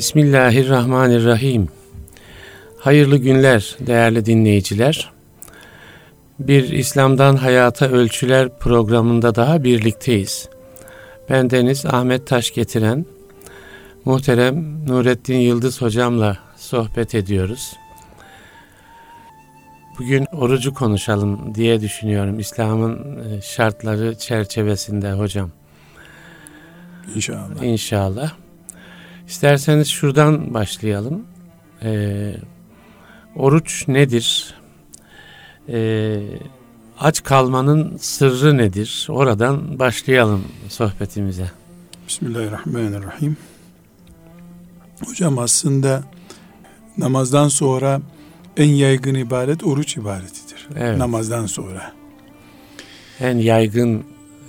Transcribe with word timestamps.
Bismillahirrahmanirrahim. 0.00 1.68
Hayırlı 2.78 3.16
günler 3.16 3.76
değerli 3.80 4.26
dinleyiciler. 4.26 5.10
Bir 6.38 6.68
İslam'dan 6.68 7.36
Hayata 7.36 7.88
Ölçüler 7.88 8.58
programında 8.58 9.34
daha 9.34 9.64
birlikteyiz. 9.64 10.48
Ben 11.30 11.50
Deniz 11.50 11.86
Ahmet 11.86 12.26
Taş 12.26 12.54
getiren 12.54 13.06
muhterem 14.04 14.86
Nurettin 14.86 15.38
Yıldız 15.38 15.82
hocamla 15.82 16.38
sohbet 16.56 17.14
ediyoruz. 17.14 17.72
Bugün 19.98 20.26
orucu 20.32 20.74
konuşalım 20.74 21.54
diye 21.54 21.80
düşünüyorum 21.80 22.38
İslam'ın 22.38 22.96
e, 22.96 23.42
şartları 23.42 24.18
çerçevesinde 24.18 25.12
hocam. 25.12 25.50
İnşallah. 27.14 27.62
İnşallah. 27.62 28.39
İsterseniz 29.30 29.88
şuradan 29.88 30.54
başlayalım. 30.54 31.22
Ee, 31.82 32.34
oruç 33.36 33.88
nedir? 33.88 34.54
Ee, 35.68 36.20
aç 36.98 37.22
kalmanın 37.22 37.96
sırrı 37.96 38.58
nedir? 38.58 39.06
Oradan 39.10 39.78
başlayalım 39.78 40.44
sohbetimize. 40.68 41.50
Bismillahirrahmanirrahim. 42.08 43.36
Hocam 45.06 45.38
aslında 45.38 46.02
namazdan 46.98 47.48
sonra 47.48 48.00
en 48.56 48.68
yaygın 48.68 49.14
ibadet 49.14 49.64
oruç 49.64 49.96
ibadetidir. 49.96 50.68
Evet. 50.76 50.98
Namazdan 50.98 51.46
sonra. 51.46 51.92
En 53.20 53.38
yaygın 53.38 54.04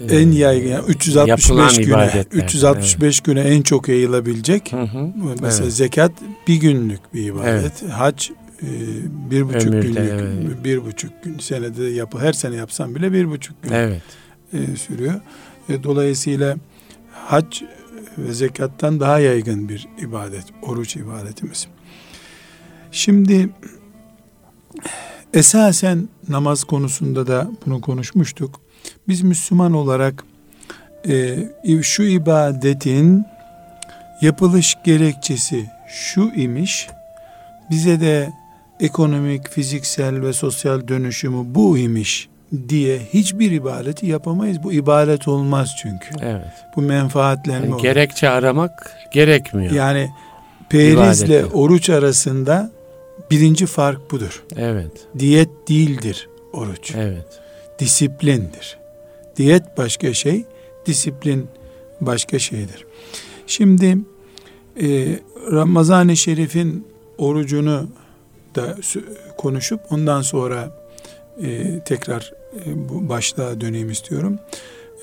en 0.10 0.32
yaygın 0.32 0.70
yani 0.70 0.86
365 0.88 1.78
güne 1.78 2.26
365 2.32 3.16
evet. 3.16 3.26
güne 3.26 3.41
en 3.41 3.62
çok 3.62 3.88
yayılabilecek. 3.88 4.72
Hı 4.72 4.82
hı. 4.82 5.12
Mesela 5.41 5.64
evet. 5.64 5.74
zekat 5.74 6.12
bir 6.48 6.55
günlük 6.55 7.14
bir 7.14 7.26
ibadet. 7.26 7.84
Evet. 7.84 7.91
Hac 7.91 8.30
e, 8.64 8.68
bir 9.32 9.48
buçuk 9.48 9.74
Ömürde, 9.74 9.88
günlük 9.88 9.98
evet. 9.98 10.63
bir 10.63 10.85
buçuk 10.85 11.24
gün 11.24 11.40
senede 11.40 11.84
yapı 11.84 12.20
her 12.20 12.34
sene 12.34 12.55
yapsam 12.55 12.96
bile 12.96 13.13
bir 13.13 13.30
buçuk 13.30 13.63
gün 13.63 13.71
evet. 13.71 14.02
e, 14.54 14.76
sürüyor. 14.76 15.21
E, 15.70 15.84
dolayısıyla 15.84 16.58
hac 17.12 17.62
ve 18.18 18.34
zekattan 18.34 18.99
daha 18.99 19.20
yaygın 19.20 19.70
bir 19.70 19.88
ibadet 20.02 20.43
oruç 20.62 20.96
ibadetimiz. 20.96 21.68
Şimdi 22.91 23.49
esasen 25.34 26.10
namaz 26.30 26.63
konusunda 26.63 27.27
da 27.27 27.52
bunu 27.65 27.82
konuşmuştuk 27.82 28.62
biz 29.07 29.21
Müslüman 29.21 29.74
olarak 29.74 30.24
e, 31.10 31.37
şu 31.82 32.04
ibadetin 32.04 33.26
yapılış 34.21 34.76
gerekçesi 34.84 35.65
şu 35.87 36.32
imiş, 36.35 36.87
bize 37.70 38.02
de 38.02 38.34
ekonomik, 38.79 39.49
fiziksel 39.49 40.21
ve 40.21 40.34
sosyal 40.34 40.87
dönüşümü 40.87 41.55
bu 41.55 41.77
imiş 41.77 42.29
diye 42.70 42.99
hiçbir 43.13 43.52
ibadeti 43.52 44.05
yapamayız. 44.05 44.63
Bu 44.63 44.74
ibadet 44.74 45.27
olmaz 45.27 45.71
çünkü. 45.82 46.09
Evet. 46.21 46.54
Bu 46.76 46.82
menfaatlenme 46.82 47.68
yani 47.68 47.82
Gerekçe 47.82 48.29
aramak 48.29 48.98
gerekmiyor. 49.13 49.74
Yani 49.74 50.09
perizle 50.70 51.40
İbadeti. 51.40 51.55
oruç 51.55 51.90
arasında 51.90 52.71
birinci 53.32 53.65
fark 53.65 54.12
budur. 54.12 54.43
Evet. 54.55 54.91
Diyet 55.20 55.49
değildir 55.70 56.29
oruç. 56.54 56.96
Evet. 56.96 57.41
Disiplindir. 57.82 58.77
Diyet 59.37 59.77
başka 59.77 60.13
şey, 60.13 60.46
disiplin 60.85 61.48
başka 62.01 62.40
şeydir. 62.40 62.85
Şimdi 63.48 63.98
e, 64.81 65.19
Ramazan-ı 65.51 66.18
Şerif'in 66.18 66.88
orucunu 67.18 67.88
da 68.56 68.78
konuşup 69.38 69.81
ondan 69.91 70.22
sonra 70.22 70.78
e, 71.44 71.79
tekrar 71.79 72.34
e, 72.66 72.90
bu 72.90 73.09
başlığa 73.09 73.62
döneyim 73.62 73.92
istiyorum. 73.92 74.40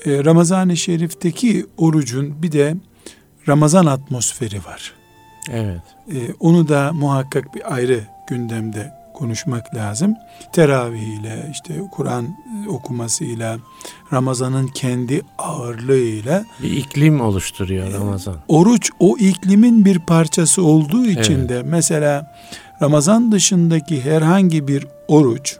E, 0.05 0.25
Ramazan-ı 0.25 0.77
Şerif'teki 0.77 1.65
orucun 1.77 2.43
bir 2.43 2.51
de 2.51 2.75
Ramazan 3.47 3.85
atmosferi 3.85 4.65
var. 4.65 4.93
Evet. 5.51 5.81
E, 6.11 6.17
onu 6.39 6.67
da 6.67 6.93
muhakkak 6.93 7.55
bir 7.55 7.73
ayrı 7.73 8.03
gündemde 8.29 8.98
konuşmak 9.19 9.75
lazım. 9.75 10.15
Teravihiyle, 10.53 11.49
işte 11.51 11.73
Kur'an 11.91 12.27
okumasıyla, 12.67 13.57
Ramazan'ın 14.13 14.67
kendi 14.67 15.21
ağırlığıyla 15.37 16.45
bir 16.63 16.71
iklim 16.71 17.21
oluşturuyor 17.21 17.93
Ramazan. 17.93 18.35
Oruç 18.47 18.91
o 18.99 19.17
iklimin 19.17 19.85
bir 19.85 19.99
parçası 19.99 20.63
olduğu 20.63 21.05
için 21.05 21.39
evet. 21.39 21.49
de 21.49 21.63
mesela 21.63 22.35
Ramazan 22.81 23.31
dışındaki 23.31 24.01
herhangi 24.01 24.67
bir 24.67 24.87
oruç 25.07 25.57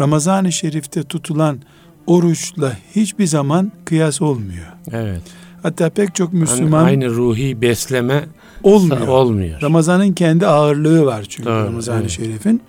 Ramazan-ı 0.00 0.52
Şerif'te 0.52 1.02
tutulan 1.02 1.58
oruçla 2.06 2.72
hiçbir 2.96 3.26
zaman 3.26 3.72
kıyas 3.84 4.22
olmuyor. 4.22 4.66
Evet. 4.92 5.22
Hatta 5.62 5.90
pek 5.90 6.14
çok 6.14 6.32
Müslüman 6.32 6.78
yani 6.78 6.88
aynı 6.88 7.10
ruhi 7.10 7.62
besleme 7.62 8.24
olmuyor. 8.62 9.08
olmuyor. 9.08 9.62
Ramazan'ın 9.62 10.12
kendi 10.12 10.46
ağırlığı 10.46 11.06
var 11.06 11.26
çünkü 11.28 11.48
Ramazan-ı 11.48 12.00
evet. 12.00 12.10
Şerif'in. 12.10 12.62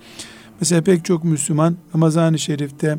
Mesela 0.60 0.82
pek 0.82 1.04
çok 1.04 1.24
Müslüman 1.24 1.76
Ramazan-ı 1.94 2.38
Şerif'te 2.38 2.98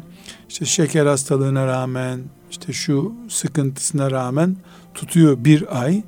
işte 0.49 0.65
şeker 0.65 1.05
hastalığına 1.05 1.67
rağmen 1.67 2.19
işte 2.51 2.73
şu 2.73 3.13
sıkıntısına 3.29 4.11
rağmen 4.11 4.55
tutuyor 4.93 5.43
bir 5.45 5.81
ay. 5.81 6.03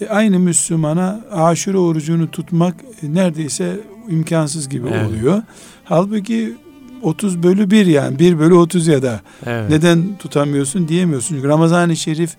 E, 0.00 0.08
aynı 0.08 0.38
Müslümana 0.38 1.20
aşure 1.32 1.78
orucunu 1.78 2.30
tutmak 2.30 2.74
e, 3.02 3.14
neredeyse 3.14 3.80
imkansız 4.08 4.68
gibi 4.68 4.88
evet. 4.88 5.08
oluyor. 5.08 5.42
Halbuki 5.84 6.56
30 7.02 7.42
bölü 7.42 7.70
1 7.70 7.86
yani 7.86 8.18
1 8.18 8.38
bölü 8.38 8.54
30 8.54 8.86
ya 8.86 9.02
da 9.02 9.20
evet. 9.46 9.70
neden 9.70 10.16
tutamıyorsun 10.18 10.88
diyemiyorsun. 10.88 11.34
Çünkü 11.34 11.48
Ramazan-ı 11.48 11.96
Şerif 11.96 12.36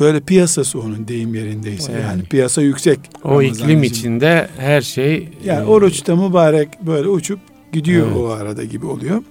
böyle 0.00 0.20
piyasası 0.20 0.80
onun 0.80 1.08
deyim 1.08 1.34
yerindeyse 1.34 1.92
evet. 1.92 2.04
yani 2.04 2.22
piyasa 2.22 2.62
yüksek. 2.62 2.98
O 3.24 3.30
Ramazan 3.30 3.48
iklim 3.48 3.82
için. 3.82 3.94
içinde 3.94 4.48
her 4.58 4.80
şey 4.80 5.28
yani 5.44 5.62
e, 5.62 5.66
oruçta 5.66 6.16
mübarek 6.16 6.68
böyle 6.82 7.08
uçup 7.08 7.40
gidiyor 7.72 8.06
evet. 8.06 8.16
o 8.16 8.28
arada 8.28 8.64
gibi 8.64 8.86
oluyor. 8.86 9.22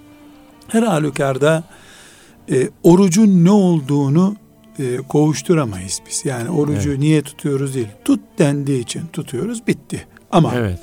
Her 0.67 0.83
halükarda 0.83 1.63
e, 2.51 2.69
orucun 2.83 3.45
ne 3.45 3.51
olduğunu 3.51 4.35
e, 4.79 4.97
kovuşturamayız 4.97 6.01
biz. 6.07 6.25
Yani 6.25 6.49
orucu 6.49 6.89
evet. 6.89 6.99
niye 6.99 7.21
tutuyoruz 7.21 7.75
değil. 7.75 7.87
Tut 8.05 8.19
dendiği 8.39 8.81
için 8.81 9.01
tutuyoruz 9.13 9.67
bitti. 9.67 10.07
Ama 10.31 10.53
evet. 10.55 10.79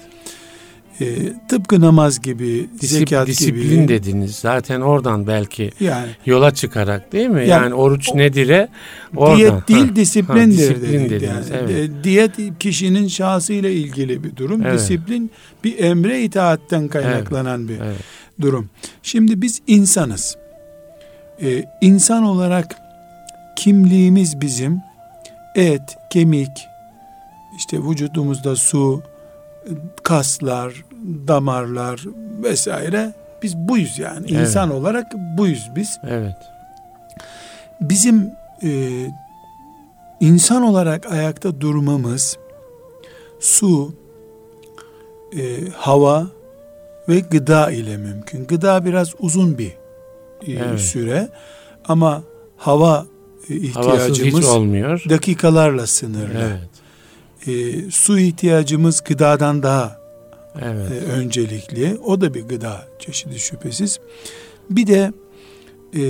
E, 1.00 1.32
tıpkı 1.48 1.80
namaz 1.80 2.20
gibi, 2.20 2.68
Disip, 2.80 2.98
zekat 2.98 3.26
disiplin 3.26 3.54
gibi. 3.54 3.64
Disiplin 3.64 3.88
dediniz. 3.88 4.36
Zaten 4.36 4.80
oradan 4.80 5.26
belki 5.26 5.70
yani, 5.80 6.08
yola 6.26 6.54
çıkarak 6.54 7.12
değil 7.12 7.28
mi? 7.28 7.40
Yani, 7.40 7.48
yani 7.48 7.74
oruç 7.74 8.14
nedire 8.14 8.68
oradan. 9.16 9.36
Diyet 9.36 9.68
değil 9.68 9.88
ha, 9.88 9.96
disiplindir. 9.96 10.68
Ha, 10.68 10.74
disiplin 10.74 11.10
dediniz. 11.10 11.50
Yani. 11.50 11.72
Evet. 11.72 11.90
E, 11.90 12.04
diyet 12.04 12.58
kişinin 12.58 13.08
şahsıyla 13.08 13.70
ilgili 13.70 14.24
bir 14.24 14.36
durum. 14.36 14.62
Evet. 14.66 14.78
Disiplin 14.78 15.30
bir 15.64 15.78
emre 15.78 16.22
itaatten 16.22 16.88
kaynaklanan 16.88 17.60
evet. 17.60 17.68
bir 17.68 17.84
evet. 17.84 17.96
durum. 18.40 18.70
Şimdi 19.02 19.42
biz 19.42 19.62
insanız. 19.66 20.36
Ee, 21.42 21.64
insan 21.80 22.24
olarak 22.24 22.76
kimliğimiz 23.56 24.40
bizim 24.40 24.80
et, 25.54 25.82
kemik, 26.10 26.48
işte 27.58 27.78
vücudumuzda 27.78 28.56
su, 28.56 29.02
kaslar, 30.02 30.84
damarlar 31.28 32.00
vesaire 32.42 33.12
biz 33.42 33.56
buyuz 33.56 33.98
yani. 33.98 34.26
Evet. 34.30 34.40
İnsan 34.40 34.70
olarak 34.70 35.12
buyuz 35.38 35.70
biz. 35.76 35.98
Evet. 36.08 36.36
Bizim 37.80 38.30
e, 38.62 39.06
insan 40.20 40.62
olarak 40.62 41.12
ayakta 41.12 41.60
durmamız 41.60 42.38
su, 43.40 43.94
e, 45.36 45.68
hava 45.76 46.26
ve 47.08 47.20
gıda 47.20 47.70
ile 47.70 47.96
mümkün. 47.96 48.46
Gıda 48.46 48.84
biraz 48.84 49.14
uzun 49.18 49.58
bir 49.58 49.72
e, 50.46 50.52
evet. 50.52 50.80
süre 50.80 51.28
ama 51.84 52.22
hava 52.56 53.06
e, 53.48 53.54
ihtiyacımız 53.54 54.44
dakikalarla 55.08 55.86
sınırlı. 55.86 56.40
Evet. 56.40 56.81
E, 57.46 57.90
su 57.90 58.18
ihtiyacımız 58.18 59.00
gıdadan 59.04 59.62
daha 59.62 59.98
evet. 60.60 60.92
e, 60.92 60.94
öncelikli. 60.94 61.98
O 62.04 62.20
da 62.20 62.34
bir 62.34 62.42
gıda 62.42 62.86
çeşidi 62.98 63.38
şüphesiz. 63.38 64.00
Bir 64.70 64.86
de 64.86 65.12
e, 65.94 66.02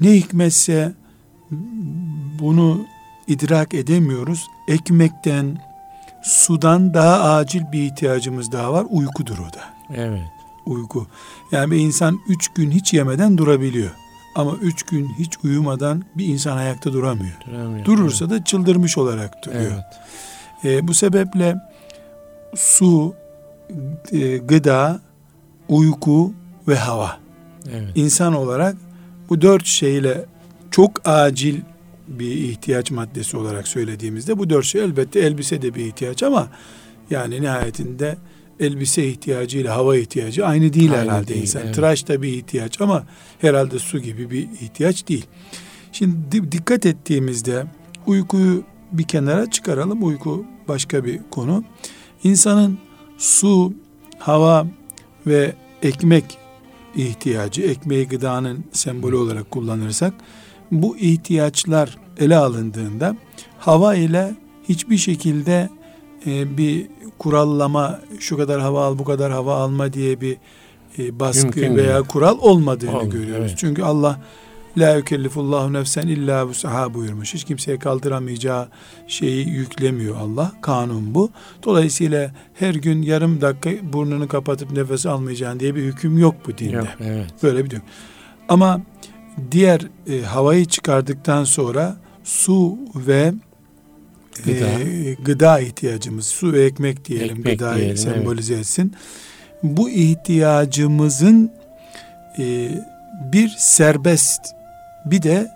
ne 0.00 0.12
hikmetse 0.12 0.92
bunu 2.40 2.86
idrak 3.26 3.74
edemiyoruz. 3.74 4.46
Ekmekten, 4.68 5.58
sudan 6.22 6.94
daha 6.94 7.34
acil 7.34 7.62
bir 7.72 7.82
ihtiyacımız 7.82 8.52
daha 8.52 8.72
var. 8.72 8.86
Uykudur 8.90 9.38
o 9.38 9.52
da. 9.52 9.94
Evet. 9.94 10.22
Uyku. 10.66 11.06
Yani 11.52 11.70
bir 11.70 11.76
insan 11.76 12.20
üç 12.28 12.48
gün 12.48 12.70
hiç 12.70 12.94
yemeden 12.94 13.38
durabiliyor. 13.38 13.90
Ama 14.34 14.52
üç 14.62 14.82
gün 14.82 15.08
hiç 15.18 15.38
uyumadan 15.44 16.04
bir 16.14 16.26
insan 16.26 16.56
ayakta 16.56 16.92
duramıyor. 16.92 17.34
duramıyor 17.46 17.84
Durursa 17.84 18.24
evet. 18.24 18.40
da 18.40 18.44
çıldırmış 18.44 18.98
olarak 18.98 19.44
duruyor. 19.44 19.72
Evet. 19.72 19.84
E, 20.64 20.88
bu 20.88 20.94
sebeple 20.94 21.56
su, 22.54 23.14
e, 24.12 24.36
gıda, 24.36 25.00
uyku 25.68 26.32
ve 26.68 26.76
hava. 26.76 27.18
Evet. 27.72 27.92
İnsan 27.94 28.34
olarak 28.34 28.76
bu 29.28 29.40
dört 29.40 29.66
şeyle 29.66 30.24
çok 30.70 31.08
acil 31.08 31.60
bir 32.08 32.30
ihtiyaç 32.30 32.90
maddesi 32.90 33.36
olarak 33.36 33.68
söylediğimizde 33.68 34.38
bu 34.38 34.50
dört 34.50 34.64
şey 34.64 34.84
elbette 34.84 35.20
elbise 35.20 35.62
de 35.62 35.74
bir 35.74 35.84
ihtiyaç 35.84 36.22
ama 36.22 36.48
yani 37.10 37.42
nihayetinde 37.42 38.16
elbise 38.60 39.06
ihtiyacı 39.06 39.58
ile 39.58 39.68
hava 39.68 39.96
ihtiyacı 39.96 40.46
aynı 40.46 40.72
değil 40.72 40.92
aynı 40.92 41.02
herhalde 41.02 41.28
değil, 41.28 41.42
insan. 41.42 41.62
Evet. 41.62 41.74
Tıraş 41.74 42.08
da 42.08 42.22
bir 42.22 42.28
ihtiyaç 42.28 42.80
ama 42.80 43.06
herhalde 43.38 43.78
su 43.78 43.98
gibi 43.98 44.30
bir 44.30 44.42
ihtiyaç 44.42 45.08
değil. 45.08 45.26
Şimdi 45.92 46.52
dikkat 46.52 46.86
ettiğimizde 46.86 47.64
uykuyu 48.06 48.64
bir 48.92 49.02
kenara 49.02 49.50
çıkaralım. 49.50 50.04
Uyku 50.04 50.44
başka 50.68 51.04
bir 51.04 51.20
konu. 51.30 51.64
İnsanın 52.24 52.78
su, 53.18 53.72
hava 54.18 54.66
ve 55.26 55.54
ekmek 55.82 56.38
ihtiyacı, 56.96 57.62
ekmeği 57.62 58.08
gıdanın 58.08 58.64
sembolü 58.72 59.16
olarak 59.16 59.50
kullanırsak 59.50 60.14
bu 60.72 60.96
ihtiyaçlar 60.96 61.98
ele 62.18 62.36
alındığında 62.36 63.16
hava 63.58 63.94
ile 63.94 64.34
hiçbir 64.68 64.96
şekilde 64.96 65.68
e, 66.26 66.58
bir 66.58 66.86
kurallama 67.18 68.00
şu 68.18 68.36
kadar 68.36 68.60
hava 68.60 68.84
al 68.84 68.98
bu 68.98 69.04
kadar 69.04 69.32
hava 69.32 69.54
alma 69.56 69.92
diye 69.92 70.20
bir 70.20 70.36
e, 70.98 71.20
baskı 71.20 71.44
Mümkün 71.44 71.76
veya 71.76 71.94
değil. 71.94 72.06
kural 72.06 72.38
olmadığını 72.40 72.90
Olmuyor, 72.98 73.12
görüyoruz. 73.12 73.46
Evet. 73.48 73.58
Çünkü 73.58 73.82
Allah 73.82 74.20
La 74.78 74.96
yükellifullahu 74.96 75.72
nefsen 75.72 76.06
illa 76.06 76.46
vusaha 76.46 76.94
buyurmuş. 76.94 77.34
Hiç 77.34 77.44
kimseye 77.44 77.78
kaldıramayacağı 77.78 78.68
şeyi 79.08 79.48
yüklemiyor 79.48 80.16
Allah. 80.16 80.52
Kanun 80.60 81.14
bu. 81.14 81.30
Dolayısıyla 81.62 82.32
her 82.54 82.74
gün 82.74 83.02
yarım 83.02 83.40
dakika 83.40 83.92
burnunu 83.92 84.28
kapatıp 84.28 84.72
nefes 84.72 85.06
almayacaksın 85.06 85.60
diye 85.60 85.74
bir 85.74 85.82
hüküm 85.82 86.18
yok 86.18 86.34
bu 86.46 86.58
dinde. 86.58 86.76
Yok, 86.76 86.86
evet. 87.00 87.26
Böyle 87.42 87.58
bir 87.58 87.64
hüküm. 87.64 87.82
Ama 88.48 88.80
diğer 89.50 89.80
e, 90.06 90.22
havayı 90.22 90.64
çıkardıktan 90.64 91.44
sonra 91.44 91.96
su 92.24 92.78
ve 92.94 93.32
gıda, 94.44 94.66
e, 94.66 95.14
gıda 95.14 95.60
ihtiyacımız, 95.60 96.26
su 96.26 96.52
ve 96.52 96.64
ekmek 96.64 97.04
diyelim, 97.04 97.38
ekmek 97.38 97.58
gıdayı 97.58 97.78
diyelim, 97.78 97.96
sembolize 97.96 98.54
evet. 98.54 98.64
etsin. 98.64 98.94
Bu 99.62 99.90
ihtiyacımızın 99.90 101.52
e, 102.38 102.70
bir 103.32 103.48
serbest 103.48 104.59
bir 105.04 105.22
de 105.22 105.50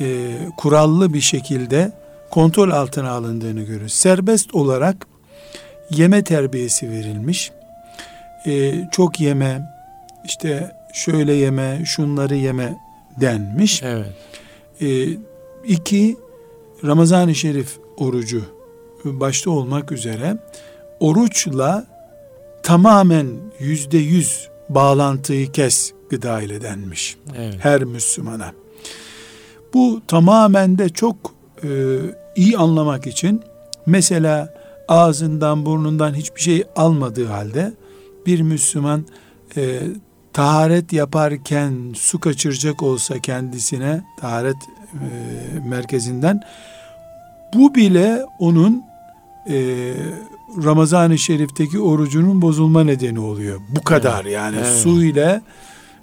e, 0.00 0.36
kurallı 0.56 1.14
bir 1.14 1.20
şekilde 1.20 1.92
kontrol 2.30 2.70
altına 2.70 3.10
alındığını 3.10 3.62
görürüz. 3.62 3.94
Serbest 3.94 4.54
olarak 4.54 5.06
yeme 5.90 6.24
terbiyesi 6.24 6.90
verilmiş. 6.90 7.52
E, 8.46 8.72
çok 8.92 9.20
yeme, 9.20 9.62
işte 10.24 10.76
şöyle 10.92 11.32
yeme, 11.32 11.82
şunları 11.84 12.34
yeme 12.34 12.78
denmiş. 13.20 13.82
Evet. 13.82 14.12
E, 14.80 15.18
iki, 15.64 16.16
Ramazan-ı 16.84 17.34
Şerif 17.34 17.78
orucu 17.96 18.44
başta 19.04 19.50
olmak 19.50 19.92
üzere 19.92 20.36
oruçla 21.00 21.86
tamamen 22.62 23.26
yüzde 23.58 23.98
yüz 23.98 24.48
bağlantıyı 24.68 25.52
kes 25.52 25.92
gıda 26.10 26.42
ile 26.42 26.60
denmiş. 26.60 27.16
Evet. 27.36 27.54
Her 27.58 27.84
Müslümana. 27.84 28.52
Bu 29.74 30.02
tamamen 30.06 30.78
de 30.78 30.88
çok 30.88 31.16
e, 31.64 31.68
iyi 32.36 32.58
anlamak 32.58 33.06
için 33.06 33.42
mesela 33.86 34.54
ağzından 34.88 35.66
burnundan 35.66 36.14
hiçbir 36.14 36.40
şey 36.40 36.64
almadığı 36.76 37.26
halde 37.26 37.72
bir 38.26 38.40
Müslüman 38.40 39.06
e, 39.56 39.80
taharet 40.32 40.92
yaparken 40.92 41.74
su 41.94 42.20
kaçıracak 42.20 42.82
olsa 42.82 43.18
kendisine 43.18 44.04
taharet 44.20 44.56
e, 44.94 45.08
merkezinden 45.68 46.40
bu 47.54 47.74
bile 47.74 48.22
onun 48.38 48.82
e, 49.48 49.94
Ramazan-ı 50.64 51.18
Şerif'teki 51.18 51.80
orucunun 51.80 52.42
bozulma 52.42 52.84
nedeni 52.84 53.20
oluyor. 53.20 53.60
Bu 53.68 53.82
kadar 53.82 54.22
evet. 54.24 54.34
yani 54.34 54.56
evet. 54.56 54.78
su 54.78 55.04
ile 55.04 55.40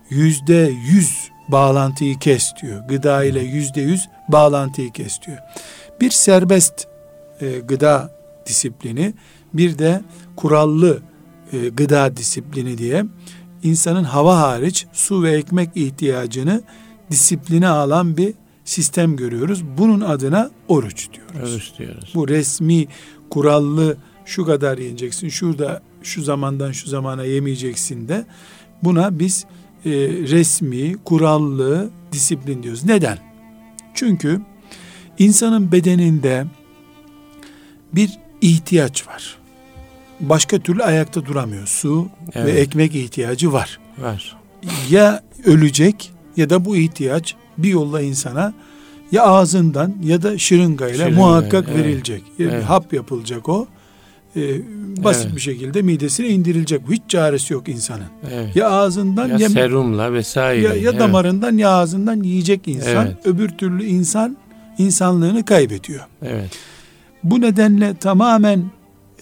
yüzde 0.09 0.71
yüz 0.91 1.31
bağlantıyı 1.47 2.19
kes 2.19 2.53
diyor. 2.61 2.83
Gıda 2.87 3.23
ile 3.23 3.39
yüzde 3.39 3.81
yüz 3.81 4.09
bağlantıyı 4.29 4.91
kes 4.91 5.21
diyor. 5.27 5.37
Bir 6.01 6.11
serbest 6.11 6.87
e, 7.41 7.59
gıda 7.59 8.11
disiplini 8.45 9.13
bir 9.53 9.79
de 9.79 10.01
kurallı 10.35 10.99
e, 11.53 11.69
gıda 11.69 12.17
disiplini 12.17 12.77
diye 12.77 13.05
insanın 13.63 14.03
hava 14.03 14.37
hariç 14.39 14.85
su 14.93 15.23
ve 15.23 15.31
ekmek 15.31 15.69
ihtiyacını 15.75 16.61
disipline 17.11 17.67
alan 17.67 18.17
bir 18.17 18.33
sistem 18.65 19.15
görüyoruz. 19.15 19.63
Bunun 19.77 20.01
adına 20.01 20.51
oruç 20.67 21.09
diyoruz. 21.13 21.53
Oruç 21.53 21.79
diyoruz. 21.79 22.11
Bu 22.15 22.27
resmi 22.27 22.87
kurallı 23.29 23.97
şu 24.25 24.45
kadar 24.45 24.77
yiyeceksin, 24.77 25.29
şurada 25.29 25.81
şu 26.03 26.23
zamandan 26.23 26.71
şu 26.71 26.89
zamana 26.89 27.23
yemeyeceksin 27.23 28.07
de 28.07 28.25
buna 28.83 29.19
biz 29.19 29.45
e, 29.85 29.91
resmi, 30.07 30.95
kurallı 31.05 31.89
disiplin 32.11 32.63
diyoruz. 32.63 32.85
Neden? 32.85 33.17
Çünkü 33.93 34.41
insanın 35.19 35.71
bedeninde 35.71 36.45
bir 37.93 38.19
ihtiyaç 38.41 39.07
var. 39.07 39.37
Başka 40.19 40.59
türlü 40.59 40.83
ayakta 40.83 41.25
duramıyor. 41.25 41.67
Su 41.67 42.07
evet. 42.33 42.47
ve 42.47 42.59
ekmek 42.59 42.95
ihtiyacı 42.95 43.53
var. 43.53 43.79
Var. 43.97 44.37
Ya 44.89 45.23
ölecek 45.45 46.11
ya 46.37 46.49
da 46.49 46.65
bu 46.65 46.77
ihtiyaç 46.77 47.35
bir 47.57 47.69
yolla 47.69 48.01
insana 48.01 48.53
ya 49.11 49.23
ağzından 49.23 49.95
ya 50.03 50.21
da 50.21 50.37
şırıngayla 50.37 51.05
Şırınga, 51.05 51.21
muhakkak 51.21 51.65
evet. 51.67 51.77
verilecek. 51.85 52.23
Evet. 52.39 52.63
Hap 52.63 52.93
yapılacak 52.93 53.49
o 53.49 53.67
e, 54.37 54.61
basit 55.03 55.25
evet. 55.25 55.35
bir 55.35 55.41
şekilde 55.41 55.81
midesine 55.81 56.27
indirilecek. 56.27 56.81
Hiç 56.91 57.01
çaresi 57.07 57.53
yok 57.53 57.69
insanın. 57.69 58.07
Evet. 58.33 58.55
Ya 58.55 58.69
ağzından 58.69 59.27
ya, 59.27 59.37
ya 59.37 59.49
serumla 59.49 60.13
vesaire. 60.13 60.61
Ya, 60.61 60.73
ya 60.73 60.89
evet. 60.91 60.99
damarından 60.99 61.57
ya 61.57 61.69
ağzından 61.69 62.23
yiyecek 62.23 62.67
insan. 62.67 63.05
Evet. 63.05 63.17
Öbür 63.25 63.49
türlü 63.49 63.85
insan 63.85 64.37
insanlığını 64.77 65.45
kaybediyor. 65.45 66.05
Evet. 66.21 66.51
Bu 67.23 67.41
nedenle 67.41 67.95
tamamen 67.95 68.63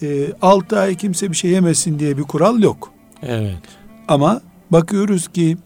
e, 0.02 0.32
6 0.42 0.78
ay 0.78 0.94
kimse 0.94 1.30
bir 1.30 1.36
şey 1.36 1.50
yemesin 1.50 1.98
diye 1.98 2.18
bir 2.18 2.22
kural 2.22 2.62
yok. 2.62 2.92
Evet. 3.22 3.56
Ama 4.08 4.40
bakıyoruz 4.70 5.28
ki 5.28 5.56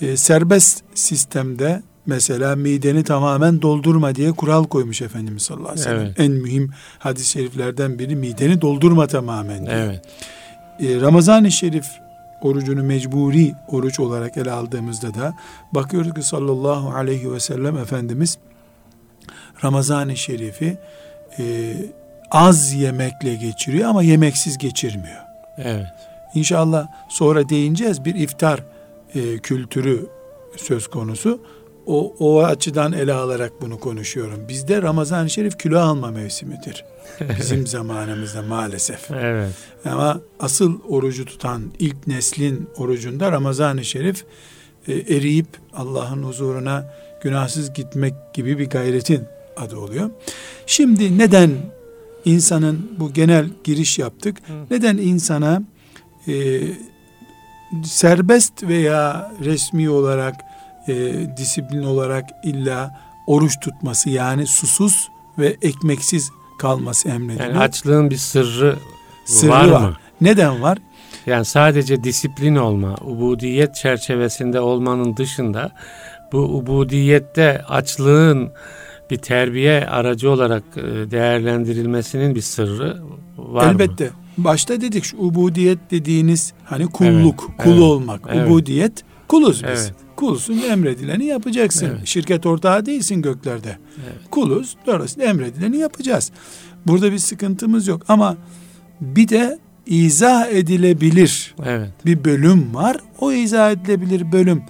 e, 0.00 0.16
serbest 0.16 0.82
sistemde 0.94 1.82
mesela 2.10 2.56
mideni 2.56 3.04
tamamen 3.04 3.62
doldurma 3.62 4.14
diye 4.14 4.32
kural 4.32 4.64
koymuş 4.64 5.02
Efendimiz 5.02 5.42
sallallahu 5.42 5.68
aleyhi 5.68 5.80
ve 5.80 5.90
sellem. 5.90 6.06
Evet. 6.06 6.20
En 6.20 6.32
mühim 6.32 6.70
hadis-i 6.98 7.30
şeriflerden 7.30 7.98
biri 7.98 8.16
mideni 8.16 8.60
doldurma 8.60 9.06
tamamen 9.06 9.66
diye. 9.66 9.76
Evet. 9.76 10.02
Ee, 10.80 11.00
Ramazan-ı 11.00 11.50
Şerif 11.50 11.86
orucunu 12.42 12.82
mecburi 12.82 13.54
oruç 13.68 14.00
olarak 14.00 14.36
ele 14.36 14.50
aldığımızda 14.50 15.14
da 15.14 15.34
bakıyoruz 15.72 16.14
ki 16.14 16.22
sallallahu 16.22 16.90
aleyhi 16.90 17.32
ve 17.32 17.40
sellem 17.40 17.76
Efendimiz 17.76 18.38
Ramazan-ı 19.64 20.16
Şerif'i 20.16 20.78
e, 21.38 21.74
az 22.30 22.72
yemekle 22.72 23.34
geçiriyor 23.34 23.88
ama 23.88 24.02
yemeksiz 24.02 24.58
geçirmiyor. 24.58 25.20
Evet. 25.58 25.86
İnşallah 26.34 26.86
sonra 27.08 27.48
değineceğiz 27.48 28.04
bir 28.04 28.14
iftar 28.14 28.60
e, 29.14 29.38
kültürü 29.38 30.06
söz 30.56 30.88
konusu 30.88 31.40
o, 31.86 32.14
o 32.18 32.42
açıdan 32.42 32.92
ele 32.92 33.12
alarak 33.12 33.52
bunu 33.62 33.80
konuşuyorum. 33.80 34.48
Bizde 34.48 34.82
Ramazan-ı 34.82 35.30
Şerif 35.30 35.58
kilo 35.58 35.78
alma 35.78 36.10
mevsimidir. 36.10 36.84
Bizim 37.38 37.66
zamanımızda 37.66 38.42
maalesef. 38.42 39.10
Evet. 39.10 39.54
Ama 39.84 40.20
asıl 40.40 40.80
orucu 40.88 41.24
tutan 41.24 41.62
ilk 41.78 42.06
neslin 42.06 42.68
orucunda 42.76 43.32
Ramazan-ı 43.32 43.84
Şerif 43.84 44.24
e, 44.88 44.92
eriyip 44.92 45.46
Allah'ın 45.74 46.22
huzuruna 46.22 46.92
günahsız 47.22 47.72
gitmek 47.72 48.14
gibi 48.34 48.58
bir 48.58 48.70
gayretin 48.70 49.22
adı 49.56 49.76
oluyor. 49.76 50.10
Şimdi 50.66 51.18
neden 51.18 51.50
insanın 52.24 52.90
bu 52.98 53.12
genel 53.12 53.48
giriş 53.64 53.98
yaptık. 53.98 54.36
Neden 54.70 54.96
insana 54.96 55.62
e, 56.28 56.60
serbest 57.84 58.62
veya 58.62 59.32
resmi 59.44 59.90
olarak 59.90 60.34
e, 60.88 61.14
disiplin 61.36 61.82
olarak 61.82 62.24
illa 62.44 63.00
oruç 63.26 63.60
tutması 63.60 64.10
yani 64.10 64.46
susuz 64.46 65.08
ve 65.38 65.56
ekmeksiz 65.62 66.30
kalması 66.58 67.08
emrediliyor. 67.08 67.48
Yani 67.48 67.58
açlığın 67.58 68.10
bir 68.10 68.16
sırrı, 68.16 68.76
sırrı 69.24 69.50
var, 69.50 69.68
var 69.68 69.80
mı? 69.80 69.96
Neden 70.20 70.62
var? 70.62 70.78
Yani 71.26 71.44
sadece 71.44 72.04
disiplin 72.04 72.56
olma, 72.56 72.94
ubudiyet 73.04 73.74
çerçevesinde 73.74 74.60
olmanın 74.60 75.16
dışında 75.16 75.72
bu 76.32 76.38
ubudiyette 76.38 77.62
açlığın 77.68 78.52
bir 79.10 79.16
terbiye 79.16 79.86
aracı 79.86 80.30
olarak 80.30 80.62
e, 80.76 81.10
değerlendirilmesinin 81.10 82.34
bir 82.34 82.40
sırrı 82.40 83.02
var 83.38 83.72
Elbette. 83.72 84.04
mı? 84.04 84.10
başta 84.44 84.80
dedik 84.80 85.04
şu 85.04 85.16
ubudiyet 85.16 85.78
dediğiniz 85.90 86.52
hani 86.64 86.86
kulluk, 86.86 87.44
evet, 87.48 87.58
kul 87.58 87.70
evet, 87.70 87.82
olmak. 87.82 88.20
Evet. 88.28 88.48
Ubudiyet 88.48 89.04
kuluz 89.28 89.62
biz. 89.62 89.68
Evet. 89.68 89.94
Kulsun 90.20 90.58
emredileni 90.58 91.24
yapacaksın. 91.24 91.86
Evet. 91.86 92.06
Şirket 92.06 92.46
ortağı 92.46 92.86
değilsin 92.86 93.22
göklerde. 93.22 93.78
Evet. 94.04 94.30
Kuluz. 94.30 94.76
Dolayısıyla 94.86 95.28
emredileni 95.28 95.76
yapacağız. 95.76 96.32
Burada 96.86 97.12
bir 97.12 97.18
sıkıntımız 97.18 97.88
yok 97.88 98.02
ama 98.08 98.36
bir 99.00 99.28
de 99.28 99.58
izah 99.86 100.48
edilebilir 100.48 101.54
evet. 101.64 101.90
bir 102.06 102.24
bölüm 102.24 102.74
var. 102.74 102.96
O 103.20 103.32
izah 103.32 103.72
edilebilir 103.72 104.32
bölüm 104.32 104.62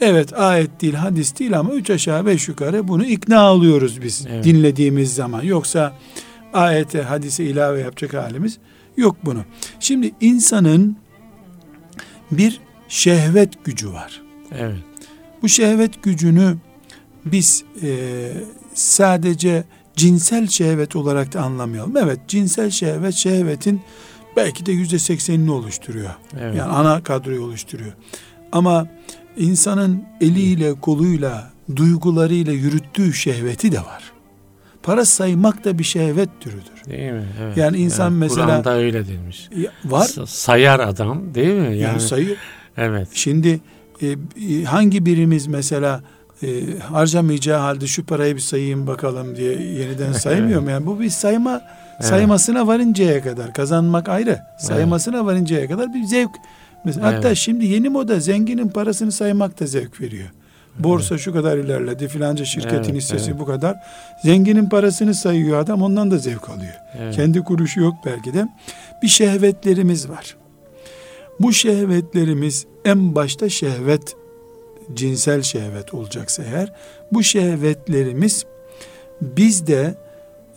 evet 0.00 0.38
ayet 0.38 0.80
değil 0.80 0.94
hadis 0.94 1.38
değil 1.38 1.58
ama 1.58 1.72
üç 1.72 1.90
aşağı 1.90 2.26
beş 2.26 2.48
yukarı 2.48 2.88
bunu 2.88 3.04
ikna 3.04 3.40
alıyoruz 3.40 4.02
biz 4.02 4.26
evet. 4.30 4.44
dinlediğimiz 4.44 5.14
zaman. 5.14 5.42
Yoksa 5.42 5.92
ayete 6.52 7.02
hadise 7.02 7.44
ilave 7.44 7.80
yapacak 7.80 8.14
halimiz 8.14 8.58
yok 8.96 9.16
bunu. 9.24 9.44
Şimdi 9.80 10.12
insanın 10.20 10.96
bir 12.30 12.60
şehvet 12.88 13.64
gücü 13.64 13.92
var. 13.92 14.22
Evet. 14.58 14.89
Bu 15.42 15.48
şehvet 15.48 16.02
gücünü 16.02 16.56
biz 17.24 17.64
e, 17.82 17.88
sadece 18.74 19.64
cinsel 19.96 20.48
şehvet 20.48 20.96
olarak 20.96 21.32
da 21.32 21.40
anlamayalım. 21.40 21.96
Evet 21.96 22.18
cinsel 22.28 22.70
şehvet 22.70 23.14
şehvetin 23.14 23.80
belki 24.36 24.66
de 24.66 24.72
yüzde 24.72 24.98
seksenini 24.98 25.50
oluşturuyor. 25.50 26.10
Evet. 26.40 26.56
Yani 26.56 26.72
ana 26.72 27.02
kadroyu 27.02 27.42
oluşturuyor. 27.42 27.92
Ama 28.52 28.88
insanın 29.36 30.04
eliyle 30.20 30.80
koluyla 30.80 31.50
duygularıyla 31.76 32.52
yürüttüğü 32.52 33.12
şehveti 33.12 33.72
de 33.72 33.78
var. 33.78 34.12
Para 34.82 35.04
saymak 35.04 35.64
da 35.64 35.78
bir 35.78 35.84
şehvet 35.84 36.28
türüdür. 36.40 36.90
Değil 36.90 37.12
mi? 37.12 37.26
Evet. 37.42 37.56
Yani 37.56 37.76
insan 37.76 38.04
yani 38.04 38.16
mesela 38.18 38.46
Kur'an'da 38.46 38.74
öyle 38.74 39.08
demiş. 39.08 39.48
Var. 39.84 40.10
Sayar 40.26 40.80
adam 40.80 41.34
değil 41.34 41.54
mi? 41.54 41.64
Yani, 41.64 41.78
yani 41.78 42.00
sayı. 42.00 42.36
Evet. 42.76 43.08
Şimdi 43.12 43.60
e, 44.02 44.64
hangi 44.64 45.06
birimiz 45.06 45.46
mesela 45.46 46.00
e, 46.42 46.78
harcamayacağı 46.78 47.58
halde 47.58 47.86
şu 47.86 48.06
parayı 48.06 48.36
bir 48.36 48.40
sayayım 48.40 48.86
bakalım 48.86 49.36
diye 49.36 49.52
yeniden 49.52 50.12
saymıyor 50.26 50.60
mu? 50.60 50.70
Yani 50.70 50.86
bu 50.86 51.00
bir 51.00 51.10
sayma 51.10 51.60
saymasına 52.00 52.66
varıncaya 52.66 53.22
kadar 53.22 53.54
kazanmak 53.54 54.08
ayrı. 54.08 54.38
Saymasına 54.58 55.26
varıncaya 55.26 55.68
kadar 55.68 55.94
bir 55.94 56.04
zevk. 56.04 56.30
Mesela 56.84 57.06
hatta 57.06 57.34
şimdi 57.34 57.66
yeni 57.66 57.88
moda 57.88 58.20
zenginin 58.20 58.68
parasını 58.68 59.12
saymak 59.12 59.60
da 59.60 59.66
zevk 59.66 60.00
veriyor. 60.00 60.28
Borsa 60.78 61.18
şu 61.18 61.32
kadar 61.32 61.56
ilerledi 61.56 62.08
filanca 62.08 62.44
şirketin 62.44 62.76
evet, 62.76 62.94
hissesi 62.94 63.30
evet. 63.30 63.40
bu 63.40 63.44
kadar. 63.44 63.76
Zenginin 64.24 64.68
parasını 64.68 65.14
sayıyor 65.14 65.58
adam 65.58 65.82
ondan 65.82 66.10
da 66.10 66.18
zevk 66.18 66.48
alıyor. 66.48 66.74
Evet. 66.98 67.16
Kendi 67.16 67.40
kuruşu 67.40 67.80
yok 67.80 67.94
belki 68.06 68.34
de. 68.34 68.48
Bir 69.02 69.08
şehvetlerimiz 69.08 70.08
var. 70.08 70.36
Bu 71.40 71.52
şehvetlerimiz 71.52 72.66
en 72.84 73.14
başta 73.14 73.48
şehvet 73.48 74.16
cinsel 74.94 75.42
şehvet 75.42 75.94
olacaksa 75.94 76.42
eğer 76.42 76.72
bu 77.12 77.22
şehvetlerimiz 77.22 78.44
bizde 79.20 79.94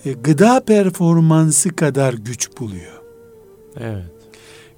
e, 0.06 0.12
gıda 0.12 0.60
performansı 0.60 1.70
kadar 1.70 2.14
güç 2.14 2.50
buluyor. 2.60 3.02
Evet. 3.80 4.04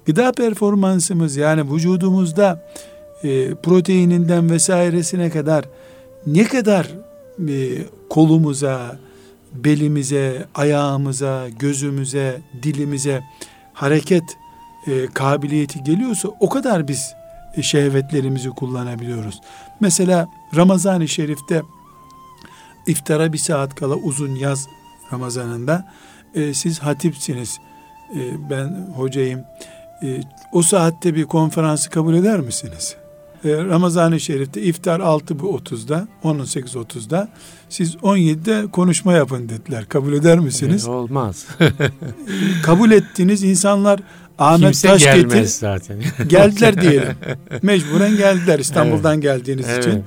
Gıda 0.06 0.32
performansımız 0.32 1.36
yani 1.36 1.72
vücudumuzda 1.74 2.68
e, 3.22 3.54
proteininden 3.54 4.50
vesairesine 4.50 5.30
kadar 5.30 5.64
ne 6.26 6.44
kadar 6.44 6.86
e, 7.48 7.78
kolumuza, 8.10 8.98
belimize, 9.52 10.44
ayağımıza, 10.54 11.48
gözümüze, 11.58 12.40
dilimize 12.62 13.22
hareket 13.72 14.24
e, 14.86 15.06
kabiliyeti 15.06 15.84
geliyorsa 15.84 16.28
o 16.40 16.48
kadar 16.48 16.88
biz 16.88 17.14
e, 17.56 17.62
şehvetlerimizi 17.62 18.50
kullanabiliyoruz. 18.50 19.40
Mesela 19.80 20.28
Ramazan-ı 20.56 21.08
Şerif'te 21.08 21.62
iftara 22.86 23.32
bir 23.32 23.38
saat 23.38 23.74
kala 23.74 23.94
uzun 23.94 24.34
yaz 24.34 24.68
Ramazanında 25.12 25.86
e, 26.34 26.54
siz 26.54 26.78
hatipsiniz, 26.78 27.58
e, 28.14 28.50
ben 28.50 28.92
hocayım, 28.96 29.40
e, 30.02 30.20
o 30.52 30.62
saatte 30.62 31.14
bir 31.14 31.24
konferansı 31.24 31.90
kabul 31.90 32.14
eder 32.14 32.40
misiniz? 32.40 32.96
E, 33.44 33.56
Ramazan-ı 33.56 34.20
Şerif'te 34.20 34.62
iftar 34.62 35.00
6.30'da, 35.00 36.08
18.30'da 36.24 37.28
siz 37.68 37.94
17'de 37.94 38.70
konuşma 38.70 39.12
yapın 39.12 39.48
dediler. 39.48 39.86
Kabul 39.88 40.12
eder 40.12 40.38
misiniz? 40.38 40.86
E, 40.86 40.90
olmaz. 40.90 41.46
kabul 42.62 42.90
ettiniz 42.90 43.42
insanlar 43.42 44.00
Ahmet 44.38 44.70
Kimse 44.70 44.88
Taş 44.88 45.04
gelmez 45.04 45.32
getir, 45.32 45.46
zaten. 45.46 45.96
geldiler 46.28 46.82
diyelim. 46.82 47.14
Mecburen 47.62 48.16
geldiler 48.16 48.58
İstanbul'dan 48.58 49.14
evet. 49.14 49.22
geldiğiniz 49.22 49.66
evet, 49.68 49.78
için. 49.78 49.90
Evet. 49.90 50.04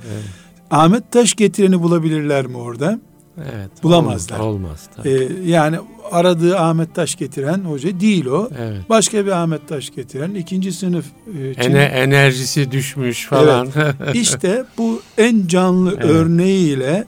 Ahmet 0.70 1.12
Taş 1.12 1.34
getireni 1.34 1.82
bulabilirler 1.82 2.46
mi 2.46 2.56
orada? 2.56 3.00
Evet. 3.38 3.82
Bulamazlar. 3.82 4.38
Olmaz. 4.38 4.88
olmaz 4.98 5.06
ee, 5.06 5.50
yani 5.50 5.76
aradığı 6.10 6.58
Ahmet 6.58 6.94
Taş 6.94 7.16
getiren 7.16 7.58
hoca 7.58 8.00
değil 8.00 8.26
o. 8.26 8.48
Evet. 8.58 8.80
Başka 8.88 9.26
bir 9.26 9.30
Ahmet 9.30 9.68
Taş 9.68 9.90
getiren 9.90 10.34
ikinci 10.34 10.72
sınıf 10.72 11.04
e, 11.38 11.64
Ene, 11.64 11.82
enerjisi 11.82 12.70
düşmüş 12.70 13.26
falan. 13.26 13.68
Evet. 13.76 13.94
İşte 14.14 14.64
bu 14.78 15.02
en 15.18 15.46
canlı 15.46 15.94
evet. 15.94 16.04
örneğiyle 16.04 17.04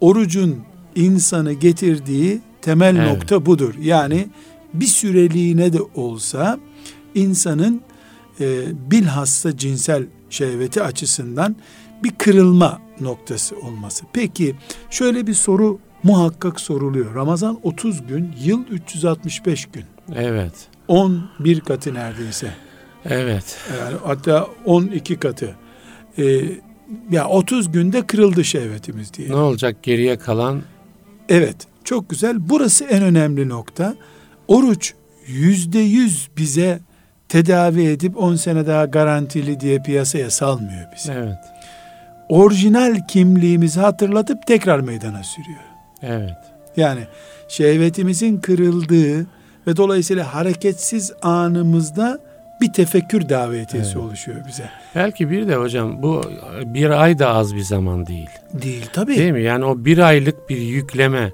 orucun 0.00 0.58
insanı 0.94 1.52
getirdiği 1.52 2.40
temel 2.62 2.96
evet. 2.96 3.10
nokta 3.10 3.46
budur. 3.46 3.74
Yani 3.80 4.28
bir 4.74 4.86
süreliğine 4.86 5.72
de 5.72 5.78
olsa 5.94 6.58
insanın 7.14 7.80
e, 8.40 8.62
bilhassa 8.90 9.56
cinsel 9.56 10.06
şehveti 10.30 10.82
açısından 10.82 11.56
bir 12.04 12.10
kırılma 12.10 12.80
noktası 13.00 13.56
olması. 13.58 14.04
Peki 14.12 14.54
şöyle 14.90 15.26
bir 15.26 15.34
soru 15.34 15.78
muhakkak 16.02 16.60
soruluyor. 16.60 17.14
Ramazan 17.14 17.58
30 17.62 18.06
gün, 18.06 18.34
yıl 18.44 18.66
365 18.66 19.66
gün. 19.66 19.84
Evet. 20.14 20.52
11 20.88 21.60
katı 21.60 21.94
neredeyse. 21.94 22.54
Evet. 23.04 23.58
Yani 23.80 23.96
hatta 24.04 24.48
12 24.64 25.16
katı. 25.16 25.56
Ee, 26.18 26.42
ya 27.10 27.28
30 27.28 27.72
günde 27.72 28.06
kırıldı 28.06 28.44
şehvetimiz 28.44 29.14
diye. 29.14 29.28
Ne 29.28 29.36
olacak 29.36 29.82
geriye 29.82 30.18
kalan? 30.18 30.62
Evet. 31.28 31.56
Çok 31.84 32.10
güzel. 32.10 32.36
Burası 32.38 32.84
en 32.84 33.02
önemli 33.02 33.48
nokta. 33.48 33.94
Oruç 34.48 34.94
yüzde 35.26 35.78
yüz 35.78 36.28
bize 36.36 36.78
tedavi 37.28 37.82
edip 37.82 38.16
10 38.16 38.36
sene 38.36 38.66
daha 38.66 38.84
garantili 38.84 39.60
diye 39.60 39.78
piyasaya 39.78 40.30
salmıyor 40.30 40.86
bizi. 40.96 41.12
Evet 41.12 41.38
orijinal 42.28 43.06
kimliğimizi 43.08 43.80
hatırlatıp 43.80 44.46
tekrar 44.46 44.80
meydana 44.80 45.22
sürüyor. 45.22 45.60
Evet. 46.02 46.36
Yani 46.76 47.00
şehvetimizin 47.48 48.36
kırıldığı 48.36 49.26
ve 49.66 49.76
dolayısıyla 49.76 50.34
hareketsiz 50.34 51.12
anımızda 51.22 52.18
bir 52.60 52.72
tefekkür 52.72 53.28
davetiyesi 53.28 53.92
evet. 53.92 54.04
oluşuyor 54.04 54.38
bize. 54.48 54.70
Belki 54.94 55.30
bir 55.30 55.48
de 55.48 55.56
hocam 55.56 56.02
bu 56.02 56.22
bir 56.64 56.90
ay 56.90 57.18
da 57.18 57.28
az 57.28 57.54
bir 57.54 57.62
zaman 57.62 58.06
değil. 58.06 58.30
Değil 58.52 58.86
tabii. 58.92 59.16
Değil 59.16 59.32
mi? 59.32 59.42
Yani 59.42 59.64
o 59.64 59.84
bir 59.84 59.98
aylık 59.98 60.50
bir 60.50 60.56
yükleme 60.58 61.32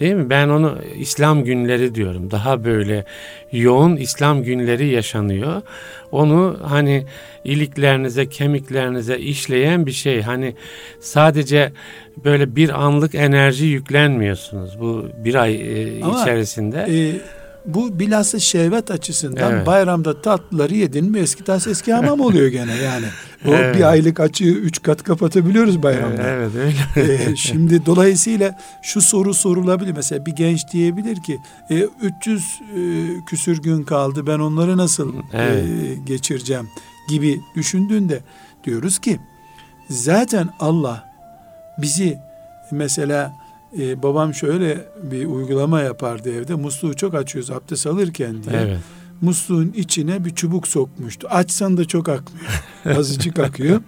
Değil 0.00 0.14
mi? 0.14 0.30
Ben 0.30 0.48
onu 0.48 0.78
İslam 0.98 1.44
günleri 1.44 1.94
diyorum. 1.94 2.30
Daha 2.30 2.64
böyle 2.64 3.04
yoğun 3.52 3.96
İslam 3.96 4.42
günleri 4.42 4.86
yaşanıyor. 4.86 5.62
Onu 6.12 6.58
hani 6.62 7.06
iliklerinize, 7.44 8.28
kemiklerinize 8.28 9.18
işleyen 9.18 9.86
bir 9.86 9.92
şey. 9.92 10.22
Hani 10.22 10.54
sadece 11.00 11.72
böyle 12.24 12.56
bir 12.56 12.84
anlık 12.84 13.14
enerji 13.14 13.66
yüklenmiyorsunuz 13.66 14.80
bu 14.80 15.06
bir 15.24 15.34
ay 15.34 15.54
e, 15.54 16.04
Ama, 16.04 16.22
içerisinde. 16.22 16.86
E, 16.88 17.20
bu 17.66 17.98
bilhassa 17.98 18.38
şehvet 18.38 18.90
açısından 18.90 19.52
evet. 19.52 19.66
bayramda 19.66 20.22
tatlıları 20.22 20.74
yedin 20.74 21.10
mi 21.10 21.18
eski 21.18 21.44
tas 21.44 21.66
eski 21.66 21.92
hamam 21.92 22.20
oluyor 22.20 22.48
gene 22.48 22.74
yani. 22.74 23.06
O 23.46 23.54
evet. 23.54 23.76
bir 23.76 23.90
aylık 23.90 24.20
açığı 24.20 24.44
üç 24.44 24.82
kat 24.82 25.02
kapatabiliyoruz 25.02 25.82
bayramda. 25.82 26.22
Evet 26.22 26.50
öyle. 26.56 27.12
ee, 27.14 27.36
şimdi 27.36 27.86
dolayısıyla 27.86 28.58
şu 28.82 29.00
soru 29.00 29.34
sorulabilir. 29.34 29.92
Mesela 29.96 30.26
bir 30.26 30.32
genç 30.32 30.72
diyebilir 30.72 31.22
ki 31.22 31.38
e, 31.70 31.86
300 32.20 32.42
e, 32.42 32.80
küsür 33.26 33.62
gün 33.62 33.82
kaldı 33.82 34.26
ben 34.26 34.38
onları 34.38 34.76
nasıl 34.76 35.14
e, 35.14 35.20
evet. 35.32 35.64
e, 35.64 35.94
geçireceğim 35.94 36.68
gibi 37.08 37.40
düşündüğünde 37.56 38.20
diyoruz 38.64 38.98
ki 38.98 39.20
zaten 39.90 40.48
Allah 40.60 41.10
bizi 41.78 42.18
mesela 42.70 43.39
e, 43.78 44.02
babam 44.02 44.34
şöyle 44.34 44.88
bir 45.02 45.26
uygulama 45.26 45.80
yapardı 45.80 46.32
evde. 46.34 46.54
Musluğu 46.54 46.96
çok 46.96 47.14
açıyoruz 47.14 47.50
abdest 47.50 47.86
alırken 47.86 48.42
diye. 48.42 48.60
Evet. 48.60 48.78
musluğun 49.20 49.72
içine 49.76 50.24
bir 50.24 50.30
çubuk 50.30 50.68
sokmuştu. 50.68 51.28
Açsan 51.30 51.76
da 51.76 51.84
çok 51.84 52.08
akmıyor. 52.08 52.46
Azıcık 52.98 53.38
akıyor. 53.38 53.80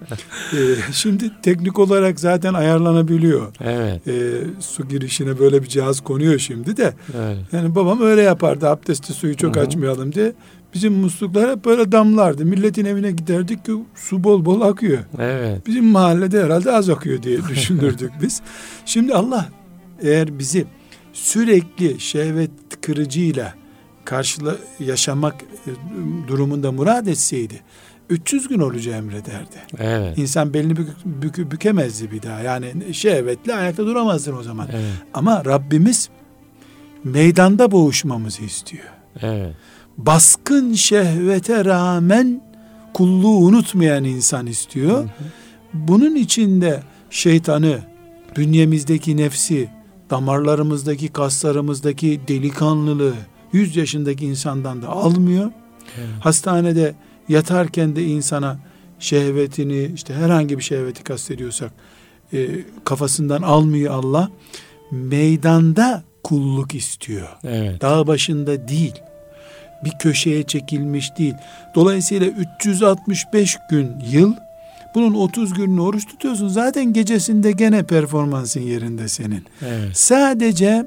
Ee, 0.53 0.57
şimdi 0.93 1.31
teknik 1.43 1.79
olarak 1.79 2.21
zaten 2.21 2.55
ayarlanabiliyor. 2.55 3.55
Evet. 3.61 4.09
Ee, 4.09 4.13
su 4.61 4.89
girişine 4.89 5.39
böyle 5.39 5.63
bir 5.63 5.69
cihaz 5.69 6.01
konuyor 6.01 6.39
şimdi 6.39 6.77
de. 6.77 6.95
Evet. 7.19 7.39
Yani 7.53 7.75
babam 7.75 8.01
öyle 8.03 8.23
yapardı. 8.23 8.69
Abdesti 8.69 9.13
suyu 9.13 9.37
çok 9.37 9.57
Hı-hı. 9.57 9.65
açmayalım 9.65 10.13
diye. 10.13 10.33
Bizim 10.75 10.93
musluklar 10.93 11.51
hep 11.51 11.65
böyle 11.65 11.93
damlardı. 11.93 12.45
Milletin 12.45 12.85
evine 12.85 13.11
giderdik 13.11 13.65
ki 13.65 13.73
su 13.95 14.25
bol 14.25 14.45
bol 14.45 14.61
akıyor. 14.61 14.99
Evet. 15.19 15.67
Bizim 15.67 15.85
mahallede 15.85 16.45
herhalde 16.45 16.73
az 16.73 16.91
akıyor 16.91 17.23
diye 17.23 17.39
düşünürdük 17.49 18.13
biz. 18.23 18.43
Şimdi 18.87 19.15
Allah 19.15 19.49
eğer 20.03 20.39
bizi 20.39 20.67
sürekli 21.13 22.01
şehvet 22.01 22.51
kırıcıyla 22.81 23.55
karşıla 24.05 24.57
yaşamak 24.81 25.35
e, 25.43 25.71
durumunda 26.29 26.73
murad 26.73 27.07
etseydi 27.07 27.61
300 28.11 28.49
gün 28.49 28.59
olacağı 28.59 28.97
emrederdi. 28.97 29.57
Evet. 29.79 30.19
İnsan 30.19 30.55
belini 30.55 30.77
bük, 30.77 30.89
bük, 31.05 31.53
bükemezdi 31.53 32.11
bir 32.11 32.23
daha. 32.23 32.41
Yani 32.41 32.95
şehvetle 32.95 33.55
ayakta 33.55 33.87
duramazdın 33.87 34.37
o 34.37 34.43
zaman. 34.43 34.69
Evet. 34.73 34.93
Ama 35.15 35.45
Rabbimiz 35.45 36.09
meydanda 37.05 37.71
boğuşmamızı 37.71 38.43
istiyor. 38.43 38.85
Evet. 39.21 39.55
Baskın 39.97 40.73
şehvete 40.73 41.65
rağmen 41.65 42.43
kulluğu 42.95 43.37
unutmayan 43.37 44.05
insan 44.05 44.47
istiyor. 44.47 44.99
Hı 44.99 45.03
hı. 45.03 45.09
Bunun 45.75 46.15
içinde 46.15 46.83
şeytanı, 47.11 47.79
bünyemizdeki 48.37 49.17
nefsi, 49.17 49.69
damarlarımızdaki 50.13 51.09
kaslarımızdaki 51.09 52.21
delikanlılığı 52.29 53.15
100 53.53 53.77
yaşındaki 53.77 54.27
insandan 54.27 54.83
da 54.83 54.89
almıyor. 54.89 55.51
Evet. 55.99 56.09
Hastanede 56.21 56.95
yatarken 57.29 57.97
de 57.97 58.05
insana 58.05 58.59
şehvetini 58.99 59.91
işte 59.95 60.15
herhangi 60.15 60.59
bir 60.59 60.63
şehveti 60.63 61.05
kastediyorsak 61.05 61.73
e, 62.33 62.49
kafasından 62.85 63.43
almıyor 63.43 63.95
Allah. 63.95 64.31
Meydanda 64.91 66.03
kulluk 66.25 66.75
istiyor. 66.75 67.29
Evet. 67.45 67.83
Dağ 67.83 68.07
başında 68.07 68.69
değil. 68.69 68.95
Bir 69.85 69.93
köşeye 69.99 70.43
çekilmiş 70.43 71.19
değil. 71.19 71.35
Dolayısıyla 71.75 72.27
365 72.59 73.57
gün 73.71 73.93
yıl 74.11 74.35
bunun 74.95 75.15
30 75.15 75.55
gününü 75.55 75.81
oruç 75.81 76.07
tutuyorsun. 76.07 76.49
Zaten 76.49 76.93
gecesinde 76.93 77.53
gene 77.53 77.83
performansın 77.83 78.61
yerinde 78.61 79.09
senin. 79.09 79.45
Evet. 79.63 79.97
Sadece 79.97 80.87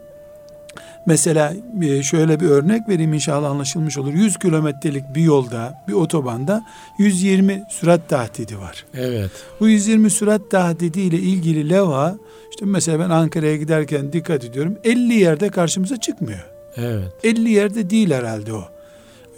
mesela 1.05 1.53
e, 1.81 2.03
şöyle 2.03 2.39
bir 2.39 2.45
örnek 2.45 2.89
vereyim 2.89 3.13
inşallah 3.13 3.49
anlaşılmış 3.49 3.97
olur. 3.97 4.13
100 4.13 4.37
kilometrelik 4.37 5.03
bir 5.15 5.21
yolda, 5.21 5.83
bir 5.87 5.93
otobanda 5.93 6.65
120 6.97 7.63
sürat 7.69 8.09
tahdidi 8.09 8.57
var. 8.57 8.85
Evet. 8.93 9.31
Bu 9.59 9.67
120 9.67 10.09
sürat 10.09 10.51
tahdidi 10.51 11.01
ile 11.01 11.17
ilgili 11.17 11.69
leva 11.69 12.17
işte 12.51 12.65
mesela 12.65 12.99
ben 12.99 13.09
Ankara'ya 13.09 13.55
giderken 13.57 14.13
dikkat 14.13 14.45
ediyorum 14.45 14.77
50 14.83 15.13
yerde 15.13 15.49
karşımıza 15.49 15.97
çıkmıyor. 15.97 16.45
Evet. 16.75 17.11
50 17.23 17.49
yerde 17.49 17.89
değil 17.89 18.11
herhalde 18.11 18.53
o. 18.53 18.63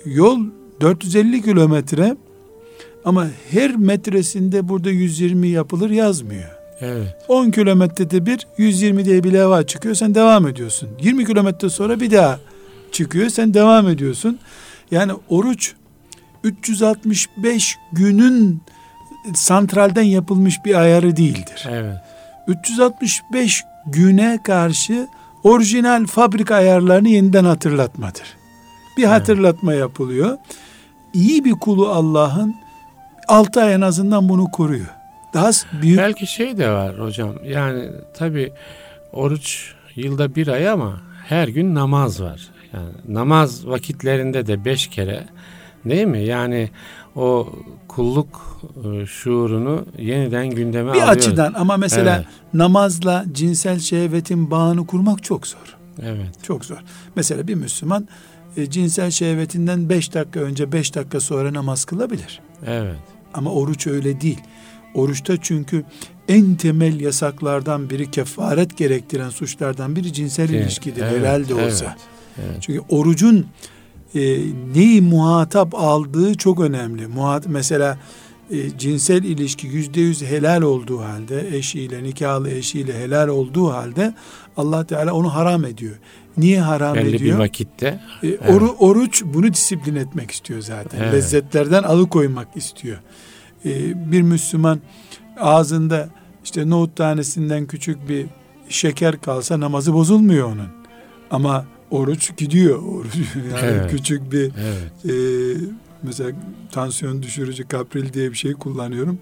Yol 0.05 0.39
450 0.81 1.41
kilometre 1.41 2.15
ama 3.06 3.27
her 3.51 3.75
metresinde 3.75 4.70
burada 4.70 4.89
120 4.89 5.48
yapılır 5.48 5.89
yazmıyor. 5.89 6.50
Evet. 6.80 7.16
10 7.27 7.51
kilometrede 7.51 8.25
bir 8.25 8.48
120 8.58 9.06
diye 9.06 9.24
bir 9.24 9.34
leva 9.34 9.66
çıkıyor 9.66 9.96
sen 9.96 10.16
devam 10.16 10.48
ediyorsun. 10.48 10.89
20 11.01 11.25
kilometre 11.25 11.70
sonra 11.70 12.00
bir 12.00 12.12
daha 12.12 12.39
çıkıyor 12.92 13.30
sen 13.30 13.54
devam 13.54 13.88
ediyorsun. 13.88 14.39
Yani 14.92 15.12
oruç 15.30 15.74
365 16.44 17.77
günün 17.92 18.62
santralden 19.36 20.04
yapılmış 20.04 20.56
bir 20.66 20.75
ayarı 20.75 21.18
değildir. 21.18 21.68
Evet. 21.70 21.96
365 22.48 23.63
güne 23.86 24.39
karşı 24.44 25.08
orijinal 25.44 26.06
fabrika 26.06 26.56
ayarlarını 26.56 27.10
yeniden 27.10 27.46
hatırlatmadır. 27.46 28.38
Bir 28.98 29.04
hatırlatma 29.04 29.72
evet. 29.72 29.82
yapılıyor. 29.82 30.38
İyi 31.13 31.46
bir 31.46 31.51
kulu 31.51 31.89
Allah'ın 31.89 32.56
6 33.27 33.62
ay 33.62 33.74
en 33.74 33.81
azından 33.81 34.29
bunu 34.29 34.51
koruyor. 34.51 34.87
Daha 35.33 35.51
büyük. 35.81 36.00
Belki 36.00 36.27
şey 36.27 36.57
de 36.57 36.70
var 36.70 37.00
hocam. 37.00 37.33
Yani 37.46 37.90
tabi 38.13 38.53
oruç 39.13 39.74
yılda 39.96 40.35
bir 40.35 40.48
ay 40.48 40.70
ama 40.70 41.01
her 41.25 41.48
gün 41.48 41.75
namaz 41.75 42.22
var. 42.22 42.48
Yani 42.74 42.90
namaz 43.07 43.68
vakitlerinde 43.68 44.48
de 44.48 44.66
beş 44.66 44.87
kere 44.87 45.24
değil 45.85 46.07
mi? 46.07 46.24
Yani 46.24 46.70
o 47.16 47.53
kulluk 47.87 48.61
e, 48.85 49.05
şuurunu 49.05 49.85
yeniden 49.98 50.50
gündeme 50.50 50.94
bir 50.94 51.01
alıyor. 51.01 51.07
Bir 51.07 51.11
açıdan 51.11 51.53
ama 51.53 51.77
mesela 51.77 52.16
evet. 52.16 52.27
namazla 52.53 53.25
cinsel 53.31 53.79
şehvetin 53.79 54.51
bağını 54.51 54.87
kurmak 54.87 55.24
çok 55.24 55.48
zor. 55.48 55.77
Evet. 56.01 56.44
Çok 56.44 56.66
zor. 56.66 56.83
Mesela 57.16 57.48
bir 57.48 57.55
Müslüman 57.55 58.07
e, 58.57 58.70
cinsel 58.70 59.11
şehvetinden 59.11 59.90
beş 59.90 60.13
dakika 60.13 60.40
önce 60.40 60.72
beş 60.72 60.96
dakika 60.96 61.20
sonra 61.20 61.53
namaz 61.53 61.85
kılabilir. 61.85 62.40
Evet. 62.66 63.17
Ama 63.33 63.51
oruç 63.51 63.87
öyle 63.87 64.22
değil. 64.22 64.40
Oruçta 64.94 65.37
çünkü 65.42 65.83
en 66.27 66.55
temel 66.55 67.00
yasaklardan 67.00 67.90
biri 67.90 68.11
kefaret 68.11 68.77
gerektiren 68.77 69.29
suçlardan 69.29 69.96
biri 69.96 70.13
cinsel 70.13 70.50
evet, 70.50 70.63
ilişkidir 70.63 71.01
evet, 71.01 71.20
herhalde 71.20 71.53
evet, 71.53 71.66
olsa. 71.66 71.96
Evet. 72.37 72.57
Çünkü 72.61 72.81
orucun 72.90 73.48
e, 74.16 74.20
neyi 74.75 75.01
muhatap 75.01 75.75
aldığı 75.75 76.35
çok 76.35 76.59
önemli. 76.59 77.07
Muhat 77.07 77.48
mesela 77.48 77.98
e, 78.51 78.77
cinsel 78.77 79.24
ilişki 79.24 79.68
yüzde 79.68 80.01
yüz 80.01 80.24
helal 80.24 80.61
olduğu 80.61 81.00
halde 81.00 81.57
eşiyle 81.57 82.03
nikahlı 82.03 82.50
eşiyle 82.50 83.00
helal 83.00 83.27
olduğu 83.27 83.70
halde 83.70 84.13
Allah 84.57 84.85
Teala 84.85 85.13
onu 85.13 85.33
haram 85.33 85.66
ediyor. 85.66 85.96
Niye 86.37 86.61
haram 86.61 86.95
Belli 86.95 87.15
ediyor? 87.15 87.35
bir 87.35 87.43
vakitte. 87.43 87.87
E, 87.87 88.27
evet. 88.27 88.50
oru, 88.50 88.75
oruç 88.79 89.23
bunu 89.25 89.53
disiplin 89.53 89.95
etmek 89.95 90.31
istiyor 90.31 90.61
zaten. 90.61 91.00
Evet. 91.00 91.13
Lezzetlerden 91.13 91.83
alıkoymak 91.83 92.47
istiyor. 92.55 92.97
E, 93.65 94.11
bir 94.11 94.21
Müslüman 94.21 94.79
ağzında 95.39 96.09
işte 96.43 96.69
nohut 96.69 96.95
tanesinden 96.95 97.65
küçük 97.65 98.09
bir 98.09 98.25
şeker 98.69 99.21
kalsa 99.21 99.59
namazı 99.59 99.93
bozulmuyor 99.93 100.47
onun. 100.47 100.67
Ama 101.31 101.65
oruç 101.91 102.37
gidiyor. 102.37 102.83
Oruç 102.83 103.15
yani 103.35 103.59
evet. 103.63 103.91
küçük 103.91 104.31
bir 104.31 104.51
evet. 104.57 105.05
e, 105.05 105.13
mesela 106.03 106.31
tansiyon 106.71 107.23
düşürücü 107.23 107.67
kapril 107.67 108.13
diye 108.13 108.31
bir 108.31 108.37
şey 108.37 108.53
kullanıyorum. 108.53 109.19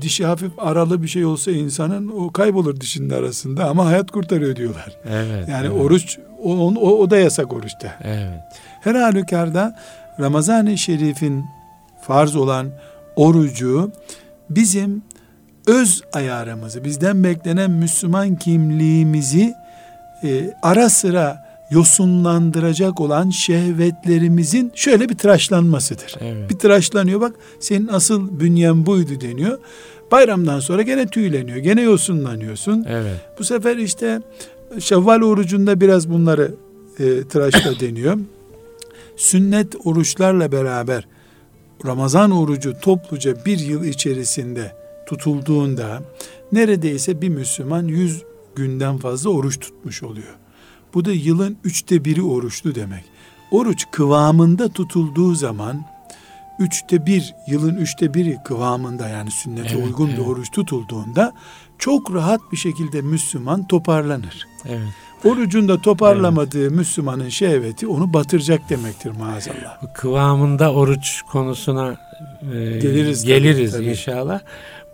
Dişi 0.00 0.26
hafif 0.26 0.52
aralı 0.58 1.02
bir 1.02 1.08
şey 1.08 1.24
olsa 1.24 1.50
insanın 1.50 2.08
o 2.08 2.32
kaybolur 2.32 2.80
dişinin 2.80 3.10
arasında 3.10 3.64
ama 3.64 3.86
hayat 3.86 4.10
kurtarıyor 4.10 4.56
diyorlar. 4.56 4.96
Evet. 5.08 5.48
Yani 5.48 5.66
evet. 5.66 5.80
oruç 5.80 6.18
o, 6.42 6.54
o, 6.68 6.98
o 6.98 7.10
da 7.10 7.18
yasak 7.18 7.52
oruçta. 7.52 7.94
Evet. 8.04 8.40
Her 8.80 8.94
halükarda 8.94 9.76
Ramazan-ı 10.20 10.78
Şerif'in 10.78 11.44
farz 12.02 12.36
olan 12.36 12.70
orucu 13.16 13.92
bizim 14.50 15.02
öz 15.66 16.02
ayarımızı, 16.12 16.84
bizden 16.84 17.24
beklenen 17.24 17.70
Müslüman 17.70 18.36
kimliğimizi 18.36 19.54
e, 20.24 20.54
ara 20.62 20.88
sıra 20.88 21.47
yosunlandıracak 21.70 23.00
olan 23.00 23.30
şehvetlerimizin 23.30 24.72
şöyle 24.74 25.08
bir 25.08 25.18
tıraşlanmasıdır. 25.18 26.14
Evet. 26.20 26.50
Bir 26.50 26.58
tıraşlanıyor 26.58 27.20
bak 27.20 27.34
senin 27.60 27.88
asıl 27.88 28.40
bünyen 28.40 28.86
buydu 28.86 29.20
deniyor. 29.20 29.58
Bayramdan 30.12 30.60
sonra 30.60 30.82
gene 30.82 31.06
tüyleniyor, 31.06 31.58
gene 31.58 31.82
yosunlanıyorsun. 31.82 32.84
Evet. 32.88 33.20
Bu 33.38 33.44
sefer 33.44 33.76
işte 33.76 34.20
Şevval 34.78 35.22
orucunda 35.22 35.80
biraz 35.80 36.10
bunları 36.10 36.54
e, 36.98 37.22
tıraşla 37.22 37.80
deniyor. 37.80 38.18
Sünnet 39.16 39.74
oruçlarla 39.84 40.52
beraber 40.52 41.08
Ramazan 41.86 42.30
orucu 42.30 42.80
topluca 42.80 43.44
bir 43.44 43.58
yıl 43.58 43.84
içerisinde 43.84 44.72
tutulduğunda 45.06 46.02
neredeyse 46.52 47.22
bir 47.22 47.28
Müslüman 47.28 47.84
yüz 47.84 48.22
günden 48.56 48.98
fazla 48.98 49.30
oruç 49.30 49.60
tutmuş 49.60 50.02
oluyor. 50.02 50.34
Bu 50.94 51.04
da 51.04 51.12
yılın 51.12 51.56
üçte 51.64 52.04
biri 52.04 52.22
oruçlu 52.22 52.74
demek. 52.74 53.04
Oruç 53.50 53.84
kıvamında 53.90 54.68
tutulduğu 54.68 55.34
zaman 55.34 55.84
üçte 56.58 57.06
bir, 57.06 57.34
yılın 57.46 57.76
üçte 57.76 58.14
biri 58.14 58.38
kıvamında 58.44 59.08
yani 59.08 59.30
sünnete 59.30 59.74
evet, 59.74 59.86
uygun 59.86 60.08
evet. 60.08 60.18
bir 60.18 60.24
oruç 60.24 60.50
tutulduğunda 60.50 61.32
çok 61.78 62.14
rahat 62.14 62.40
bir 62.52 62.56
şekilde 62.56 63.02
Müslüman 63.02 63.66
toparlanır. 63.66 64.46
Evet. 64.68 64.88
Orucunda 65.24 65.80
toparlamadığı 65.80 66.62
evet. 66.62 66.70
Müslümanın 66.70 67.28
şehveti 67.28 67.86
onu 67.86 68.12
batıracak 68.12 68.70
demektir 68.70 69.10
maazallah. 69.10 69.94
Kıvamında 69.94 70.72
oruç 70.72 71.22
konusuna 71.32 71.96
e, 72.42 72.78
geliriz, 72.78 73.24
geliriz 73.24 73.72
tabii, 73.72 73.84
inşallah. 73.84 74.40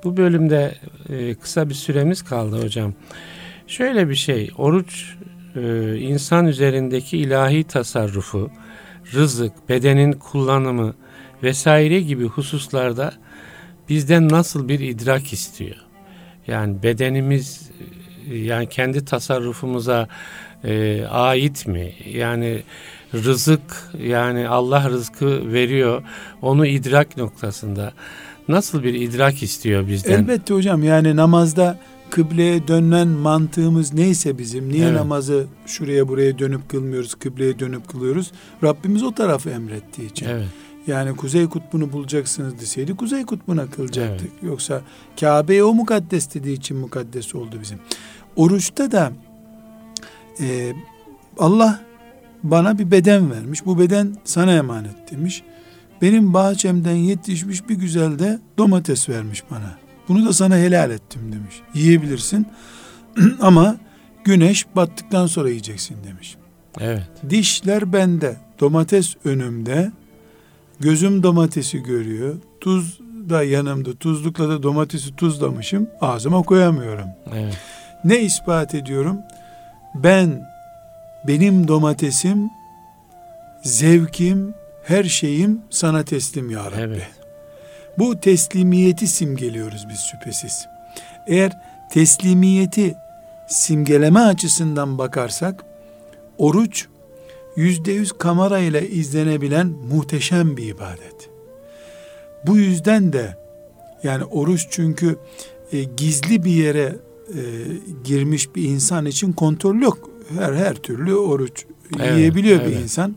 Bu 0.04 0.16
bölümde 0.16 0.74
e, 1.09 1.35
kısa 1.35 1.68
bir 1.68 1.74
süremiz 1.74 2.22
kaldı 2.22 2.62
hocam. 2.62 2.92
Şöyle 3.66 4.09
bir 4.09 4.14
şey, 4.14 4.50
oruç 4.59 5.16
e, 5.56 5.96
insan 5.98 6.46
üzerindeki 6.46 7.18
ilahi 7.18 7.64
tasarrufu, 7.64 8.50
rızık, 9.14 9.68
bedenin 9.68 10.12
kullanımı 10.12 10.94
vesaire 11.42 12.00
gibi 12.00 12.24
hususlarda 12.24 13.12
bizden 13.88 14.28
nasıl 14.28 14.68
bir 14.68 14.80
idrak 14.80 15.32
istiyor? 15.32 15.76
Yani 16.46 16.82
bedenimiz 16.82 17.70
yani 18.32 18.68
kendi 18.68 19.04
tasarrufumuza 19.04 20.08
e, 20.64 21.04
ait 21.10 21.66
mi? 21.66 21.92
Yani 22.12 22.62
rızık 23.14 23.90
yani 24.02 24.48
Allah 24.48 24.90
rızkı 24.90 25.52
veriyor 25.52 26.02
onu 26.42 26.66
idrak 26.66 27.16
noktasında 27.16 27.92
nasıl 28.48 28.82
bir 28.82 28.94
idrak 28.94 29.42
istiyor 29.42 29.88
bizden? 29.88 30.12
Elbette 30.12 30.54
hocam 30.54 30.84
yani 30.84 31.16
namazda 31.16 31.78
kıbleye 32.14 32.68
dönen 32.68 33.09
mantığımız 33.09 33.94
neyse 33.94 34.38
bizim 34.38 34.68
niye 34.68 34.85
evet. 34.85 34.96
namazı 34.96 35.46
şuraya 35.66 36.09
buraya 36.09 36.38
dönüp 36.38 36.68
kılmıyoruz 36.68 37.14
kıbleye 37.14 37.59
dönüp 37.59 37.88
kılıyoruz 37.88 38.33
Rabbimiz 38.62 39.03
o 39.03 39.14
tarafı 39.14 39.50
emrettiği 39.50 40.11
için. 40.11 40.27
Evet. 40.27 40.46
Yani 40.87 41.16
kuzey 41.16 41.46
kutbunu 41.46 41.92
bulacaksınız 41.92 42.61
deseydi 42.61 42.96
kuzey 42.96 43.27
kutbuna 43.27 43.66
kılacaktık. 43.66 44.31
Evet. 44.33 44.42
Yoksa 44.42 44.83
Kabe'ye 45.20 45.64
o 45.64 45.74
mukaddes 45.74 46.35
dediği 46.35 46.57
için 46.57 46.77
mukaddes 46.77 47.35
oldu 47.35 47.57
bizim. 47.62 47.79
Oruçta 48.37 48.92
da 48.92 49.12
e, 50.40 50.72
Allah 51.38 51.81
bana 52.42 52.79
bir 52.79 52.90
beden 52.90 53.31
vermiş. 53.31 53.66
Bu 53.66 53.79
beden 53.79 54.16
sana 54.24 54.53
emanet 54.53 55.11
demiş. 55.11 55.42
Benim 56.03 56.35
bahçemden 56.35 56.96
yetişmiş 56.96 57.68
bir 57.68 57.74
güzel 57.74 58.18
de 58.18 58.38
domates 58.59 59.09
vermiş 59.09 59.44
bana. 59.50 59.83
Bunu 60.08 60.26
da 60.26 60.32
sana 60.32 60.56
helal 60.56 60.90
ettim 60.90 61.32
demiş. 61.32 61.54
Yiyebilirsin 61.74 62.46
ama 63.40 63.76
güneş 64.24 64.66
battıktan 64.76 65.26
sonra 65.26 65.48
yiyeceksin 65.48 65.96
demiş. 66.04 66.36
Evet. 66.80 67.02
Dişler 67.30 67.92
bende, 67.92 68.36
domates 68.60 69.14
önümde, 69.24 69.92
gözüm 70.80 71.22
domatesi 71.22 71.82
görüyor, 71.82 72.34
tuz 72.60 72.98
da 73.30 73.42
yanımda, 73.42 73.92
tuzlukla 73.92 74.48
da 74.48 74.62
domatesi 74.62 75.16
tuzlamışım, 75.16 75.88
ağzıma 76.00 76.42
koyamıyorum. 76.42 77.08
Evet. 77.34 77.58
Ne 78.04 78.20
ispat 78.20 78.74
ediyorum? 78.74 79.18
Ben, 79.94 80.48
benim 81.28 81.68
domatesim, 81.68 82.50
zevkim, 83.62 84.54
her 84.84 85.04
şeyim 85.04 85.60
sana 85.70 86.02
teslim 86.04 86.50
ya 86.50 86.64
Rabbi. 86.64 86.80
Evet. 86.80 87.23
Bu 87.98 88.20
teslimiyeti 88.20 89.07
simgeliyoruz 89.07 89.88
biz 89.88 90.00
şüphesiz. 90.00 90.66
Eğer 91.26 91.52
teslimiyeti 91.90 92.94
simgeleme 93.48 94.20
açısından 94.20 94.98
bakarsak, 94.98 95.64
oruç 96.38 96.87
yüzde 97.57 97.92
yüz 97.92 98.12
kamera 98.12 98.59
ile 98.59 98.88
izlenebilen 98.88 99.66
muhteşem 99.66 100.57
bir 100.57 100.68
ibadet. 100.68 101.30
Bu 102.46 102.57
yüzden 102.57 103.12
de 103.12 103.37
yani 104.02 104.24
oruç 104.24 104.66
çünkü 104.70 105.18
e, 105.72 105.83
gizli 105.83 106.44
bir 106.44 106.50
yere 106.50 106.96
e, 107.28 107.40
girmiş 108.04 108.54
bir 108.54 108.62
insan 108.62 109.07
için 109.07 109.33
kontrol 109.33 109.76
yok. 109.76 110.11
Her 110.38 110.52
her 110.52 110.74
türlü 110.74 111.14
oruç 111.14 111.64
evet, 111.98 112.16
yiyebiliyor 112.16 112.61
evet. 112.61 112.70
bir 112.70 112.83
insan. 112.83 113.16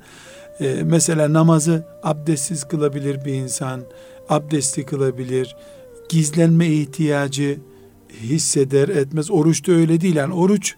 E, 0.59 0.83
mesela 0.83 1.33
namazı 1.33 1.85
abdestsiz 2.03 2.63
kılabilir 2.63 3.25
bir 3.25 3.33
insan, 3.33 3.81
abdestli 4.29 4.85
kılabilir. 4.85 5.55
Gizlenme 6.09 6.67
ihtiyacı 6.67 7.59
hisseder 8.21 8.89
etmez. 8.89 9.31
Oruçta 9.31 9.71
öyle 9.71 10.01
değil. 10.01 10.15
Yani 10.15 10.33
oruç 10.33 10.75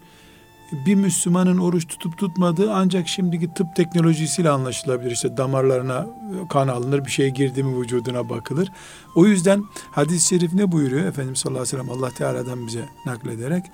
bir 0.86 0.94
Müslümanın 0.94 1.58
oruç 1.58 1.86
tutup 1.86 2.18
tutmadığı 2.18 2.72
ancak 2.72 3.08
şimdiki 3.08 3.54
tıp 3.54 3.76
teknolojisiyle 3.76 4.50
anlaşılabilir. 4.50 5.10
İşte 5.10 5.36
damarlarına 5.36 6.06
kan 6.50 6.68
alınır, 6.68 7.04
bir 7.04 7.10
şey 7.10 7.30
girdi 7.30 7.62
mi 7.62 7.80
vücuduna 7.80 8.28
bakılır. 8.28 8.72
O 9.14 9.26
yüzden 9.26 9.64
hadis-i 9.90 10.28
şerif 10.28 10.52
ne 10.52 10.72
buyuruyor? 10.72 11.06
Efendimiz 11.06 11.38
sallallahu 11.38 11.62
aleyhi 11.62 11.76
ve 11.76 11.82
sellem 11.82 11.98
Allah 11.98 12.10
Teala'dan 12.10 12.66
bize 12.66 12.84
naklederek 13.06 13.64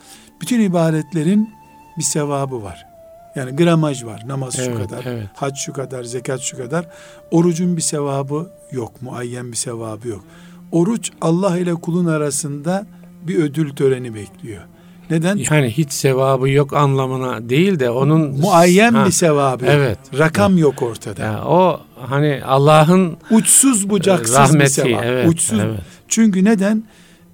bütün 0.41 0.61
ibadetlerin 0.61 1.51
bir 1.99 2.03
sevabı 2.03 2.62
var. 2.62 2.96
Yani 3.37 3.57
gramaj 3.57 4.05
var. 4.05 4.22
Namaz 4.27 4.57
evet, 4.59 4.68
şu 4.68 4.88
kadar, 4.88 5.05
evet. 5.05 5.27
hac 5.35 5.57
şu 5.57 5.72
kadar, 5.72 6.05
zekat 6.05 6.40
şu 6.40 6.57
kadar. 6.57 6.88
Orucun 7.31 7.77
bir 7.77 7.83
sevabı 7.83 8.51
yok. 8.72 9.03
Muayyen 9.03 9.53
bir 9.53 9.57
sevabı 9.57 10.09
yok. 10.09 10.25
Oruç 10.72 11.11
Allah 11.20 11.59
ile 11.59 11.75
kulun 11.75 12.07
arasında 12.07 12.87
bir 13.22 13.37
ödül 13.38 13.77
töreni 13.77 14.14
bekliyor. 14.14 14.62
Neden? 15.11 15.40
Yani 15.51 15.70
hiç 15.70 15.92
sevabı 15.92 16.49
yok 16.49 16.72
anlamına 16.72 17.49
değil 17.49 17.81
de 17.81 17.90
onun 17.90 18.40
muayyen 18.40 18.92
ha, 18.94 19.07
bir 19.07 19.11
sevabı. 19.11 19.66
Evet. 19.66 19.99
Rakam 20.18 20.53
evet. 20.53 20.62
yok 20.62 20.83
ortada. 20.83 21.22
Yani 21.22 21.40
o 21.40 21.81
hani 22.07 22.42
Allah'ın 22.46 23.16
uçsuz 23.31 23.90
bucaksız 23.90 24.37
rahmeti, 24.37 24.61
bir 24.61 24.66
sevap. 24.66 25.05
Evet, 25.05 25.29
Uçsuz. 25.29 25.59
Evet. 25.59 25.81
Çünkü 26.09 26.44
neden? 26.44 26.85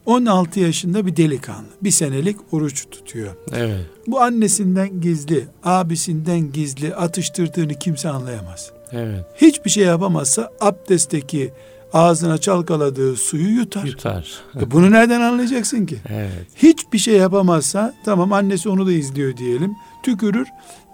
16 0.06 0.60
yaşında 0.60 1.06
bir 1.06 1.16
delikanlı. 1.16 1.68
Bir 1.82 1.90
senelik 1.90 2.36
oruç 2.52 2.86
tutuyor. 2.90 3.36
Evet. 3.52 3.86
Bu 4.06 4.20
annesinden 4.20 5.00
gizli, 5.00 5.44
abisinden 5.64 6.52
gizli 6.52 6.94
atıştırdığını 6.94 7.74
kimse 7.74 8.08
anlayamaz. 8.08 8.70
Evet. 8.92 9.24
Hiçbir 9.36 9.70
şey 9.70 9.84
yapamazsa 9.84 10.50
abdestteki 10.60 11.52
ağzına 11.92 12.38
çalkaladığı 12.38 13.16
suyu 13.16 13.48
yutar. 13.48 13.84
Yutar. 13.84 14.40
E 14.60 14.70
bunu 14.70 14.90
nereden 14.90 15.20
anlayacaksın 15.20 15.86
ki? 15.86 15.96
Evet. 16.08 16.46
Hiçbir 16.56 16.98
şey 16.98 17.16
yapamazsa 17.16 17.94
tamam 18.04 18.32
annesi 18.32 18.68
onu 18.68 18.86
da 18.86 18.92
izliyor 18.92 19.36
diyelim. 19.36 19.72
Tükürür. 20.02 20.48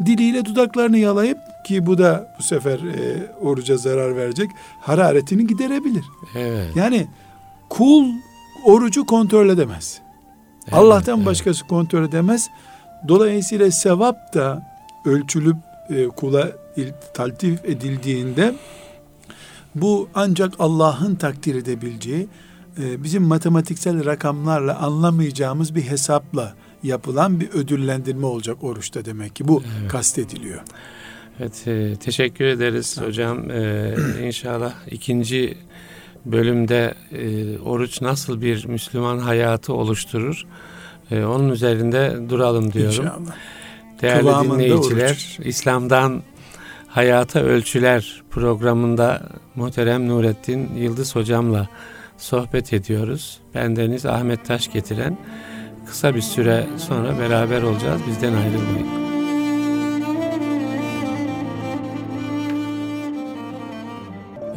Diliyle 0.06 0.44
dudaklarını 0.44 0.98
yalayıp 0.98 1.38
ki 1.66 1.86
bu 1.86 1.98
da 1.98 2.36
bu 2.38 2.42
sefer 2.42 2.78
e, 2.78 3.32
oruca 3.40 3.76
zarar 3.76 4.16
verecek. 4.16 4.50
Hararetini 4.80 5.46
giderebilir. 5.46 6.04
Evet. 6.36 6.76
Yani 6.76 7.06
kul 7.68 8.04
orucu 8.64 9.06
kontrol 9.06 9.48
edemez. 9.48 10.00
Evet, 10.64 10.74
Allah'tan 10.78 11.16
evet. 11.16 11.26
başkası 11.26 11.66
kontrol 11.66 12.04
edemez. 12.04 12.48
Dolayısıyla 13.08 13.70
sevap 13.70 14.34
da 14.34 14.62
ölçülüp 15.04 15.56
e, 15.90 16.06
kula 16.06 16.52
taltif 17.14 17.64
edildiğinde 17.64 18.54
bu 19.74 20.08
ancak 20.14 20.54
Allah'ın 20.58 21.14
takdir 21.14 21.54
edebileceği, 21.54 22.28
e, 22.82 23.02
bizim 23.02 23.22
matematiksel 23.22 24.04
rakamlarla 24.04 24.78
anlamayacağımız 24.78 25.74
bir 25.74 25.82
hesapla 25.82 26.54
yapılan 26.82 27.40
bir 27.40 27.50
ödüllendirme 27.50 28.26
olacak 28.26 28.64
oruçta 28.64 29.04
demek 29.04 29.36
ki. 29.36 29.48
Bu 29.48 29.62
evet. 29.80 29.90
kastediliyor. 29.90 30.62
Evet, 31.40 31.68
e, 31.68 31.96
teşekkür 31.96 32.44
ederiz 32.44 33.00
hocam. 33.00 33.50
Ee, 33.50 33.94
inşallah 34.22 34.72
ikinci 34.90 35.58
bölümde 36.24 36.94
e, 37.12 37.58
oruç 37.58 38.00
nasıl 38.00 38.40
bir 38.40 38.66
Müslüman 38.66 39.18
hayatı 39.18 39.72
oluşturur? 39.72 40.46
E, 41.10 41.24
onun 41.24 41.48
üzerinde 41.48 42.16
duralım 42.28 42.72
diyorum. 42.72 42.90
İnşallah. 42.90 43.36
Değerli 44.02 44.20
Kıvamında 44.20 44.54
dinleyiciler, 44.54 45.08
oruç. 45.08 45.38
İslam'dan 45.44 46.22
Hayata 46.88 47.40
Ölçüler 47.40 48.22
programında 48.30 49.22
muhterem 49.54 50.08
Nurettin 50.08 50.70
Yıldız 50.76 51.16
hocamla 51.16 51.68
sohbet 52.18 52.72
ediyoruz. 52.72 53.38
Bendeniz 53.54 54.06
Ahmet 54.06 54.44
Taş 54.44 54.72
getiren 54.72 55.18
kısa 55.86 56.14
bir 56.14 56.20
süre 56.20 56.66
sonra 56.76 57.18
beraber 57.18 57.62
olacağız. 57.62 58.00
Bizden 58.08 58.32
ayrılmayın. 58.32 59.07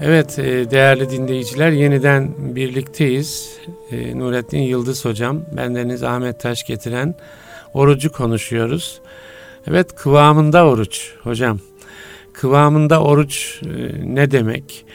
Evet 0.03 0.39
e, 0.39 0.71
değerli 0.71 1.09
dinleyiciler 1.09 1.71
yeniden 1.71 2.55
birlikteyiz. 2.55 3.57
E, 3.91 4.19
Nurettin 4.19 4.59
Yıldız 4.61 5.05
hocam, 5.05 5.41
bendeniz 5.57 6.03
Ahmet 6.03 6.39
Taş 6.39 6.63
getiren 6.63 7.15
orucu 7.73 8.11
konuşuyoruz. 8.11 9.01
Evet 9.67 9.95
kıvamında 9.95 10.65
oruç 10.65 11.13
hocam 11.23 11.59
kıvamında 12.33 13.01
oruç 13.03 13.61
e, 13.63 13.69
ne 14.15 14.31
demek? 14.31 14.85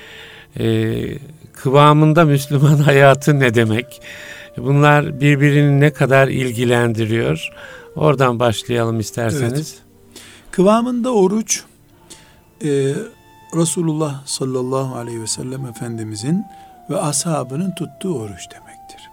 Kıvamında 1.53 2.25
Müslüman 2.25 2.77
hayatı 2.77 3.41
ne 3.41 3.55
demek? 3.55 4.01
Bunlar 4.57 5.21
birbirini 5.21 5.81
ne 5.81 5.91
kadar 5.93 6.29
ilgilendiriyor? 6.29 7.49
Oradan 7.97 8.41
başlayalım 8.41 9.01
isterseniz. 9.01 9.53
Evet. 9.55 9.83
Kıvamında 10.51 11.15
oruç 11.15 11.63
e, 12.65 12.95
Resulullah 13.55 14.27
sallallahu 14.27 14.97
aleyhi 14.97 15.23
ve 15.23 15.27
sellem 15.27 15.67
Efendimizin 15.67 16.45
ve 16.91 16.97
ashabının 16.97 17.75
tuttuğu 17.75 18.19
oruç 18.19 18.51
demektir. 18.51 19.11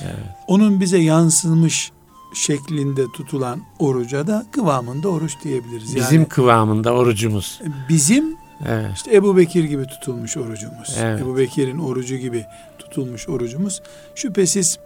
Evet. 0.00 0.36
Onun 0.46 0.80
bize 0.80 0.98
yansımış 0.98 1.92
şeklinde 2.34 3.12
tutulan 3.12 3.60
oruca 3.78 4.26
da 4.26 4.46
kıvamında 4.52 5.08
oruç 5.08 5.36
diyebiliriz. 5.44 5.96
Bizim 5.96 6.20
yani, 6.20 6.28
kıvamında 6.28 6.92
orucumuz. 6.92 7.60
Bizim 7.88 8.36
evet. 8.66 8.90
işte 8.94 9.14
Ebu 9.14 9.36
Bekir 9.36 9.64
gibi 9.64 9.86
tutulmuş 9.86 10.36
orucumuz. 10.36 10.96
Evet. 11.00 11.20
Ebu 11.20 11.36
Bekir'in 11.36 11.78
orucu 11.78 12.16
gibi 12.16 12.44
tutulmuş 12.78 13.28
orucumuz. 13.28 13.82
Şüphesiz 14.14 14.78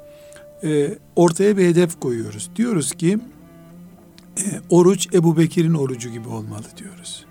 e, 0.64 0.98
ortaya 1.16 1.56
bir 1.56 1.66
hedef 1.66 2.00
koyuyoruz. 2.00 2.50
Diyoruz 2.56 2.92
ki 2.92 3.18
e, 4.38 4.44
oruç 4.70 5.08
Ebu 5.14 5.36
Bekir'in 5.36 5.74
orucu 5.74 6.08
gibi 6.08 6.28
olmalı 6.28 6.66
diyoruz. 6.76 7.24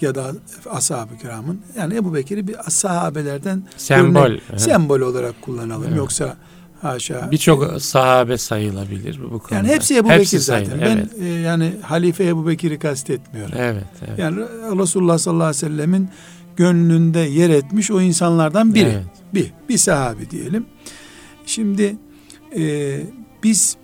Ya 0.00 0.14
da 0.14 0.32
ashab-ı 0.70 1.18
kiramın 1.22 1.60
yani 1.78 1.94
Ebu 1.94 2.14
Bekir'i 2.14 2.48
bir 2.48 2.56
sahabelerden 2.68 3.62
sembol 3.76 4.20
örnek, 4.20 4.42
sembol 4.56 5.00
olarak 5.00 5.42
kullanalım. 5.42 5.86
Evet. 5.88 5.96
Yoksa 5.96 6.36
haşa 6.82 7.30
birçok 7.30 7.82
sahabe 7.82 8.38
sayılabilir 8.38 9.20
bu 9.22 9.38
konuda. 9.38 9.54
Yani 9.54 9.68
hepsi 9.68 9.96
Ebu 9.96 10.10
hepsi 10.10 10.36
Bekir 10.36 10.44
zaten. 10.44 10.64
Sayılır, 10.64 10.82
ben 10.82 10.96
evet. 10.96 11.08
e, 11.20 11.24
yani 11.24 11.72
halife 11.82 12.26
Ebu 12.26 12.46
Bekir'i 12.46 12.78
kastetmiyorum. 12.78 13.54
Evet, 13.58 13.84
evet. 14.08 14.18
Yani 14.18 14.40
Resulullah 14.80 15.18
sallallahu 15.18 15.48
aleyhi 15.48 15.66
ve 15.66 15.68
sellemin 15.68 16.08
gönlünde 16.56 17.18
yer 17.18 17.50
etmiş 17.50 17.90
o 17.90 18.00
insanlardan 18.00 18.74
biri. 18.74 18.88
Evet. 18.88 19.04
Bir, 19.34 19.52
bir 19.68 19.78
sahabi 19.78 20.30
diyelim. 20.30 20.66
Şimdi 21.46 21.96
e, 22.56 23.00
biz 23.42 23.76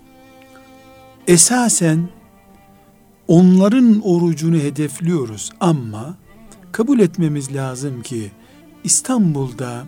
esasen 1.27 2.09
onların 3.27 4.01
orucunu 4.03 4.57
hedefliyoruz 4.57 5.51
ama 5.59 6.17
kabul 6.71 6.99
etmemiz 6.99 7.55
lazım 7.55 8.01
ki 8.01 8.31
İstanbul'da 8.83 9.83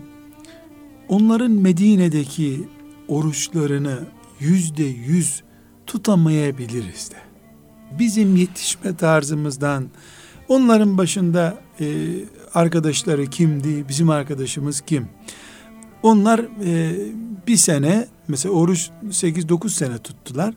onların 1.10 1.52
Medine'deki 1.52 2.68
oruçlarını 3.08 4.00
yüzde 4.40 4.84
yüz 4.84 5.44
tutamayabiliriz 5.88 7.12
de. 7.12 7.16
Bizim 8.00 8.36
yetişme 8.36 8.96
tarzımızdan 8.96 9.90
onların 10.48 10.98
başında 10.98 11.58
e, 11.80 11.86
arkadaşları 12.54 13.26
kimdi, 13.26 13.90
bizim 13.90 14.10
arkadaşımız 14.10 14.82
kim? 14.82 15.08
Onlar 16.04 16.40
e, 16.66 16.96
bir 17.48 17.58
sene 17.58 18.08
mesela 18.28 18.54
oruç 18.54 18.90
8-9 19.10 19.70
sene 19.70 19.98
tuttular 19.98 20.54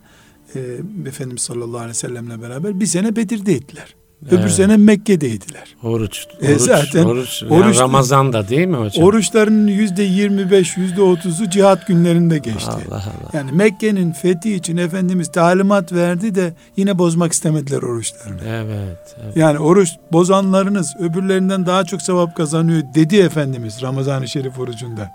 e, 0.55 0.61
Efendimiz 1.09 1.43
sallallahu 1.43 1.77
aleyhi 1.77 1.91
ve 1.91 1.95
sellemle 1.95 2.43
beraber 2.43 2.81
bir 2.81 2.87
sene 2.87 3.17
Bedir'deydiler. 3.17 3.95
Evet. 4.23 4.33
Öbür 4.33 4.49
sene 4.49 4.77
Mekke'deydiler. 4.77 5.77
Oruç, 5.83 6.27
e, 6.43 6.53
oruç, 6.53 6.61
zaten 6.63 7.05
oruç, 7.05 7.43
yani 7.43 7.55
oruç 7.55 7.79
Ramazan'da 7.79 8.49
değil 8.49 8.67
mi 8.67 8.77
hocam? 8.77 9.05
Oruçların 9.05 9.67
yüzde 9.67 10.03
yirmi 10.03 10.51
beş, 10.51 10.77
yüzde 10.77 11.03
otuzu 11.03 11.51
cihat 11.51 11.87
günlerinde 11.87 12.39
geçti. 12.39 12.71
Allah 12.71 12.95
Allah. 12.95 13.31
Yani 13.33 13.53
Mekke'nin 13.53 14.13
fethi 14.13 14.55
için 14.55 14.77
Efendimiz 14.77 15.33
talimat 15.33 15.93
verdi 15.93 16.35
de 16.35 16.55
yine 16.77 16.99
bozmak 16.99 17.33
istemediler 17.33 17.83
oruçlarını. 17.83 18.41
Evet, 18.47 19.17
evet. 19.25 19.37
Yani 19.37 19.59
oruç 19.59 19.89
bozanlarınız 20.13 20.97
öbürlerinden 21.01 21.67
daha 21.67 21.85
çok 21.85 22.03
sevap 22.03 22.37
kazanıyor 22.37 22.83
dedi 22.95 23.17
Efendimiz 23.17 23.83
Ramazan-ı 23.83 24.29
Şerif 24.29 24.59
orucunda. 24.59 25.11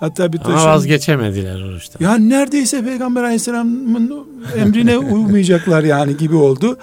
Hatta 0.00 0.32
bir 0.32 0.38
taşın, 0.38 0.52
Ama 0.52 0.66
vazgeçemediler 0.66 1.62
oruçtan. 1.62 2.04
Yani 2.04 2.30
neredeyse 2.30 2.84
Peygamber 2.84 3.22
Aleyhisselam'ın 3.22 4.26
emrine 4.56 4.98
uymayacaklar 5.14 5.84
yani 5.84 6.16
gibi 6.16 6.34
oldu. 6.34 6.78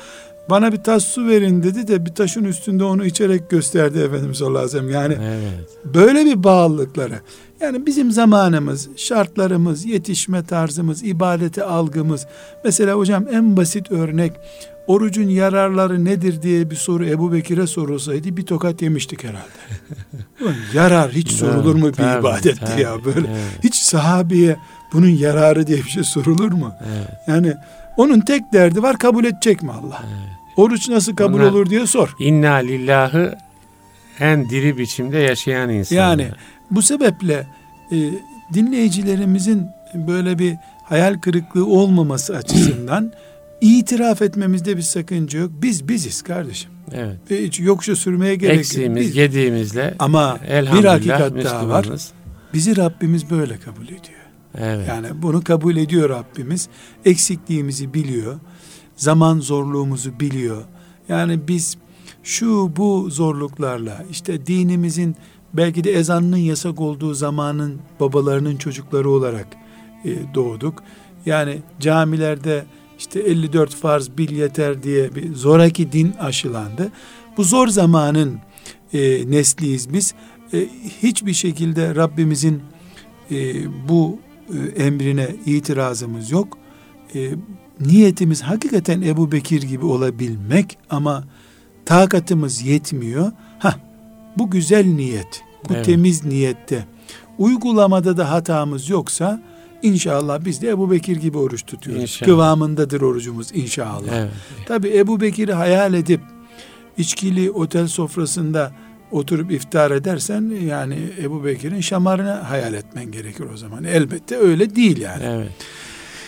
Bana 0.50 0.72
bir 0.72 0.78
tas 0.78 1.06
su 1.06 1.28
verin 1.28 1.64
dedi 1.64 1.88
de 1.88 2.06
bir 2.06 2.12
taşın 2.12 2.44
üstünde 2.44 2.84
onu 2.84 3.06
içerek 3.06 3.50
gösterdi 3.50 4.00
Efendimiz 4.00 4.38
sallallahu 4.38 4.58
aleyhi 4.64 4.76
ve 4.76 4.80
sellem. 4.80 4.90
Yani 4.90 5.14
evet. 5.14 5.96
böyle 5.96 6.26
bir 6.26 6.44
bağlılıkları. 6.44 7.20
Yani 7.62 7.86
bizim 7.86 8.12
zamanımız, 8.12 8.90
şartlarımız, 8.96 9.86
yetişme 9.86 10.44
tarzımız, 10.44 11.04
ibadete 11.04 11.64
algımız. 11.64 12.28
Mesela 12.64 12.94
hocam 12.94 13.26
en 13.32 13.58
basit 13.58 13.92
örnek 13.92 14.34
orucun 14.88 15.30
yararları 15.30 16.06
nedir 16.06 16.42
diye 16.42 16.70
bir 16.70 16.76
soru 16.76 17.06
Ebu 17.06 17.34
Bekir'e 17.34 17.68
sorulsaydı 17.68 18.38
bir 18.38 18.46
tokat 18.46 18.82
yemiştik 18.82 19.24
herhalde. 19.24 20.56
Yarar 20.74 21.12
hiç 21.12 21.32
sorulur 21.32 21.76
mu 21.76 21.88
bir 21.88 21.94
tabii, 21.94 22.82
ya 22.82 23.06
böyle. 23.06 23.28
Evet. 23.28 23.64
Hiç 23.64 23.76
sahabeye 23.76 24.56
bunun 24.94 25.08
yararı 25.08 25.68
diye 25.68 25.78
bir 25.78 25.90
şey 25.90 26.04
sorulur 26.04 26.52
mu? 26.52 26.74
Evet. 26.88 27.08
Yani 27.28 27.54
onun 27.98 28.20
tek 28.20 28.54
derdi 28.54 28.84
var 28.84 28.98
kabul 28.98 29.26
edecek 29.26 29.64
mi 29.64 29.72
Allah? 29.72 30.04
Evet. 30.04 30.34
Oruç 30.58 30.90
nasıl 30.90 31.16
kabul 31.16 31.40
Onlar, 31.40 31.50
olur 31.50 31.70
diye 31.70 31.88
sor. 31.88 32.16
İnna 32.20 32.54
lillahı 32.54 33.36
en 34.20 34.50
diri 34.50 34.78
biçimde 34.78 35.18
yaşayan 35.18 35.70
insan. 35.70 35.96
Yani 35.96 36.28
bu 36.72 36.82
sebeple 36.82 37.48
e, 37.92 37.98
dinleyicilerimizin 38.54 39.68
böyle 39.94 40.40
bir 40.40 40.56
hayal 40.84 41.20
kırıklığı 41.20 41.66
olmaması 41.66 42.36
açısından 42.38 43.12
itiraf 43.64 44.22
etmemizde 44.22 44.78
bir 44.78 44.82
sakınca 44.82 45.40
yok. 45.40 45.52
Biz 45.62 45.88
biziz 45.88 46.22
kardeşim. 46.22 46.72
Evet. 46.92 47.18
Ve 47.32 47.44
hiç 47.44 47.60
yokuşa 47.60 47.96
sürmeye 47.96 48.36
gerek 48.36 48.60
Eksiğimiz, 48.60 49.08
yok. 49.08 49.16
yediğimizle 49.16 49.96
ama 50.00 50.40
bir 50.50 50.86
hakikat 50.86 51.44
daha 51.44 51.70
var. 51.70 51.88
Bizi 52.54 52.78
Rabbimiz 52.78 53.30
böyle 53.30 53.58
kabul 53.58 53.86
ediyor. 53.86 54.24
Evet. 54.58 54.88
Yani 54.88 55.08
bunu 55.22 55.44
kabul 55.44 55.78
ediyor 55.78 56.10
Rabbimiz. 56.10 56.70
Eksikliğimizi 57.06 57.94
biliyor. 57.94 58.40
Zaman 58.96 59.40
zorluğumuzu 59.40 60.20
biliyor. 60.20 60.64
Yani 61.10 61.48
biz 61.48 61.78
şu 62.24 62.72
bu 62.76 63.10
zorluklarla 63.10 64.06
işte 64.12 64.46
dinimizin 64.46 65.16
belki 65.54 65.84
de 65.84 65.92
ezanının 65.92 66.38
yasak 66.38 66.82
olduğu 66.82 67.14
zamanın 67.14 67.80
babalarının 68.00 68.58
çocukları 68.58 69.10
olarak 69.10 69.48
e, 70.06 70.10
doğduk. 70.34 70.84
Yani 71.26 71.60
camilerde 71.80 72.66
işte 73.04 73.20
54 73.20 73.76
farz 73.76 74.10
bil 74.18 74.32
yeter 74.32 74.84
diye 74.84 75.16
bir 75.16 75.36
zoraki 75.36 75.92
din 75.92 76.12
aşılandı. 76.12 76.92
Bu 77.38 77.44
zor 77.44 77.68
zamanın 77.68 78.40
e, 78.94 79.32
nesliyiz 79.32 79.94
biz. 79.94 80.14
E, 80.54 80.68
hiçbir 81.02 81.34
şekilde 81.34 81.96
Rabbimizin 81.96 82.62
e, 83.32 83.54
bu 83.90 84.20
e, 84.50 84.84
emrine 84.84 85.36
itirazımız 85.46 86.32
yok. 86.32 86.58
E, 87.16 87.30
niyetimiz 87.80 88.42
hakikaten 88.42 89.02
Ebu 89.02 89.32
Bekir 89.32 89.62
gibi 89.62 89.86
olabilmek 89.86 90.78
ama 90.90 91.24
takatımız 91.86 92.62
yetmiyor. 92.62 93.32
Ha, 93.60 93.80
bu 94.38 94.50
güzel 94.50 94.86
niyet, 94.86 95.44
bu 95.70 95.74
evet. 95.74 95.86
temiz 95.86 96.26
niyette 96.26 96.86
uygulamada 97.38 98.18
da 98.18 98.32
hatamız 98.32 98.90
yoksa 98.90 99.42
İnşallah 99.84 100.46
biz 100.46 100.62
de 100.62 100.70
Ebu 100.70 100.92
Bekir 100.92 101.18
gibi 101.18 101.38
oruç 101.38 101.66
tutuyoruz. 101.66 102.02
İnşallah. 102.02 102.30
Kıvamındadır 102.32 103.02
orucumuz 103.02 103.52
inşallah. 103.54 104.14
Evet. 104.14 104.32
Tabi 104.68 104.98
Ebu 104.98 105.22
Bekir'i 105.22 105.54
hayal 105.54 105.94
edip 105.94 106.22
içkili 106.98 107.52
otel 107.52 107.88
sofrasında 107.88 108.72
oturup 109.12 109.52
iftar 109.52 109.92
edersen 109.92 110.54
yani 110.66 110.98
Ebu 111.22 111.46
Bekir'in 111.46 111.82
şamarını 111.82 112.32
hayal 112.32 112.74
etmen 112.74 113.12
gerekir 113.12 113.46
o 113.54 113.58
zaman. 113.58 113.84
Elbette 113.84 114.38
öyle 114.38 114.76
değil 114.76 115.02
yani. 115.02 115.24
Evet. 115.26 115.52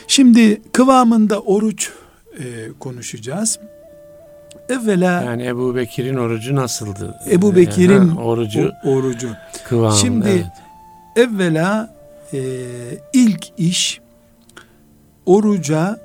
Şimdi 0.08 0.62
kıvamında 0.72 1.40
oruç 1.40 1.92
e, 2.40 2.44
konuşacağız. 2.80 3.60
Evvela 4.70 5.24
yani 5.24 5.46
Ebu 5.46 5.76
Bekir'in 5.76 6.16
orucu 6.16 6.56
nasıldı? 6.56 7.16
Ebu 7.32 7.56
Bekir'in 7.56 7.94
yani, 7.94 8.20
orucu 8.20 8.72
orucu. 8.86 9.30
Kıvamında. 9.70 9.96
Şimdi 9.96 10.28
evet. 10.30 11.28
evvela 11.28 11.95
e, 12.34 12.40
ilk 13.14 13.46
iş 13.58 14.02
oruca 15.26 16.00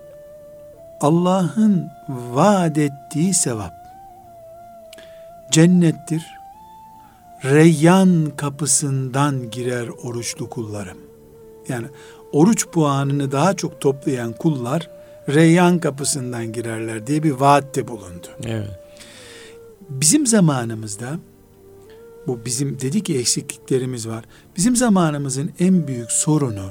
Allah'ın 1.01 1.91
vaat 2.09 2.79
ettiği 2.79 3.35
sevap 3.35 3.73
cennettir. 5.51 6.27
Reyyan 7.45 8.33
kapısından 8.37 9.51
girer 9.51 9.89
oruçlu 9.89 10.51
kullarım. 10.51 10.99
Yani 11.69 11.87
oruç 12.33 12.67
puanını 12.67 13.33
daha 13.33 13.57
çok 13.57 13.81
toplayan 13.81 14.33
kullar 14.33 14.89
Reyyan 15.29 15.79
kapısından 15.79 16.53
girerler 16.53 17.07
diye 17.07 17.23
bir 17.23 17.31
vaatte 17.31 17.89
bulundu. 17.89 18.27
Evet. 18.45 18.81
Bizim 19.89 20.27
zamanımızda 20.27 21.19
bu 22.31 22.45
bizim 22.45 22.81
dedi 22.81 23.03
ki 23.03 23.19
eksikliklerimiz 23.19 24.09
var. 24.09 24.25
Bizim 24.57 24.77
zamanımızın 24.77 25.51
en 25.61 25.87
büyük 25.87 26.13
sorunu 26.13 26.71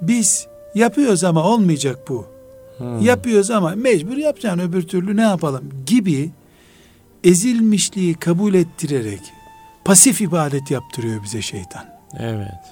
biz 0.00 0.46
yapıyoruz 0.74 1.24
ama 1.24 1.42
olmayacak 1.42 2.08
bu. 2.08 2.26
Hmm. 2.78 3.00
Yapıyoruz 3.00 3.50
ama 3.50 3.70
mecbur 3.70 4.16
yapacaksın 4.16 4.60
öbür 4.60 4.82
türlü 4.82 5.16
ne 5.16 5.22
yapalım 5.22 5.64
gibi 5.86 6.30
ezilmişliği 7.24 8.14
kabul 8.14 8.54
ettirerek 8.54 9.20
pasif 9.84 10.20
ibadet 10.20 10.70
yaptırıyor 10.70 11.22
bize 11.22 11.42
şeytan. 11.42 11.84
Evet. 12.18 12.64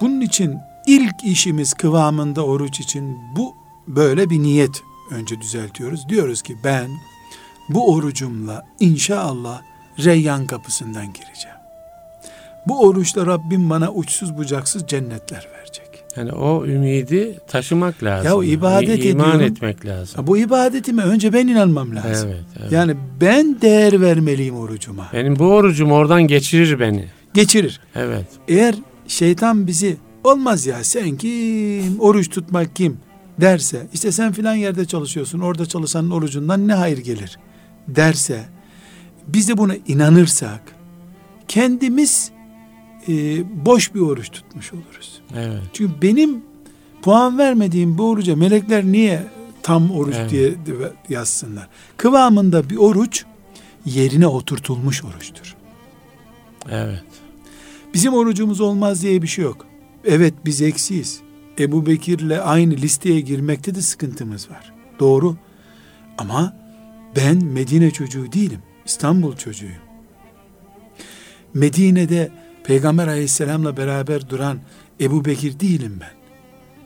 Bunun 0.00 0.20
için 0.20 0.56
ilk 0.86 1.14
işimiz 1.24 1.74
kıvamında 1.74 2.46
oruç 2.46 2.80
için 2.80 3.18
bu 3.36 3.54
böyle 3.88 4.30
bir 4.30 4.38
niyet 4.38 4.82
önce 5.10 5.40
düzeltiyoruz. 5.40 6.08
Diyoruz 6.08 6.42
ki 6.42 6.56
ben 6.64 6.90
bu 7.68 7.94
orucumla 7.94 8.66
inşallah 8.80 9.62
Reyyan 9.98 10.46
kapısından 10.46 11.06
gireceğim. 11.06 11.56
Bu 12.66 12.80
oruçla 12.80 13.26
Rabbim 13.26 13.70
bana 13.70 13.92
uçsuz 13.92 14.36
bucaksız 14.36 14.86
cennetler 14.86 15.48
verecek. 15.58 16.04
Yani 16.16 16.32
o 16.32 16.66
ümidi 16.66 17.38
taşımak 17.46 18.02
lazım. 18.02 18.42
Ya 18.42 18.48
ibadet 18.52 19.04
İman 19.04 19.28
ediyorum. 19.28 19.40
etmek 19.40 19.86
lazım. 19.86 20.26
Bu 20.26 20.38
ibadetime 20.38 21.02
önce 21.02 21.32
ben 21.32 21.46
inanmam 21.46 21.96
lazım. 21.96 22.30
Evet, 22.32 22.44
evet. 22.60 22.72
Yani 22.72 22.96
ben 23.20 23.60
değer 23.60 24.00
vermeliyim 24.00 24.56
orucuma. 24.56 25.08
Benim 25.12 25.38
bu 25.38 25.44
orucum 25.44 25.92
oradan 25.92 26.22
geçirir 26.22 26.80
beni. 26.80 27.04
Geçirir. 27.34 27.80
Evet. 27.94 28.26
Eğer 28.48 28.74
şeytan 29.08 29.66
bizi 29.66 29.96
olmaz 30.24 30.66
ya 30.66 30.84
sen 30.84 31.16
kim, 31.16 32.00
oruç 32.00 32.30
tutmak 32.30 32.76
kim 32.76 32.96
derse, 33.40 33.86
işte 33.92 34.12
sen 34.12 34.32
filan 34.32 34.54
yerde 34.54 34.84
çalışıyorsun, 34.84 35.40
orada 35.40 35.66
çalışanın 35.66 36.10
orucundan 36.10 36.68
ne 36.68 36.74
hayır 36.74 36.98
gelir 36.98 37.38
derse, 37.88 38.44
biz 39.28 39.48
de 39.48 39.58
buna 39.58 39.74
inanırsak 39.76 40.60
kendimiz 41.48 42.30
e, 43.08 43.12
boş 43.66 43.94
bir 43.94 44.00
oruç 44.00 44.30
tutmuş 44.30 44.72
oluruz. 44.72 45.20
Evet. 45.36 45.62
Çünkü 45.72 46.02
benim 46.02 46.42
puan 47.02 47.38
vermediğim 47.38 47.98
bu 47.98 48.08
oruca 48.08 48.36
melekler 48.36 48.84
niye 48.84 49.26
tam 49.62 49.90
oruç 49.90 50.14
evet. 50.18 50.30
diye 50.30 50.54
yazsınlar? 51.08 51.68
Kıvamında 51.96 52.70
bir 52.70 52.76
oruç 52.76 53.24
yerine 53.86 54.26
oturtulmuş 54.26 55.04
oruçtur. 55.04 55.56
Evet. 56.70 57.04
Bizim 57.94 58.14
orucumuz 58.14 58.60
olmaz 58.60 59.02
diye 59.02 59.22
bir 59.22 59.26
şey 59.26 59.44
yok. 59.44 59.66
Evet 60.04 60.34
biz 60.44 60.62
eksiyiz. 60.62 61.20
Ebu 61.58 61.86
Bekir'le 61.86 62.38
aynı 62.44 62.72
listeye 62.76 63.20
girmekte 63.20 63.74
de 63.74 63.82
sıkıntımız 63.82 64.50
var. 64.50 64.72
Doğru. 65.00 65.36
Ama 66.18 66.56
ben 67.16 67.44
Medine 67.44 67.90
çocuğu 67.90 68.32
değilim. 68.32 68.60
İstanbul 68.86 69.36
çocuğuyum. 69.36 69.82
Medine'de 71.54 72.30
Peygamber 72.64 73.08
aleyhisselamla 73.08 73.76
beraber 73.76 74.28
duran 74.30 74.58
Ebu 75.00 75.24
Bekir 75.24 75.60
değilim 75.60 75.98
ben. 76.00 76.10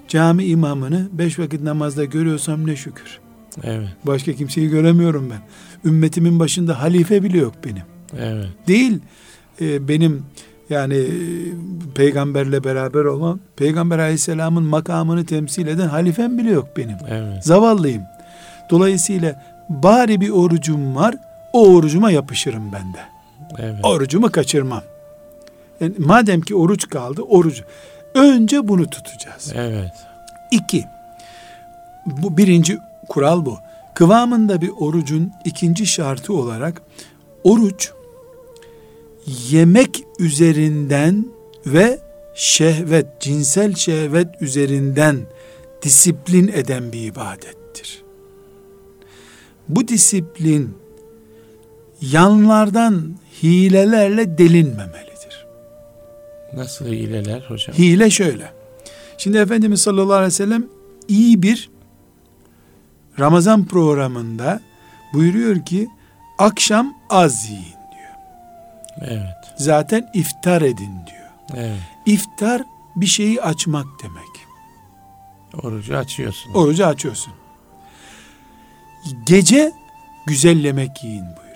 Cami 0.08 0.44
imamını 0.44 1.08
beş 1.12 1.38
vakit 1.38 1.62
namazda 1.62 2.04
görüyorsam 2.04 2.66
ne 2.66 2.76
şükür. 2.76 3.18
Evet. 3.62 3.88
Başka 4.06 4.32
kimseyi 4.32 4.68
göremiyorum 4.68 5.30
ben. 5.30 5.40
Ümmetimin 5.90 6.40
başında 6.40 6.82
halife 6.82 7.22
bile 7.22 7.38
yok 7.38 7.54
benim. 7.64 7.82
Evet. 8.18 8.48
Değil 8.68 8.98
e, 9.61 9.88
benim 9.88 10.22
yani 10.70 10.94
e, 10.94 11.08
peygamberle 11.94 12.64
beraber 12.64 13.04
olan 13.04 13.40
peygamber 13.56 13.98
aleyhisselamın 13.98 14.64
makamını 14.64 15.26
temsil 15.26 15.66
eden 15.66 15.88
halifem 15.88 16.38
bile 16.38 16.50
yok 16.50 16.68
benim. 16.76 16.96
Evet. 17.08 17.44
Zavallıyım. 17.44 18.02
Dolayısıyla 18.70 19.42
bari 19.68 20.20
bir 20.20 20.30
orucum 20.30 20.96
var 20.96 21.14
o 21.52 21.68
orucuma 21.74 22.11
yapışırım 22.11 22.72
ben 22.72 22.94
de. 22.94 22.98
Evet. 23.58 23.84
Orucumu 23.84 24.32
kaçırmam. 24.32 24.82
Yani 25.80 25.94
madem 25.98 26.40
ki 26.40 26.54
oruç 26.54 26.88
kaldı 26.88 27.22
orucu. 27.22 27.64
Önce 28.14 28.68
bunu 28.68 28.90
tutacağız. 28.90 29.52
Evet. 29.54 29.92
İki. 30.50 30.84
Bu 32.06 32.37
birinci 32.37 32.78
kural 33.08 33.46
bu. 33.46 33.58
Kıvamında 33.94 34.61
bir 34.61 34.70
orucun 34.78 35.32
ikinci 35.44 35.87
şartı 35.87 36.32
olarak 36.32 36.82
oruç 37.44 37.92
yemek 39.50 40.04
üzerinden 40.18 41.26
ve 41.66 41.98
şehvet, 42.34 43.20
cinsel 43.20 43.74
şehvet 43.74 44.42
üzerinden 44.42 45.16
disiplin 45.82 46.48
eden 46.48 46.92
bir 46.92 47.06
ibadettir. 47.06 48.02
Bu 49.68 49.88
disiplin 49.88 50.76
yanlardan 52.00 53.14
hilelerle 53.42 54.38
delinmemelidir. 54.38 55.46
Nasıl 56.54 56.87
hileler 56.87 57.40
hocam? 57.40 57.76
Hile 57.76 58.11
şöyle. 58.11 58.52
Şimdi 59.18 59.38
Efendimiz 59.38 59.80
sallallahu 59.80 60.12
aleyhi 60.12 60.26
ve 60.26 60.30
sellem 60.30 60.66
iyi 61.08 61.42
bir 61.42 61.70
Ramazan 63.18 63.64
programında 63.64 64.61
buyuruyor 65.14 65.64
ki 65.64 65.88
akşam 66.38 66.94
az 67.11 67.48
yiyin 67.50 67.64
diyor. 67.64 68.14
Evet. 69.11 69.37
Zaten 69.56 70.11
iftar 70.14 70.62
edin 70.62 70.92
diyor. 71.06 71.28
Evet. 71.64 71.78
İftar 72.06 72.62
bir 72.96 73.06
şeyi 73.06 73.42
açmak 73.42 73.87
demek. 74.02 74.48
Orucu 75.64 75.96
açıyorsun. 75.96 76.52
Orucu 76.54 76.87
açıyorsun. 76.87 77.32
Gece 79.26 79.72
güzel 80.26 80.64
yemek 80.64 81.04
yiyin 81.04 81.24
buyuruyor. 81.26 81.47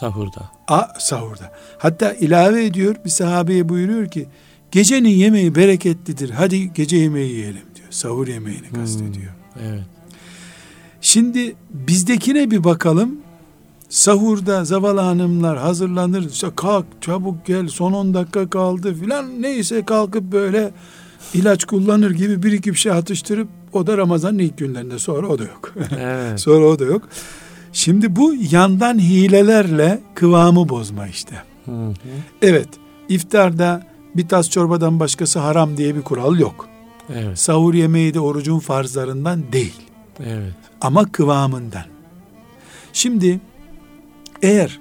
Sahurda. 0.00 0.50
A, 0.68 0.82
sahurda. 0.98 1.52
Hatta 1.78 2.12
ilave 2.12 2.64
ediyor 2.64 2.96
bir 3.04 3.10
sahabeye 3.10 3.68
buyuruyor 3.68 4.08
ki 4.08 4.26
gecenin 4.70 5.08
yemeği 5.08 5.54
bereketlidir. 5.54 6.30
Hadi 6.30 6.72
gece 6.72 6.96
yemeği 6.96 7.32
yiyelim 7.32 7.62
diyor. 7.74 7.88
Sahur 7.90 8.28
yemeğini 8.28 8.68
kastediyor. 8.74 9.32
Hmm, 9.52 9.62
evet. 9.68 9.82
Şimdi 11.00 11.54
bizdekine 11.70 12.50
bir 12.50 12.64
bakalım. 12.64 13.16
Sahurda 13.88 14.64
zavallı 14.64 15.00
hanımlar 15.00 15.58
hazırlanır. 15.58 16.30
İşte 16.30 16.48
kalk 16.56 16.86
çabuk 17.00 17.46
gel 17.46 17.68
son 17.68 17.92
10 17.92 18.14
dakika 18.14 18.50
kaldı 18.50 18.94
filan. 18.94 19.42
Neyse 19.42 19.84
kalkıp 19.84 20.32
böyle 20.32 20.70
ilaç 21.34 21.64
kullanır 21.64 22.10
gibi 22.10 22.42
bir 22.42 22.52
iki 22.52 22.72
bir 22.72 22.78
şey 22.78 22.92
atıştırıp 22.92 23.48
o 23.72 23.86
da 23.86 23.98
Ramazan'ın 23.98 24.38
ilk 24.38 24.58
günlerinde 24.58 24.98
sonra 24.98 25.26
o 25.26 25.38
da 25.38 25.42
yok. 25.42 25.74
Evet. 25.98 26.40
sonra 26.40 26.64
o 26.66 26.78
da 26.78 26.84
yok. 26.84 27.08
Şimdi 27.74 28.16
bu 28.16 28.34
yandan 28.50 28.98
hilelerle 28.98 30.00
kıvamı 30.14 30.68
bozma 30.68 31.08
işte. 31.08 31.42
Hı 31.64 31.70
hı. 31.70 31.94
Evet 32.42 32.68
iftarda 33.08 33.86
bir 34.16 34.28
tas 34.28 34.50
çorbadan 34.50 35.00
başkası 35.00 35.38
haram 35.38 35.76
diye 35.76 35.96
bir 35.96 36.02
kural 36.02 36.38
yok. 36.38 36.68
Evet. 37.14 37.38
Sahur 37.38 37.74
yemeği 37.74 38.14
de 38.14 38.20
orucun 38.20 38.58
farzlarından 38.58 39.52
değil. 39.52 39.80
Evet. 40.20 40.54
Ama 40.80 41.12
kıvamından. 41.12 41.84
Şimdi 42.92 43.40
eğer 44.42 44.80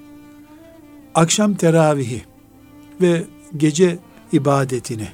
akşam 1.16 1.54
teravihi 1.54 2.22
ve 3.02 3.24
gece 3.58 4.00
ibadetini 4.32 5.08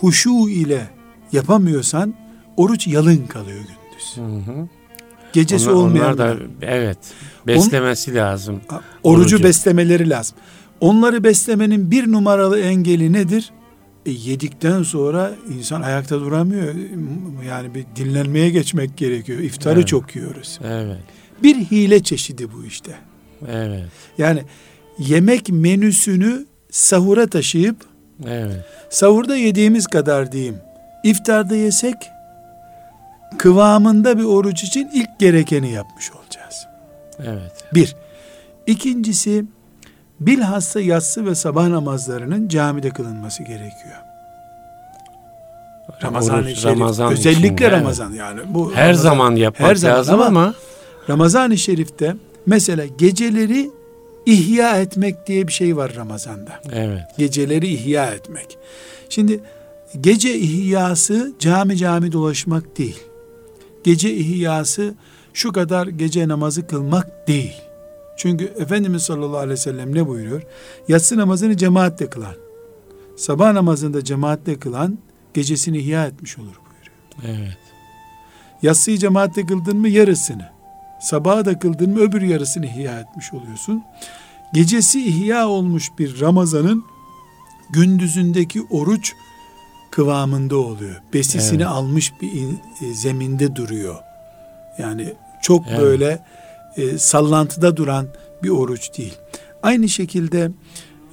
huşu 0.00 0.48
ile 0.48 0.88
yapamıyorsan 1.32 2.14
oruç 2.56 2.86
yalın 2.86 3.26
kalıyor 3.26 3.58
gündüz. 3.58 4.16
Hı 4.16 4.50
hı. 4.52 4.68
Gecesi 5.32 5.70
Onlar, 5.70 5.76
olmayan 5.82 6.04
onlar 6.04 6.18
da 6.18 6.36
evet 6.62 6.98
beslemesi 7.46 8.14
lazım. 8.14 8.60
orucu, 9.02 9.34
Orucu. 9.34 9.42
beslemeleri 9.44 10.10
lazım. 10.10 10.36
Onları 10.80 11.24
beslemenin 11.24 11.90
bir 11.90 12.12
numaralı 12.12 12.60
engeli 12.60 13.12
nedir? 13.12 13.50
E, 14.06 14.10
yedikten 14.10 14.82
sonra 14.82 15.32
insan 15.58 15.82
ayakta 15.82 16.20
duramıyor. 16.20 16.74
Yani 17.48 17.74
bir 17.74 17.84
dinlenmeye 17.96 18.50
geçmek 18.50 18.96
gerekiyor. 18.96 19.38
İftarı 19.38 19.78
Evet. 19.78 19.88
çok 19.88 20.16
yiyoruz. 20.16 20.58
Evet. 20.64 20.98
Bir 21.42 21.56
hile 21.56 22.02
çeşidi 22.02 22.52
bu 22.52 22.64
işte. 22.64 22.92
Evet. 23.52 23.84
Yani 24.18 24.42
yemek 24.98 25.48
menüsünü 25.48 26.46
sahura 26.70 27.26
taşıyıp 27.26 27.76
Evet. 28.26 28.64
sahurda 28.90 29.36
yediğimiz 29.36 29.86
kadar 29.86 30.32
diyeyim. 30.32 30.56
İftarda 31.04 31.56
yesek 31.56 31.94
kıvamında 33.38 34.18
bir 34.18 34.24
oruç 34.24 34.62
için 34.64 34.90
ilk 34.94 35.18
gerekeni 35.18 35.70
yapmış 35.70 36.10
olacağız. 36.12 36.66
Evet. 37.24 37.64
Bir. 37.74 37.96
İkincisi 38.66 39.44
bilhassa 40.20 40.80
yatsı 40.80 41.26
ve 41.26 41.34
sabah 41.34 41.68
namazlarının 41.68 42.48
camide 42.48 42.90
kılınması 42.90 43.42
gerekiyor. 43.42 43.96
Ramazan-ı 46.02 46.40
Oruç, 46.40 46.58
Şerif, 46.58 46.64
Ramazan 46.64 47.12
özellikle 47.12 47.64
evet. 47.66 47.72
Ramazan 47.80 48.12
yani 48.12 48.40
bu 48.48 48.72
Her 48.74 48.84
Ramazan- 48.88 49.02
zaman 49.02 49.36
yapmak 49.36 49.70
her 49.70 49.74
zaman 49.74 49.96
lazım 49.98 50.14
ama- 50.14 50.24
ama, 50.26 50.54
Ramazan-ı 51.08 51.58
Şerif'te 51.58 52.16
mesela 52.46 52.86
geceleri 52.98 53.70
ihya 54.26 54.76
etmek 54.80 55.26
diye 55.26 55.48
bir 55.48 55.52
şey 55.52 55.76
var 55.76 55.92
Ramazan'da. 55.96 56.60
evet. 56.72 57.02
Geceleri 57.18 57.66
ihya 57.68 58.06
etmek. 58.10 58.58
Şimdi 59.08 59.40
gece 60.00 60.34
ihyası 60.38 61.32
cami 61.38 61.76
cami 61.76 62.12
dolaşmak 62.12 62.78
değil. 62.78 62.98
Gece 63.88 64.14
ihyası 64.14 64.94
şu 65.32 65.52
kadar 65.52 65.86
gece 65.86 66.28
namazı 66.28 66.66
kılmak 66.66 67.28
değil. 67.28 67.54
Çünkü 68.16 68.44
Efendimiz 68.44 69.02
sallallahu 69.02 69.36
aleyhi 69.36 69.52
ve 69.52 69.56
sellem 69.56 69.94
ne 69.94 70.08
buyuruyor? 70.08 70.42
Yatsı 70.88 71.16
namazını 71.16 71.56
cemaatle 71.56 72.10
kılan, 72.10 72.34
sabah 73.16 73.52
namazında 73.52 74.04
cemaatle 74.04 74.58
kılan 74.58 74.98
gecesini 75.34 75.78
ihya 75.78 76.06
etmiş 76.06 76.38
olur 76.38 76.46
buyuruyor. 76.66 77.42
Evet. 77.42 77.58
Yatsıyı 78.62 78.98
cemaatle 78.98 79.46
kıldın 79.46 79.76
mı 79.76 79.88
yarısını, 79.88 80.48
sabaha 81.00 81.44
da 81.44 81.58
kıldın 81.58 81.90
mı 81.90 82.00
öbür 82.00 82.22
yarısını 82.22 82.66
ihya 82.66 83.00
etmiş 83.00 83.32
oluyorsun. 83.32 83.82
Gecesi 84.54 85.06
ihya 85.06 85.48
olmuş 85.48 85.90
bir 85.98 86.20
Ramazan'ın 86.20 86.84
gündüzündeki 87.70 88.62
oruç 88.70 89.14
kıvamında 89.90 90.56
oluyor. 90.56 90.96
Besisini 91.14 91.62
Evet. 91.62 91.66
almış 91.72 92.12
bir 92.22 92.32
in- 92.32 92.60
e, 92.82 92.94
zeminde 92.94 93.56
duruyor. 93.56 93.96
Yani 94.78 95.14
çok 95.42 95.64
Evet. 95.68 95.80
böyle 95.80 96.24
e, 96.76 96.98
sallantıda 96.98 97.76
duran 97.76 98.06
bir 98.42 98.48
oruç 98.48 98.98
değil. 98.98 99.14
Aynı 99.62 99.88
şekilde 99.88 100.50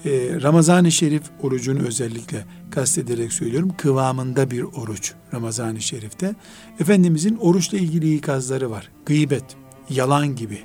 e, 0.06 0.10
Ramazan-ı 0.42 0.92
Şerif 0.92 1.24
orucunu 1.44 1.88
özellikle 1.88 2.46
kastederek 2.72 3.34
söylüyorum. 3.34 3.72
Kıvamında 3.78 4.52
bir 4.52 4.62
oruç 4.64 5.14
Ramazan-ı 5.34 5.82
Şerif'te. 5.82 6.36
Efendimizin 6.80 7.36
oruçla 7.36 7.78
ilgili 7.78 8.16
ikazları 8.16 8.72
var. 8.72 8.90
Gıybet, 9.06 9.44
yalan 9.90 10.36
gibi. 10.36 10.60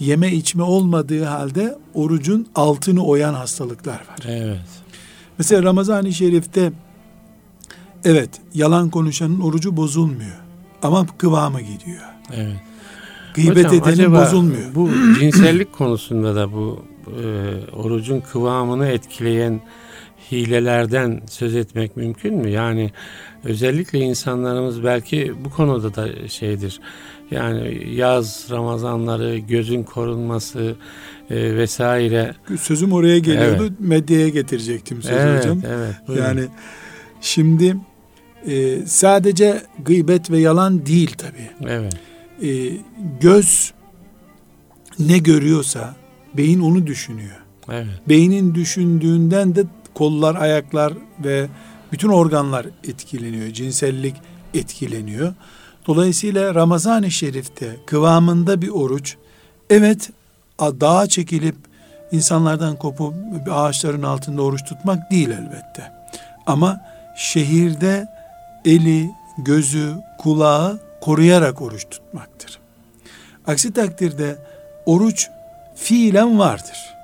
Yeme 0.00 0.32
içme 0.32 0.62
olmadığı 0.62 1.24
halde 1.24 1.78
orucun 1.94 2.46
altını 2.54 3.04
oyan 3.04 3.34
hastalıklar 3.34 3.94
var. 3.94 4.18
Evet. 4.28 4.58
Mesela 5.38 5.62
Ramazan-ı 5.62 6.12
Şerif'te 6.12 6.72
evet 8.04 8.30
yalan 8.54 8.90
konuşanın 8.90 9.40
orucu 9.40 9.76
bozulmuyor. 9.76 10.36
Ama 10.82 11.06
kıvamı 11.18 11.60
gidiyor. 11.60 12.02
Evet. 12.32 12.56
Gıybet 13.34 13.66
Hocam, 13.66 13.94
edenin 13.94 14.12
bozulmuyor. 14.12 14.74
Bu 14.74 14.90
cinsellik 15.20 15.72
konusunda 15.72 16.36
da 16.36 16.52
bu 16.52 16.84
e, 17.06 17.26
orucun 17.72 18.20
kıvamını 18.20 18.86
etkileyen 18.86 19.60
hilelerden 20.32 21.22
söz 21.30 21.56
etmek 21.56 21.96
mümkün 21.96 22.34
mü? 22.34 22.50
Yani 22.50 22.90
özellikle 23.44 23.98
insanlarımız 23.98 24.84
belki 24.84 25.32
bu 25.44 25.50
konuda 25.50 25.94
da 25.94 26.28
şeydir. 26.28 26.80
Yani 27.30 27.88
yaz 27.94 28.46
Ramazanları, 28.50 29.38
gözün 29.38 29.82
korunması 29.82 30.74
e, 31.30 31.56
vesaire. 31.56 32.34
Sözüm 32.60 32.92
oraya 32.92 33.18
geliyordu. 33.18 33.62
Evet. 33.62 33.80
Medyaya 33.80 34.28
getirecektim 34.28 35.02
sözü 35.02 35.14
evet, 35.14 35.44
hocam. 35.44 35.62
Evet, 35.68 35.94
buyurun. 36.08 36.24
yani 36.24 36.44
şimdi 37.20 37.76
e, 38.48 38.86
sadece 38.86 39.62
gıybet 39.84 40.30
ve 40.30 40.38
yalan 40.38 40.86
değil 40.86 41.14
tabii. 41.18 41.70
Evet. 41.70 41.94
E, 42.42 42.76
göz 43.20 43.72
ne 44.98 45.18
görüyorsa 45.18 45.94
beyin 46.34 46.60
onu 46.60 46.86
düşünüyor. 46.86 47.36
Evet. 47.70 47.86
Beynin 48.08 48.54
düşündüğünden 48.54 49.54
de 49.54 49.64
kollar, 49.94 50.34
ayaklar 50.34 50.92
ve 51.24 51.46
bütün 51.92 52.08
organlar 52.08 52.66
etkileniyor. 52.88 53.52
Cinsellik 53.52 54.14
etkileniyor. 54.54 55.34
Dolayısıyla 55.86 56.54
Ramazan-ı 56.54 57.10
Şerif'te 57.10 57.76
kıvamında 57.86 58.62
bir 58.62 58.68
oruç 58.68 59.16
evet 59.70 60.10
dağa 60.60 61.06
çekilip 61.06 61.56
insanlardan 62.12 62.76
kopup 62.76 63.14
ağaçların 63.50 64.02
altında 64.02 64.42
oruç 64.42 64.64
tutmak 64.64 65.10
değil 65.10 65.30
elbette. 65.30 65.92
Ama 66.46 66.80
şehirde 67.16 68.13
eli, 68.64 69.10
gözü, 69.38 69.94
kulağı 70.18 70.78
koruyarak 71.00 71.62
oruç 71.62 71.84
tutmaktır. 71.90 72.58
Aksi 73.46 73.72
takdirde 73.72 74.36
oruç 74.86 75.28
fiilen 75.74 76.38
vardır. 76.38 76.94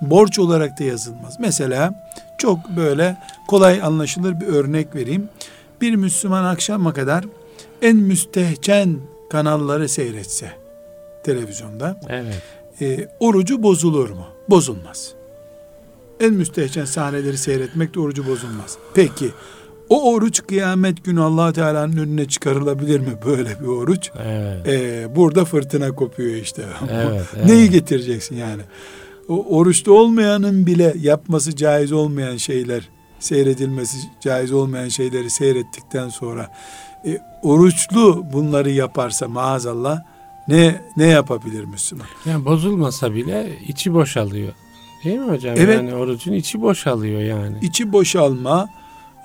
Borç 0.00 0.38
olarak 0.38 0.78
da 0.78 0.84
yazılmaz. 0.84 1.36
Mesela 1.40 1.94
çok 2.38 2.68
böyle 2.76 3.16
kolay 3.48 3.82
anlaşılır 3.82 4.40
bir 4.40 4.46
örnek 4.46 4.94
vereyim. 4.94 5.28
Bir 5.80 5.94
Müslüman 5.94 6.44
akşama 6.44 6.92
kadar 6.92 7.24
en 7.82 7.96
müstehcen 7.96 8.98
kanalları 9.30 9.88
seyretse 9.88 10.52
televizyonda. 11.24 12.00
Evet. 12.08 12.42
E, 12.80 13.08
orucu 13.20 13.62
bozulur 13.62 14.10
mu? 14.10 14.26
Bozulmaz. 14.50 15.12
En 16.20 16.34
müstehcen 16.34 16.84
sahneleri 16.84 17.38
seyretmek 17.38 17.94
de 17.94 18.00
orucu 18.00 18.26
bozulmaz. 18.26 18.78
Peki 18.94 19.30
o 19.92 20.12
oruç 20.12 20.42
kıyamet 20.46 21.04
günü 21.04 21.20
allah 21.20 21.52
Teala'nın 21.52 21.96
önüne 21.96 22.24
çıkarılabilir 22.24 23.00
mi 23.00 23.14
böyle 23.26 23.60
bir 23.60 23.66
oruç? 23.66 24.10
Evet. 24.24 24.68
Ee, 24.68 25.16
burada 25.16 25.44
fırtına 25.44 25.92
kopuyor 25.92 26.34
işte. 26.34 26.62
Evet, 26.90 27.22
evet. 27.36 27.46
Neyi 27.46 27.70
getireceksin 27.70 28.36
yani? 28.36 28.62
O 29.28 29.56
oruçta 29.56 29.92
olmayanın 29.92 30.66
bile 30.66 30.94
yapması 31.00 31.56
caiz 31.56 31.92
olmayan 31.92 32.36
şeyler, 32.36 32.88
seyredilmesi 33.18 33.96
caiz 34.20 34.52
olmayan 34.52 34.88
şeyleri 34.88 35.30
seyrettikten 35.30 36.08
sonra 36.08 36.50
e, 37.06 37.18
oruçlu 37.42 38.24
bunları 38.32 38.70
yaparsa 38.70 39.28
maazallah 39.28 40.00
ne 40.48 40.80
ne 40.96 41.06
yapabilir 41.06 41.64
Müslüman? 41.64 42.06
Yani 42.26 42.44
bozulmasa 42.44 43.14
bile 43.14 43.52
içi 43.68 43.94
boşalıyor. 43.94 44.52
Değil 45.04 45.18
mi 45.18 45.30
hocam? 45.32 45.54
Evet. 45.58 45.76
Yani 45.76 45.94
orucun 45.94 46.32
içi 46.32 46.62
boşalıyor 46.62 47.20
yani. 47.20 47.56
İçi 47.62 47.92
boşalma, 47.92 48.68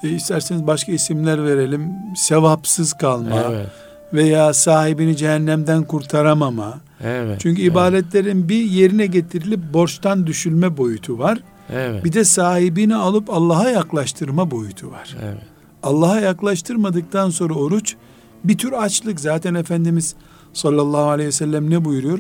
e, 0.04 0.10
isterseniz 0.10 0.68
başka 0.68 0.92
isimler 0.92 1.46
verelim. 1.46 1.92
Sevapsız 2.16 2.94
kalma 2.94 3.44
evet. 3.50 3.68
veya 4.14 4.54
sahibini 4.54 5.18
cehennemden 5.18 5.84
kurtaramama. 5.84 6.80
Evet. 7.04 7.40
Çünkü 7.42 7.62
evet. 7.62 7.72
ibadetlerin 7.72 8.50
bir 8.50 8.64
yerine 8.64 9.06
getirilip 9.06 9.74
borçtan 9.74 10.28
düşülme 10.28 10.78
boyutu 10.78 11.20
var. 11.20 11.40
Evet. 11.74 12.06
Bir 12.06 12.14
de 12.14 12.24
sahibini 12.24 12.96
alıp 12.96 13.30
Allah'a 13.30 13.70
yaklaştırma 13.70 14.52
boyutu 14.52 14.92
var. 14.92 15.16
Evet. 15.24 15.42
Allah'a 15.84 16.20
yaklaştırmadıktan 16.20 17.30
sonra 17.30 17.54
oruç 17.54 17.96
bir 18.44 18.58
tür 18.58 18.72
açlık. 18.72 19.20
Zaten 19.20 19.54
Efendimiz 19.54 20.16
sallallahu 20.54 21.10
aleyhi 21.10 21.28
ve 21.28 21.32
sellem 21.32 21.70
ne 21.70 21.86
buyuruyor? 21.86 22.20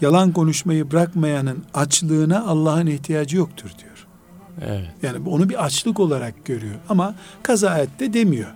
Yalan 0.00 0.32
konuşmayı 0.32 0.90
bırakmayanın 0.90 1.64
açlığına 1.74 2.44
Allah'ın 2.46 2.86
ihtiyacı 2.86 3.36
yoktur 3.36 3.70
diyor. 3.78 3.87
Evet. 4.66 4.88
Yani 5.02 5.28
onu 5.28 5.48
bir 5.48 5.64
açlık 5.64 6.00
olarak 6.00 6.44
görüyor. 6.44 6.74
Ama 6.88 7.14
kaza 7.42 7.78
et 7.78 8.00
de 8.00 8.12
demiyor. 8.12 8.48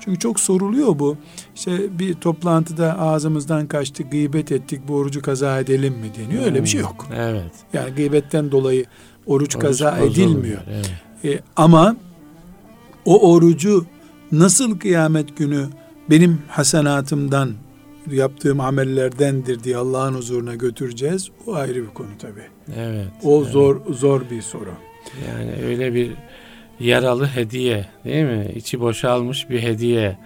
Çünkü 0.00 0.18
çok 0.18 0.40
soruluyor 0.40 0.98
bu. 0.98 1.16
İşte 1.54 1.98
bir 1.98 2.14
toplantıda 2.14 2.98
ağzımızdan 2.98 3.66
kaçtı, 3.66 4.02
gıybet 4.02 4.52
ettik, 4.52 4.80
bu 4.88 4.94
orucu 4.94 5.22
kaza 5.22 5.60
edelim 5.60 5.94
mi 5.94 6.10
deniyor. 6.18 6.44
Öyle 6.44 6.62
bir 6.62 6.68
şey 6.68 6.80
yok. 6.80 7.06
Evet. 7.16 7.52
Yani 7.72 7.94
gıybetten 7.94 8.52
dolayı 8.52 8.84
oruç, 9.26 9.56
oruç 9.56 9.64
kaza 9.64 9.98
edilmiyor. 9.98 10.60
Evet. 10.70 10.90
E, 11.24 11.40
ama 11.56 11.96
o 13.04 13.32
orucu 13.32 13.86
nasıl 14.32 14.78
kıyamet 14.78 15.36
günü 15.36 15.66
benim 16.10 16.42
hasenatımdan 16.48 17.50
yaptığım 18.10 18.60
amellerdendir 18.60 19.64
diye 19.64 19.76
Allah'ın 19.76 20.14
huzuruna 20.14 20.54
götüreceğiz. 20.54 21.28
O 21.46 21.54
ayrı 21.54 21.82
bir 21.82 21.94
konu 21.94 22.08
tabii. 22.18 22.46
Evet. 22.76 23.08
O 23.22 23.42
evet. 23.42 23.52
zor 23.52 23.80
zor 23.94 24.22
bir 24.30 24.42
soru. 24.42 24.70
Yani 25.28 25.64
öyle 25.66 25.94
bir 25.94 26.10
yaralı 26.80 27.26
hediye 27.26 27.86
değil 28.04 28.24
mi? 28.24 28.52
İçi 28.54 28.80
boşalmış 28.80 29.50
bir 29.50 29.62
hediye. 29.62 30.18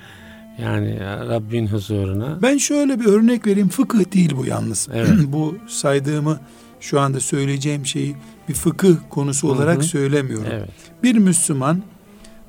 Yani 0.62 1.00
Rabbin 1.00 1.66
huzuruna. 1.66 2.42
Ben 2.42 2.56
şöyle 2.56 3.00
bir 3.00 3.06
örnek 3.06 3.46
vereyim. 3.46 3.68
Fıkıh 3.68 4.12
değil 4.12 4.36
bu 4.36 4.46
yalnız. 4.46 4.88
Evet. 4.92 5.08
bu 5.26 5.56
saydığımı 5.68 6.40
şu 6.80 7.00
anda 7.00 7.20
söyleyeceğim 7.20 7.86
şeyi 7.86 8.16
bir 8.48 8.54
fıkıh 8.54 8.96
konusu 9.10 9.48
Hı-hı. 9.48 9.56
olarak 9.56 9.84
söylemiyorum. 9.84 10.52
Evet. 10.52 10.70
Bir 11.02 11.14
Müslüman 11.14 11.82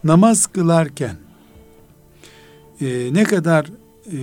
namaz 0.03 0.47
kılarken 0.47 1.15
e, 2.82 3.13
ne 3.13 3.23
kadar 3.23 3.65
e, 4.05 4.19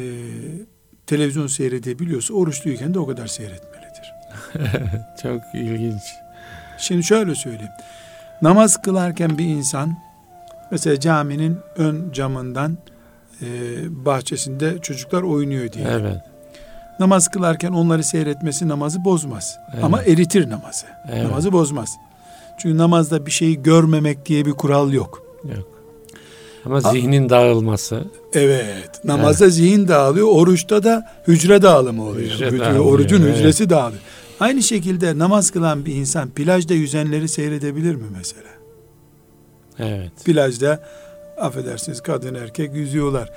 televizyon 1.06 1.46
seyredebiliyorsa 1.46 2.34
oruçluyken 2.34 2.94
de 2.94 2.98
o 2.98 3.06
kadar 3.06 3.26
seyretmelidir. 3.26 4.12
Çok 5.22 5.40
ilginç. 5.54 6.02
Şimdi 6.78 7.02
şöyle 7.02 7.34
söyleyeyim. 7.34 7.72
Namaz 8.42 8.82
kılarken 8.82 9.38
bir 9.38 9.44
insan 9.44 9.96
mesela 10.70 11.00
caminin 11.00 11.56
ön 11.76 12.12
camından 12.12 12.78
e, 13.42 13.46
bahçesinde 14.04 14.78
çocuklar 14.82 15.22
oynuyor 15.22 15.72
diye. 15.72 15.86
Evet. 15.90 16.20
Namaz 17.00 17.28
kılarken 17.28 17.72
onları 17.72 18.04
seyretmesi 18.04 18.68
namazı 18.68 19.04
bozmaz. 19.04 19.58
Evet. 19.74 19.84
Ama 19.84 20.02
eritir 20.02 20.50
namazı. 20.50 20.86
Evet. 21.12 21.24
Namazı 21.24 21.52
bozmaz. 21.52 21.96
Çünkü 22.58 22.78
namazda 22.78 23.26
bir 23.26 23.30
şeyi 23.30 23.62
görmemek 23.62 24.26
diye 24.26 24.46
bir 24.46 24.52
kural 24.52 24.92
yok. 24.92 25.22
Yok. 25.44 25.68
Ama 26.64 26.80
zihnin 26.80 27.26
A- 27.26 27.28
dağılması. 27.28 28.04
Evet. 28.32 29.04
Namazda 29.04 29.44
evet. 29.44 29.54
zihin 29.54 29.88
dağılıyor. 29.88 30.28
Oruçta 30.30 30.82
da 30.84 31.08
hücre 31.28 31.62
dağılımı 31.62 32.02
oluyor. 32.04 32.30
Hücre 32.30 32.58
dağılıyor, 32.58 32.84
Orucun 32.84 33.22
evet. 33.22 33.36
hücresi 33.36 33.70
dağılıyor. 33.70 34.02
Aynı 34.41 34.62
şekilde 34.62 35.18
namaz 35.18 35.51
kılan 35.51 35.86
bir 35.86 35.95
insan 35.95 36.30
plajda 36.30 36.74
yüzenleri 36.74 37.28
seyredebilir 37.28 37.95
mi 37.95 38.07
mesela? 38.16 38.49
Evet. 39.78 40.12
Plajda 40.24 40.82
affedersiniz 41.41 42.01
kadın 42.01 42.34
erkek 42.34 42.74
yüzüyorlar. 42.74 43.30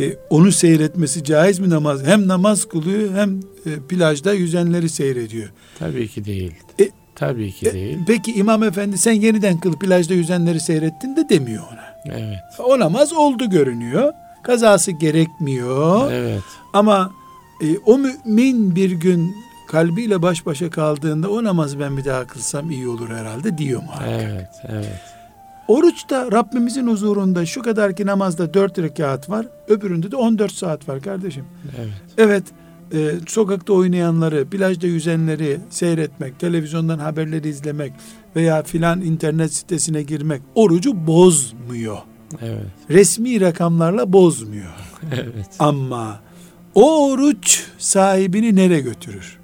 E, 0.00 0.12
onu 0.30 0.52
seyretmesi 0.52 1.24
caiz 1.24 1.58
mi 1.58 1.70
namaz? 1.70 2.02
Hem 2.06 2.28
namaz 2.28 2.64
kılıyor 2.64 3.14
hem 3.14 3.40
e, 3.66 3.70
plajda 3.88 4.32
yüzenleri 4.32 4.88
seyrediyor. 4.88 5.48
Tabii 5.78 6.08
ki 6.08 6.24
değil. 6.24 6.52
E, 6.80 6.88
Tabii 7.14 7.52
ki 7.52 7.68
e, 7.68 7.72
değil. 7.72 7.98
Peki 8.06 8.32
İmam 8.32 8.62
Efendi 8.62 8.98
sen 8.98 9.12
yeniden 9.12 9.60
kıl 9.60 9.72
plajda 9.78 10.14
yüzenleri 10.14 10.60
seyrettin 10.60 11.16
de 11.16 11.28
demiyor 11.28 11.62
ona. 11.72 12.14
Evet. 12.16 12.38
O 12.58 12.78
namaz 12.78 13.12
oldu 13.12 13.50
görünüyor. 13.50 14.12
Kazası 14.42 14.90
gerekmiyor. 14.90 16.12
Evet. 16.12 16.42
Ama 16.72 17.12
e, 17.62 17.78
o 17.78 17.98
mümin 17.98 18.76
bir 18.76 18.90
gün 18.90 19.34
kalbiyle 19.68 20.22
baş 20.22 20.46
başa 20.46 20.70
kaldığında 20.70 21.30
o 21.30 21.44
namazı 21.44 21.80
ben 21.80 21.96
bir 21.96 22.04
daha 22.04 22.26
kılsam 22.26 22.70
iyi 22.70 22.88
olur 22.88 23.08
herhalde 23.08 23.58
diyor 23.58 23.82
muhakkak. 23.82 24.08
Evet, 24.08 24.50
evet. 24.68 25.00
Oruçta 25.68 26.32
Rabbimizin 26.32 26.86
huzurunda 26.86 27.46
şu 27.46 27.62
kadar 27.62 27.96
ki 27.96 28.06
namazda 28.06 28.54
dört 28.54 28.78
rekat 28.78 29.30
var, 29.30 29.46
öbüründe 29.68 30.10
de 30.10 30.16
on 30.16 30.38
dört 30.38 30.52
saat 30.52 30.88
var 30.88 31.00
kardeşim. 31.00 31.44
Evet. 31.78 31.92
Evet, 32.18 32.44
e, 32.92 33.10
sokakta 33.26 33.72
oynayanları, 33.72 34.46
plajda 34.46 34.86
yüzenleri 34.86 35.60
seyretmek, 35.70 36.40
televizyondan 36.40 36.98
haberleri 36.98 37.48
izlemek 37.48 37.92
veya 38.36 38.62
filan 38.62 39.00
internet 39.00 39.54
sitesine 39.54 40.02
girmek 40.02 40.42
orucu 40.54 41.06
bozmuyor. 41.06 41.98
Evet. 42.42 42.66
Resmi 42.90 43.40
rakamlarla 43.40 44.12
bozmuyor. 44.12 44.74
evet. 45.12 45.48
Ama 45.58 46.20
o 46.74 47.10
oruç 47.10 47.64
sahibini 47.78 48.56
nereye 48.56 48.80
götürür? 48.80 49.38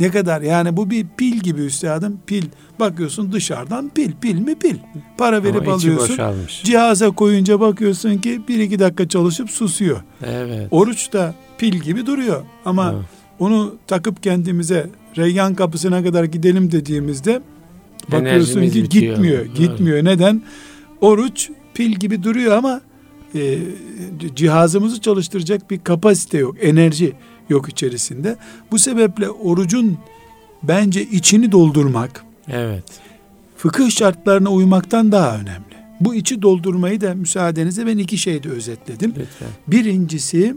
Ne 0.00 0.10
kadar 0.10 0.40
yani 0.42 0.76
bu 0.76 0.90
bir 0.90 1.06
pil 1.16 1.40
gibi 1.40 1.60
üstadım 1.60 2.20
pil. 2.26 2.44
Bakıyorsun 2.80 3.32
dışarıdan 3.32 3.88
pil 3.88 4.12
pil 4.20 4.38
mi 4.38 4.54
pil. 4.54 4.76
Para 5.18 5.44
verip 5.44 5.62
Ama 5.62 5.72
alıyorsun. 5.72 6.18
Cihaza 6.64 7.10
koyunca 7.10 7.60
bakıyorsun 7.60 8.18
ki 8.18 8.40
bir 8.48 8.58
iki 8.58 8.78
dakika 8.78 9.08
çalışıp 9.08 9.50
susuyor. 9.50 10.02
Evet. 10.26 10.68
Oruç 10.70 11.12
da 11.12 11.34
pil 11.58 11.72
gibi 11.72 12.06
duruyor. 12.06 12.42
Ama 12.64 12.92
evet. 12.96 13.04
onu 13.38 13.74
takıp 13.86 14.22
kendimize 14.22 14.90
Reyyan 15.16 15.54
kapısına 15.54 16.02
kadar 16.02 16.24
gidelim 16.24 16.72
dediğimizde 16.72 17.42
bakıyorsun 18.12 18.60
Enerjimiz 18.60 18.72
ki 18.72 18.82
bitiyor. 18.82 19.14
gitmiyor. 19.14 19.44
Gitmiyor. 19.44 20.04
Neden? 20.04 20.42
Oruç 21.00 21.50
pil 21.74 21.92
gibi 21.92 22.22
duruyor 22.22 22.56
ama 22.56 22.80
e, 23.34 23.58
cihazımızı 24.34 25.00
çalıştıracak 25.00 25.70
bir 25.70 25.78
kapasite 25.78 26.38
yok. 26.38 26.56
Enerji 26.60 27.12
yok 27.48 27.68
içerisinde. 27.68 28.36
Bu 28.70 28.78
sebeple 28.78 29.30
orucun 29.30 29.98
bence 30.62 31.02
içini 31.02 31.52
doldurmak. 31.52 32.24
Evet. 32.48 32.84
Fıkıh 33.56 33.90
şartlarına 33.90 34.50
uymaktan 34.50 35.12
daha 35.12 35.34
önemli. 35.36 35.72
Bu 36.00 36.14
içi 36.14 36.42
doldurmayı 36.42 37.00
da 37.00 37.14
müsaadenizle 37.14 37.86
ben 37.86 37.98
iki 37.98 38.18
şeyde 38.18 38.48
özetledim. 38.48 39.10
Lütfen. 39.10 39.48
Birincisi 39.66 40.54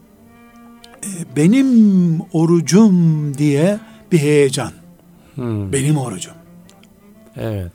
e, 1.04 1.10
benim 1.36 2.20
orucum 2.34 3.38
diye 3.38 3.80
bir 4.12 4.18
heyecan. 4.18 4.72
Hmm. 5.36 5.74
Benim 5.74 5.98
orucum. 5.98 6.34
Evet. 7.36 7.72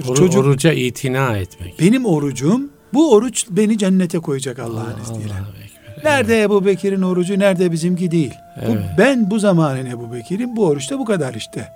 Or- 0.00 0.16
Çocuk, 0.16 0.44
oruca 0.44 0.72
itina 0.72 1.36
etmek. 1.38 1.80
Benim 1.80 2.06
orucum, 2.06 2.70
bu 2.94 3.12
oruç 3.12 3.46
beni 3.50 3.78
cennete 3.78 4.18
koyacak 4.18 4.58
Allah'ın 4.58 4.92
Allah, 4.92 5.02
izniyle. 5.02 5.32
Allah 5.32 5.67
nerede. 6.04 6.42
Ebu 6.42 6.66
Bekir'in 6.66 7.02
orucu, 7.02 7.38
nerede 7.38 7.72
bizimki 7.72 8.10
değil. 8.10 8.34
Evet. 8.60 8.68
Bu, 8.68 8.98
ben 8.98 9.30
bu 9.30 9.38
zamanın 9.38 9.86
Ebu 9.86 10.12
Bekir'in 10.12 10.56
bu 10.56 10.66
oruçta 10.66 10.98
bu 10.98 11.04
kadar 11.04 11.34
işte. 11.34 11.68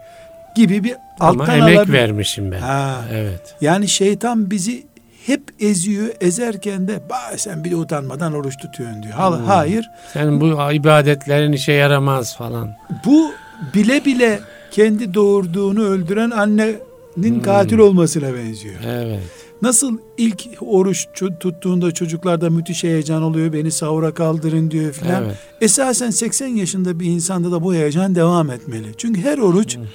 Gibi 0.56 0.84
bir 0.84 0.94
alttan 1.20 1.44
Ama 1.44 1.54
emek 1.54 1.78
alabilir. 1.78 1.92
vermişim 1.92 2.52
ben. 2.52 2.60
Ha. 2.60 3.04
Evet. 3.12 3.54
Yani 3.60 3.88
şeytan 3.88 4.50
bizi 4.50 4.86
hep 5.26 5.42
eziyor. 5.60 6.08
Ezerken 6.20 6.88
de 6.88 7.00
sen 7.36 7.64
bir 7.64 7.70
de 7.70 7.76
utanmadan 7.76 8.34
oruç 8.34 8.56
tutuyorsun 8.56 9.02
diyor. 9.02 9.14
Hmm. 9.14 9.44
Hayır. 9.46 9.90
Sen 10.12 10.40
bu 10.40 10.72
ibadetlerin 10.72 11.52
işe 11.52 11.72
yaramaz 11.72 12.36
falan. 12.36 12.70
Bu 13.04 13.30
bile 13.74 14.04
bile 14.04 14.40
kendi 14.70 15.14
doğurduğunu 15.14 15.84
öldüren 15.84 16.30
annenin 16.30 16.78
hmm. 17.16 17.42
katil 17.42 17.78
olmasına 17.78 18.34
benziyor. 18.34 18.74
Evet. 18.86 19.41
Nasıl 19.62 19.98
ilk 20.18 20.48
oruç 20.60 21.06
tuttuğunda 21.40 21.92
çocuklarda 21.92 22.50
müthiş 22.50 22.84
heyecan 22.84 23.22
oluyor. 23.22 23.52
Beni 23.52 23.70
sahura 23.70 24.14
kaldırın 24.14 24.70
diyor 24.70 24.92
filan. 24.92 25.24
Evet. 25.24 25.36
Esasen 25.60 26.10
80 26.10 26.46
yaşında 26.46 27.00
bir 27.00 27.06
insanda 27.06 27.52
da 27.52 27.62
bu 27.62 27.74
heyecan 27.74 28.14
devam 28.14 28.50
etmeli. 28.50 28.86
Çünkü 28.96 29.20
her 29.20 29.38
oruç 29.38 29.76
hı 29.76 29.80
hı. 29.80 29.86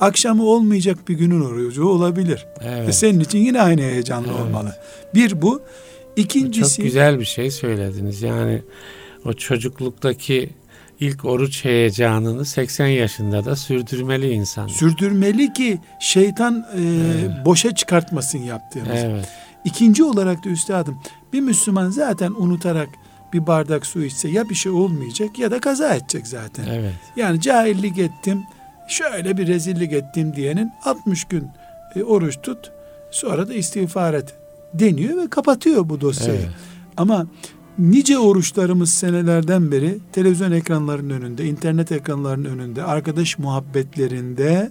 akşamı 0.00 0.44
olmayacak 0.44 0.98
bir 1.08 1.14
günün 1.14 1.40
orucu 1.40 1.86
olabilir. 1.86 2.46
Evet. 2.60 2.88
Ve 2.88 2.92
senin 2.92 3.20
için 3.20 3.38
yine 3.38 3.60
aynı 3.60 3.80
heyecanlı 3.80 4.28
evet. 4.28 4.40
olmalı. 4.40 4.76
Bir 5.14 5.42
bu. 5.42 5.62
İkincisi... 6.16 6.76
Çok 6.76 6.84
güzel 6.84 7.20
bir 7.20 7.24
şey 7.24 7.50
söylediniz. 7.50 8.22
Yani 8.22 8.62
o 9.24 9.32
çocukluktaki 9.32 10.50
ilk 11.00 11.24
oruç 11.24 11.64
heyecanını 11.64 12.44
80 12.44 12.86
yaşında 12.86 13.44
da 13.44 13.56
sürdürmeli 13.56 14.30
insan. 14.30 14.66
Sürdürmeli 14.66 15.52
ki 15.52 15.78
şeytan 16.00 16.66
e, 16.76 16.80
evet. 16.80 17.44
boşa 17.44 17.74
çıkartmasın 17.74 18.38
yaptığımız. 18.38 19.04
Evet. 19.04 19.28
İkinci 19.64 20.04
olarak 20.04 20.44
da 20.44 20.48
üstadım 20.48 20.98
bir 21.32 21.40
Müslüman 21.40 21.90
zaten 21.90 22.32
unutarak 22.38 22.88
bir 23.32 23.46
bardak 23.46 23.86
su 23.86 24.04
içse 24.04 24.28
ya 24.28 24.48
bir 24.48 24.54
şey 24.54 24.72
olmayacak 24.72 25.38
ya 25.38 25.50
da 25.50 25.60
kaza 25.60 25.94
edecek 25.94 26.26
zaten. 26.26 26.66
Evet. 26.66 26.94
Yani 27.16 27.40
cahillik 27.40 27.98
ettim, 27.98 28.42
şöyle 28.88 29.36
bir 29.36 29.46
rezillik 29.46 29.92
ettim 29.92 30.36
diyenin 30.36 30.72
60 30.84 31.24
gün 31.24 31.48
e, 31.96 32.02
oruç 32.02 32.42
tut, 32.42 32.72
sonra 33.10 33.48
da 33.48 33.54
istiğfar 33.54 34.14
et 34.14 34.34
deniyor 34.74 35.22
ve 35.22 35.30
kapatıyor 35.30 35.88
bu 35.88 36.00
dosyayı. 36.00 36.40
Evet. 36.40 36.50
Ama 36.96 37.26
nice 37.78 38.18
oruçlarımız 38.18 38.90
senelerden 38.90 39.72
beri 39.72 39.98
televizyon 40.12 40.52
ekranlarının 40.52 41.10
önünde, 41.10 41.44
internet 41.44 41.92
ekranlarının 41.92 42.58
önünde, 42.58 42.82
arkadaş 42.82 43.38
muhabbetlerinde 43.38 44.70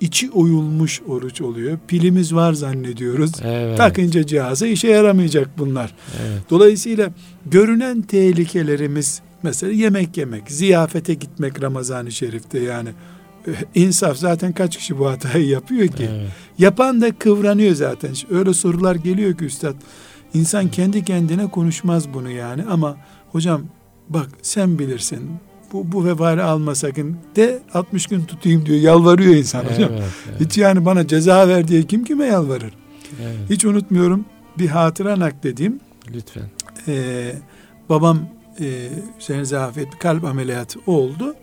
içi 0.00 0.30
oyulmuş 0.30 1.02
oruç 1.08 1.40
oluyor. 1.40 1.78
Pilimiz 1.88 2.34
var 2.34 2.52
zannediyoruz. 2.52 3.32
Evet. 3.42 3.76
Takınca 3.76 4.26
cihaza 4.26 4.66
işe 4.66 4.88
yaramayacak 4.88 5.58
bunlar. 5.58 5.94
Evet. 6.22 6.42
Dolayısıyla 6.50 7.10
görünen 7.46 8.02
tehlikelerimiz 8.02 9.20
mesela 9.42 9.72
yemek 9.72 10.16
yemek, 10.16 10.50
ziyafete 10.50 11.14
gitmek 11.14 11.62
Ramazan-ı 11.62 12.12
Şerif'te 12.12 12.58
yani 12.58 12.88
eh, 13.46 13.52
insaf 13.74 14.16
zaten 14.16 14.52
kaç 14.52 14.76
kişi 14.76 14.98
bu 14.98 15.08
hatayı 15.10 15.46
yapıyor 15.46 15.88
ki? 15.88 16.08
Evet. 16.10 16.30
Yapan 16.58 17.00
da 17.00 17.12
kıvranıyor 17.12 17.74
zaten. 17.74 18.10
Öyle 18.30 18.54
sorular 18.54 18.94
geliyor 18.94 19.38
ki 19.38 19.44
üstad 19.44 19.74
İnsan 20.34 20.68
kendi 20.68 21.04
kendine 21.04 21.46
konuşmaz 21.46 22.14
bunu 22.14 22.30
yani 22.30 22.64
ama 22.70 22.96
hocam 23.32 23.62
bak 24.08 24.28
sen 24.42 24.78
bilirsin 24.78 25.30
bu, 25.72 25.92
bu 25.92 26.04
vebali 26.04 26.42
alma 26.42 26.74
sakın 26.74 27.16
de 27.36 27.62
60 27.74 28.06
gün 28.06 28.24
tutayım 28.24 28.66
diyor 28.66 28.78
yalvarıyor 28.78 29.34
insan 29.34 29.64
hocam. 29.64 29.90
Evet, 29.92 30.02
evet. 30.30 30.40
Hiç 30.40 30.58
yani 30.58 30.84
bana 30.84 31.06
ceza 31.06 31.48
ver 31.48 31.68
diye 31.68 31.82
kim 31.82 32.04
kime 32.04 32.26
yalvarır? 32.26 32.72
Evet. 33.22 33.50
Hiç 33.50 33.64
unutmuyorum 33.64 34.24
bir 34.58 34.68
hatıra 34.68 35.20
nakledeyim. 35.20 35.80
Lütfen. 36.14 36.50
Ee, 36.88 37.32
babam 37.88 38.18
e, 38.60 38.88
Hüseyin 39.18 39.42
Zafiyet 39.42 39.92
bir 39.92 39.98
kalp 39.98 40.24
ameliyatı 40.24 40.80
oldu. 40.86 41.34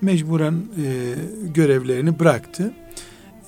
Mecburen 0.00 0.54
e, 0.54 1.14
görevlerini 1.54 2.18
bıraktı. 2.18 2.72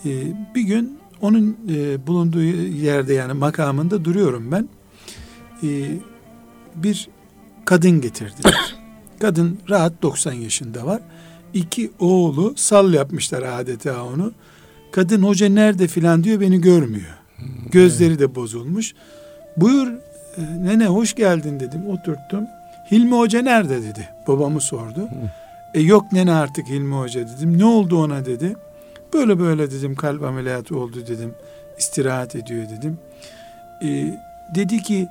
E, 0.04 0.10
bir 0.54 0.62
gün 0.62 0.98
onun 1.20 1.56
e, 1.70 2.06
bulunduğu 2.06 2.42
yerde 2.42 3.14
yani 3.14 3.32
makamında 3.32 4.04
duruyorum 4.04 4.52
ben 4.52 4.68
e, 5.62 5.68
bir 6.74 7.08
kadın 7.64 8.00
getirdiler. 8.00 8.76
kadın 9.20 9.58
rahat 9.70 10.02
90 10.02 10.32
yaşında 10.32 10.86
var. 10.86 11.02
İki 11.54 11.90
oğlu 11.98 12.54
sal 12.56 12.94
yapmışlar 12.94 13.42
adeta 13.42 14.04
onu. 14.04 14.32
Kadın 14.92 15.22
hoca 15.22 15.48
nerede 15.48 15.88
filan 15.88 16.24
diyor 16.24 16.40
beni 16.40 16.60
görmüyor. 16.60 17.18
Gözleri 17.70 18.18
de 18.18 18.34
bozulmuş. 18.34 18.94
Buyur 19.56 19.88
e, 20.36 20.42
nene 20.64 20.86
hoş 20.86 21.14
geldin 21.14 21.60
dedim 21.60 21.86
oturttum. 21.86 22.46
Hilmi 22.90 23.16
Hoca 23.18 23.42
nerede 23.42 23.82
dedi. 23.82 24.08
Babamı 24.28 24.60
sordu. 24.60 25.08
E 25.74 25.80
yok 25.80 26.12
nene 26.12 26.32
artık 26.32 26.68
Hilmi 26.68 26.94
Hoca 26.94 27.28
dedim. 27.28 27.58
Ne 27.58 27.64
oldu 27.64 28.04
ona 28.04 28.24
dedi. 28.24 28.56
Böyle 29.14 29.38
böyle 29.38 29.70
dedim 29.70 29.94
kalp 29.94 30.22
ameliyatı 30.22 30.78
oldu 30.78 31.06
dedim. 31.06 31.34
İstirahat 31.78 32.36
ediyor 32.36 32.68
dedim. 32.68 32.98
E, 33.82 34.18
dedi 34.54 34.82
ki 34.82 35.08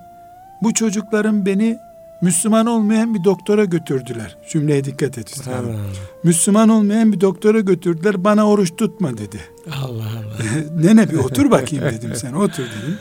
bu 0.64 0.74
çocukların 0.74 1.45
beni 1.45 1.78
Müslüman 2.22 2.66
olmayan 2.66 3.16
bir 3.16 3.24
doktora 3.24 3.66
götürdüler. 3.66 4.38
Cümleye 4.49 4.84
dikkat 4.84 5.18
et 5.18 5.30
üstadım. 5.30 5.76
Müslüman 6.24 6.70
olmayan 6.70 7.14
bir 7.14 7.22
doktora 7.22 7.59
götürdüler. 7.59 8.24
Bana 8.24 8.49
oruç 8.49 8.76
tutma 8.78 9.18
dedi. 9.18 9.39
Allah 9.72 10.07
Allah. 10.18 10.38
Nene 10.84 11.09
bir 11.09 11.18
otur 11.18 11.51
bakayım 11.51 11.86
dedim 11.86 12.12
sen. 12.16 12.34
Otur 12.34 12.64
dedim. 12.64 12.97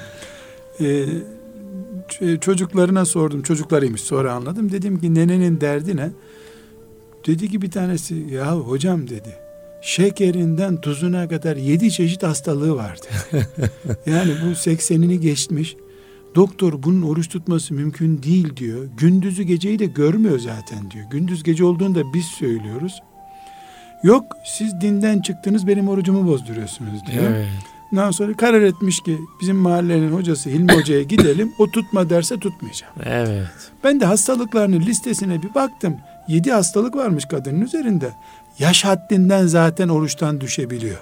Ee, 0.80 2.38
çocuklarına 2.40 3.04
sordum. 3.04 3.42
Çocuklarıymış 3.42 4.00
sonra 4.00 4.32
anladım. 4.32 4.72
Dedim 4.72 5.00
ki 5.00 5.14
nenenin 5.14 5.60
derdi 5.60 5.96
ne? 5.96 6.10
Dedi 7.26 7.48
ki 7.48 7.62
bir 7.62 7.70
tanesi 7.70 8.14
ya 8.14 8.56
hocam 8.56 9.08
dedi. 9.08 9.36
Şekerinden 9.82 10.80
tuzuna 10.80 11.28
kadar 11.28 11.56
yedi 11.56 11.90
çeşit 11.90 12.22
hastalığı 12.22 12.76
vardı. 12.76 13.06
yani 14.06 14.34
bu 14.46 14.54
seksenini 14.54 15.20
geçmiş. 15.20 15.76
Doktor 16.34 16.82
bunun 16.82 17.02
oruç 17.02 17.28
tutması 17.28 17.74
mümkün 17.74 18.22
değil 18.22 18.56
diyor. 18.56 18.88
Gündüzü 18.96 19.42
geceyi 19.42 19.78
de 19.78 19.86
görmüyor 19.86 20.38
zaten 20.38 20.90
diyor. 20.90 21.10
Gündüz 21.10 21.42
gece 21.42 21.64
olduğunu 21.64 21.94
da 21.94 22.14
biz 22.14 22.24
söylüyoruz. 22.24 23.02
Yok 24.02 24.24
siz 24.44 24.80
dinden 24.80 25.20
çıktınız 25.20 25.66
benim 25.66 25.88
orucumu 25.88 26.26
bozduruyorsunuz 26.26 27.06
diyor. 27.06 27.24
Evet. 27.30 27.48
Ondan 27.92 28.10
sonra 28.10 28.36
karar 28.36 28.60
etmiş 28.62 29.00
ki 29.00 29.18
bizim 29.40 29.56
mahallenin 29.56 30.12
hocası 30.12 30.50
Hilmi 30.50 30.72
Hoca'ya 30.72 31.02
gidelim. 31.02 31.52
O 31.58 31.70
tutma 31.70 32.10
derse 32.10 32.38
tutmayacağım. 32.38 32.94
Evet. 33.04 33.72
Ben 33.84 34.00
de 34.00 34.04
hastalıklarının 34.04 34.80
listesine 34.80 35.42
bir 35.42 35.54
baktım. 35.54 35.96
Yedi 36.30 36.52
hastalık 36.52 36.96
varmış 36.96 37.24
kadının 37.24 37.60
üzerinde 37.60 38.12
yaş 38.58 38.84
haddinden 38.84 39.46
zaten 39.46 39.88
oruçtan 39.88 40.40
düşebiliyor. 40.40 40.98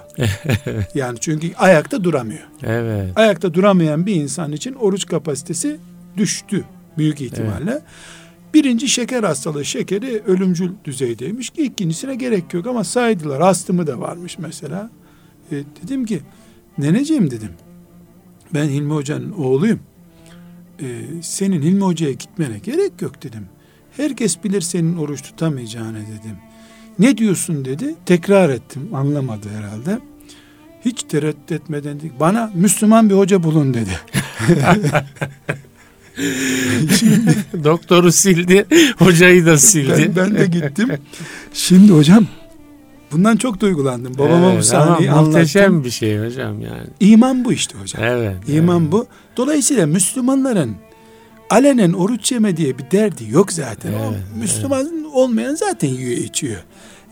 yani 0.95 1.19
çünkü 1.19 1.55
ayakta 1.55 2.03
duramıyor. 2.03 2.43
Evet. 2.63 3.11
Ayakta 3.15 3.53
duramayan 3.53 4.05
bir 4.05 4.15
insan 4.15 4.51
için 4.51 4.73
oruç 4.73 5.05
kapasitesi 5.05 5.77
düştü 6.17 6.65
büyük 6.97 7.21
ihtimalle. 7.21 7.71
Evet. 7.71 7.81
Birinci 8.53 8.87
şeker 8.87 9.23
hastalığı 9.23 9.65
şekeri 9.65 10.21
ölümcül 10.27 10.71
düzeydeymiş 10.85 11.49
ki 11.49 11.63
ikincisine 11.63 12.15
gerek 12.15 12.53
yok 12.53 12.67
ama 12.67 12.83
saydılar 12.83 13.41
astımı 13.41 13.87
da 13.87 13.99
varmış 13.99 14.39
mesela. 14.39 14.89
E, 15.51 15.55
dedim 15.83 16.05
ki 16.05 16.19
neneciğim 16.77 17.31
dedim 17.31 17.51
ben 18.53 18.65
Hilmi 18.65 18.93
Hoca'nın 18.93 19.31
oğluyum. 19.31 19.79
E, 20.81 20.85
senin 21.21 21.61
Hilmi 21.61 21.83
Hoca'ya 21.83 22.11
gitmene 22.11 22.59
gerek 22.59 23.01
yok 23.01 23.23
dedim. 23.23 23.45
Herkes 23.99 24.43
bilir 24.43 24.61
senin 24.61 24.97
oruç 24.97 25.21
tutamayacağını 25.21 25.97
dedim. 25.97 26.37
Ne 26.99 27.17
diyorsun 27.17 27.65
dedi. 27.65 27.95
Tekrar 28.05 28.49
ettim. 28.49 28.89
Anlamadı 28.93 29.47
herhalde. 29.57 29.99
Hiç 30.85 31.03
tereddüt 31.03 31.51
etmeden 31.51 31.99
dedi. 31.99 32.11
Bana 32.19 32.51
Müslüman 32.53 33.09
bir 33.09 33.15
hoca 33.15 33.43
bulun 33.43 33.73
dedi. 33.73 33.99
Şimdi, 36.99 37.35
Doktoru 37.63 38.11
sildi, 38.11 38.65
hocayı 38.97 39.45
da 39.45 39.57
sildi. 39.57 40.11
Ben, 40.15 40.15
ben 40.15 40.35
de 40.35 40.45
gittim. 40.45 40.89
Şimdi 41.53 41.91
hocam 41.93 42.27
Bundan 43.11 43.37
çok 43.37 43.59
duygulandım. 43.59 44.17
Babama 44.17 44.49
evet, 44.49 44.59
bu 44.59 44.63
sahneyi 44.63 45.11
anlattım. 45.11 45.31
Muhteşem 45.31 45.83
bir 45.83 45.89
şey 45.89 46.19
hocam 46.19 46.61
yani. 46.61 46.87
İman 46.99 47.45
bu 47.45 47.53
işte 47.53 47.79
hocam. 47.79 48.03
Evet. 48.03 48.37
İman 48.47 48.81
evet. 48.81 48.91
bu. 48.91 49.07
Dolayısıyla 49.37 49.87
Müslümanların 49.87 50.75
alenen 51.49 51.93
oruç 51.93 52.31
yeme 52.31 52.57
diye 52.57 52.77
bir 52.77 52.91
derdi 52.91 53.29
yok 53.29 53.51
zaten. 53.51 53.91
Evet, 53.91 54.01
o 54.35 54.39
Müslüman 54.39 54.85
evet. 54.93 55.05
olmayan 55.13 55.55
zaten 55.55 55.87
yiyor 55.87 56.17
içiyor. 56.17 56.63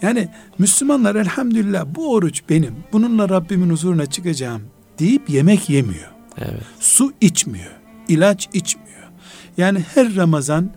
Yani 0.02 0.30
Müslümanlar 0.60 1.16
elhamdülillah 1.16 1.86
bu 1.96 2.14
oruç 2.14 2.44
benim. 2.50 2.76
Bununla 2.94 3.30
Rabbimin 3.30 3.70
huzuruna 3.70 4.06
çıkacağım 4.06 4.62
deyip 5.00 5.30
yemek 5.30 5.70
yemiyor. 5.70 6.12
Evet. 6.38 6.64
Su 6.80 7.14
içmiyor. 7.22 7.72
ilaç 8.08 8.50
içmiyor. 8.54 8.88
Yani 9.58 9.80
her 9.94 10.16
Ramazan 10.16 10.70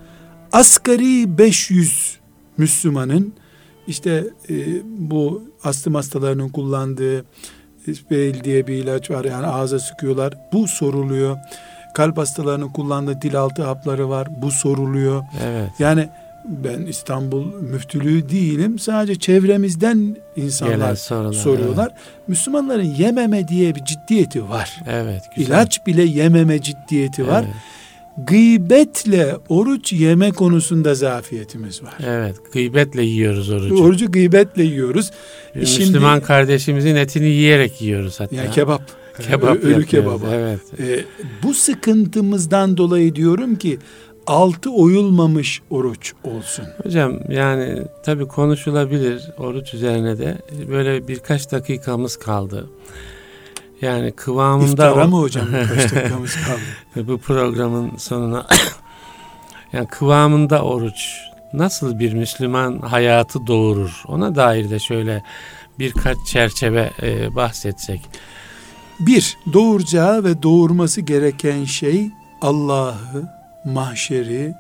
asgari 0.53 1.39
500 1.39 2.19
Müslümanın 2.57 3.33
işte 3.87 4.25
e, 4.51 4.55
bu 4.85 5.43
astım 5.65 5.95
hastalarının 5.95 6.49
kullandığı 6.49 7.25
İspeil 7.87 8.45
diye 8.45 8.67
bir 8.67 8.75
ilaç 8.75 9.11
var 9.11 9.25
yani 9.25 9.47
ağza 9.47 9.79
sıkıyorlar. 9.79 10.39
Bu 10.53 10.69
soruluyor. 10.69 11.37
Kalp 11.95 12.19
hastalarının 12.19 12.69
kullandığı 12.69 13.23
dil 13.23 13.37
altı 13.41 13.63
hapları 13.63 14.09
var. 14.09 14.29
Bu 14.43 14.51
soruluyor. 14.51 15.23
Evet. 15.45 15.71
Yani 15.79 16.09
ben 16.45 16.83
İstanbul 16.83 17.55
müftülüğü 17.55 18.29
değilim. 18.29 18.79
Sadece 18.79 19.15
çevremizden 19.19 20.17
insanlar 20.37 20.95
soruyorlar. 21.33 21.89
Evet. 21.93 22.29
Müslümanların 22.29 22.95
yememe 22.99 23.49
diye 23.49 23.75
bir 23.75 23.85
ciddiyeti 23.85 24.49
var. 24.49 24.81
Evet. 24.89 25.23
Güzel. 25.37 25.49
İlaç 25.49 25.87
bile 25.87 26.03
yememe 26.03 26.63
ciddiyeti 26.63 27.27
var. 27.29 27.45
Evet 27.45 27.57
gıybetle 28.27 29.37
oruç 29.49 29.93
yeme 29.93 30.31
konusunda 30.31 30.95
zafiyetimiz 30.95 31.83
var. 31.83 31.95
Evet, 32.07 32.37
gıybetle 32.53 33.03
yiyoruz 33.03 33.51
orucu. 33.51 33.83
Orucu 33.83 34.13
gıybetle 34.13 34.63
yiyoruz. 34.63 35.11
Şimdi, 35.53 35.61
Müslüman 35.61 36.21
kardeşimizin 36.21 36.97
etini 36.97 37.27
yiyerek 37.27 37.83
yiyoruz 37.83 38.21
hatta. 38.21 38.37
Yani 38.37 38.51
kebap. 38.51 38.83
Kebap 39.21 39.57
ölü 39.57 39.87
kebabı. 39.87 40.27
Evet. 40.33 40.61
Ee, 40.81 41.05
bu 41.43 41.55
sıkıntımızdan 41.55 42.77
dolayı 42.77 43.15
diyorum 43.15 43.57
ki 43.57 43.79
altı 44.27 44.71
oyulmamış 44.71 45.63
oruç 45.71 46.13
olsun. 46.25 46.65
Hocam 46.83 47.19
yani 47.29 47.83
tabii 48.05 48.29
konuşulabilir 48.29 49.23
oruç 49.39 49.75
üzerine 49.75 50.19
de 50.19 50.39
böyle 50.71 51.09
birkaç 51.09 51.53
dakikamız 51.53 52.17
kaldı. 52.17 52.69
Yani 53.83 54.13
kıvamında... 54.13 54.71
İftara 54.71 55.07
mı 55.07 55.17
hocam 55.17 55.47
kaç 55.69 55.93
dakikamız 55.95 56.37
kaldı? 56.37 57.09
bu 57.09 57.19
programın 57.19 57.97
sonuna... 57.97 58.47
yani 59.73 59.87
kıvamında 59.87 60.63
oruç 60.63 61.21
nasıl 61.53 61.99
bir 61.99 62.13
Müslüman 62.13 62.79
hayatı 62.79 63.47
doğurur? 63.47 64.03
Ona 64.09 64.35
dair 64.35 64.71
de 64.71 64.79
şöyle 64.79 65.23
birkaç 65.79 66.17
çerçeve 66.27 66.91
e, 67.03 67.35
bahsetsek. 67.35 68.01
Bir, 69.01 69.39
doğuracağı 69.53 70.25
ve 70.25 70.43
doğurması 70.43 71.01
gereken 71.01 71.65
şey 71.65 72.11
Allah'ı, 72.43 73.25
mahşeri 73.65 74.55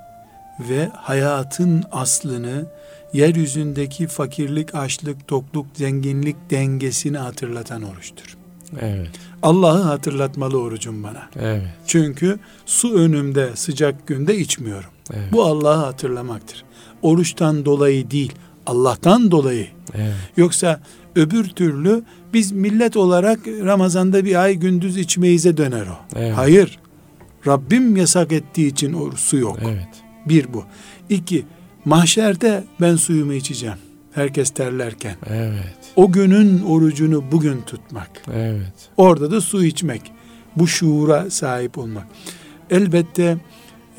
ve 0.60 0.88
hayatın 0.94 1.84
aslını, 1.92 2.66
yeryüzündeki 3.12 4.06
fakirlik, 4.06 4.74
açlık, 4.74 5.28
tokluk, 5.28 5.66
zenginlik 5.74 6.36
dengesini 6.50 7.18
hatırlatan 7.18 7.82
oruçtur. 7.82 8.36
Evet. 8.80 9.10
Allah'ı 9.42 9.82
hatırlatmalı 9.82 10.60
orucum 10.60 11.02
bana. 11.02 11.28
Evet. 11.40 11.62
Çünkü 11.86 12.38
su 12.66 12.94
önümde 12.94 13.56
sıcak 13.56 14.06
günde 14.06 14.36
içmiyorum. 14.36 14.90
Evet. 15.14 15.32
Bu 15.32 15.44
Allah'ı 15.44 15.84
hatırlamaktır. 15.84 16.64
Oruçtan 17.02 17.64
dolayı 17.64 18.10
değil, 18.10 18.32
Allah'tan 18.66 19.30
dolayı. 19.30 19.68
Evet. 19.94 20.14
Yoksa 20.36 20.80
öbür 21.16 21.44
türlü 21.44 22.02
biz 22.32 22.52
millet 22.52 22.96
olarak 22.96 23.38
Ramazan'da 23.46 24.24
bir 24.24 24.42
ay 24.42 24.54
gündüz 24.54 24.96
içmeyize 24.96 25.56
döner 25.56 25.86
o. 25.86 26.16
Evet. 26.16 26.32
Hayır. 26.36 26.78
Rabbim 27.46 27.96
yasak 27.96 28.32
ettiği 28.32 28.66
için 28.66 28.92
o 28.92 29.10
su 29.10 29.36
yok. 29.36 29.58
Evet. 29.62 29.88
Bir 30.26 30.52
bu. 30.52 30.64
İki, 31.08 31.44
mahşerde 31.84 32.64
ben 32.80 32.96
suyumu 32.96 33.32
içeceğim. 33.32 33.76
Herkes 34.12 34.50
terlerken. 34.50 35.16
Evet. 35.26 35.78
O 35.96 36.12
günün 36.12 36.62
orucunu 36.62 37.24
bugün 37.32 37.60
tutmak. 37.60 38.10
Evet. 38.32 38.88
Orada 38.96 39.30
da 39.30 39.40
su 39.40 39.64
içmek. 39.64 40.12
Bu 40.56 40.68
şuura 40.68 41.30
sahip 41.30 41.78
olmak. 41.78 42.06
Elbette 42.70 43.38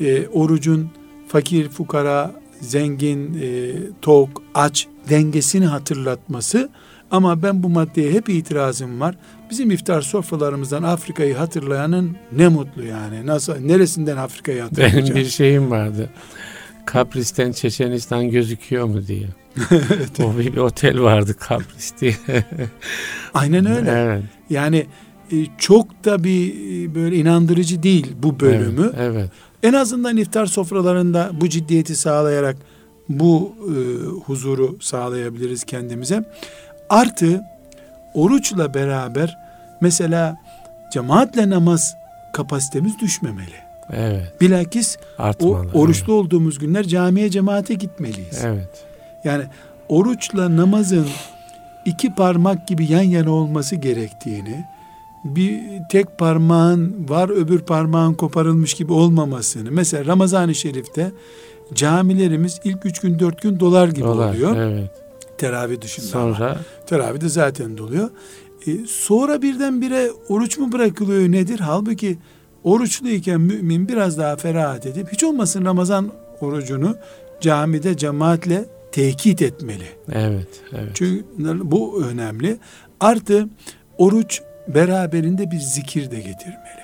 e, 0.00 0.26
orucun 0.26 0.90
fakir, 1.28 1.68
fukara, 1.68 2.34
zengin, 2.60 3.40
e, 3.42 3.72
tok, 4.02 4.42
aç 4.54 4.86
dengesini 5.10 5.66
hatırlatması 5.66 6.68
ama 7.12 7.42
ben 7.42 7.62
bu 7.62 7.68
maddeye 7.68 8.12
hep 8.12 8.28
itirazım 8.28 9.00
var. 9.00 9.14
Bizim 9.50 9.70
iftar 9.70 10.02
sofralarımızdan 10.02 10.82
Afrika'yı 10.82 11.34
hatırlayanın 11.34 12.16
ne 12.32 12.48
mutlu 12.48 12.84
yani. 12.84 13.26
Nasıl 13.26 13.56
neresinden 13.56 14.16
Afrika'yı 14.16 14.62
hatırlayacak? 14.62 15.04
Benim 15.04 15.16
bir 15.16 15.24
şeyim 15.24 15.70
vardı. 15.70 16.10
Kapris'ten 16.86 17.52
Çeçenistan 17.52 18.30
gözüküyor 18.30 18.86
mu 18.86 19.06
diye. 19.06 19.28
evet. 19.70 20.20
O 20.20 20.38
bir, 20.38 20.52
bir 20.52 20.56
otel 20.56 21.00
vardı 21.00 21.34
Kapris 21.38 21.92
diye. 22.00 22.14
Aynen 23.34 23.66
öyle. 23.66 23.90
Evet. 23.90 24.22
Yani 24.50 24.86
e, 25.32 25.36
çok 25.58 26.04
da 26.04 26.24
bir 26.24 26.54
e, 26.54 26.94
böyle 26.94 27.16
inandırıcı 27.16 27.82
değil 27.82 28.12
bu 28.22 28.40
bölümü. 28.40 28.92
Evet, 28.96 29.12
evet. 29.14 29.30
En 29.62 29.72
azından 29.72 30.16
iftar 30.16 30.46
sofralarında 30.46 31.30
bu 31.40 31.48
ciddiyeti 31.48 31.96
sağlayarak 31.96 32.56
bu 33.08 33.52
e, 33.60 33.74
huzuru 34.24 34.76
sağlayabiliriz 34.80 35.64
kendimize. 35.64 36.24
Artı 36.92 37.44
oruçla 38.14 38.74
beraber 38.74 39.38
mesela 39.80 40.36
cemaatle 40.92 41.50
namaz 41.50 41.96
kapasitemiz 42.32 42.98
düşmemeli. 42.98 43.54
Evet. 43.92 44.40
Bilakis 44.40 44.96
Artmalı, 45.18 45.70
o 45.74 45.78
oruçlu 45.78 46.12
evet. 46.12 46.24
olduğumuz 46.24 46.58
günler 46.58 46.84
camiye 46.84 47.30
cemaate 47.30 47.74
gitmeliyiz. 47.74 48.44
Evet. 48.44 48.84
Yani 49.24 49.44
oruçla 49.88 50.56
namazın 50.56 51.06
iki 51.84 52.14
parmak 52.14 52.68
gibi 52.68 52.92
yan 52.92 53.02
yana 53.02 53.30
olması 53.30 53.76
gerektiğini, 53.76 54.64
bir 55.24 55.60
tek 55.90 56.18
parmağın 56.18 57.08
var 57.08 57.28
öbür 57.28 57.60
parmağın 57.60 58.14
koparılmış 58.14 58.74
gibi 58.74 58.92
olmamasını. 58.92 59.70
Mesela 59.70 60.06
Ramazan-ı 60.06 60.54
Şerif'te 60.54 61.12
camilerimiz 61.74 62.60
ilk 62.64 62.86
üç 62.86 62.98
gün 62.98 63.18
dört 63.18 63.42
gün 63.42 63.60
dolar 63.60 63.88
gibi 63.88 64.04
dolar, 64.04 64.30
oluyor. 64.30 64.56
Evet. 64.56 65.01
Teravih 65.42 65.80
dışında. 65.80 66.06
Sonra? 66.06 66.56
Teravih 66.86 67.20
de 67.20 67.28
zaten 67.28 67.78
doluyor. 67.78 68.10
Ee, 68.66 68.70
sonra 68.86 69.42
birdenbire 69.42 70.10
oruç 70.28 70.58
mu 70.58 70.72
bırakılıyor 70.72 71.32
nedir? 71.32 71.60
Halbuki 71.60 72.18
oruçluyken 72.64 73.40
mümin 73.40 73.88
biraz 73.88 74.18
daha 74.18 74.36
ferahat 74.36 74.86
edip 74.86 75.12
hiç 75.12 75.24
olmasın 75.24 75.64
Ramazan 75.64 76.12
orucunu 76.40 76.96
camide 77.40 77.96
cemaatle 77.96 78.64
tekit 78.92 79.42
etmeli. 79.42 79.84
Evet, 80.12 80.48
evet. 80.72 80.90
Çünkü 80.94 81.24
bu 81.64 82.04
önemli. 82.04 82.56
Artı 83.00 83.48
oruç 83.98 84.42
beraberinde 84.68 85.50
bir 85.50 85.60
zikir 85.60 86.10
de 86.10 86.16
getirmeli. 86.16 86.82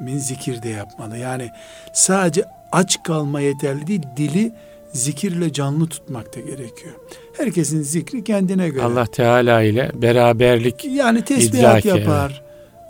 Mümin 0.00 0.18
zikir 0.18 0.62
de 0.62 0.68
yapmalı. 0.68 1.18
Yani 1.18 1.50
sadece 1.92 2.44
aç 2.72 3.02
kalma 3.02 3.40
yeterli 3.40 3.86
değil, 3.86 4.02
dili 4.16 4.52
zikirle 4.92 5.52
canlı 5.52 5.86
tutmak 5.86 6.36
da 6.36 6.40
gerekiyor. 6.40 6.94
Herkesin 7.36 7.82
zikri 7.82 8.24
kendine 8.24 8.68
göre. 8.68 8.84
Allah 8.84 9.06
Teala 9.06 9.62
ile 9.62 9.90
beraberlik 9.94 10.84
yani 10.84 11.24
tesbihat 11.24 11.84
yapar. 11.84 12.42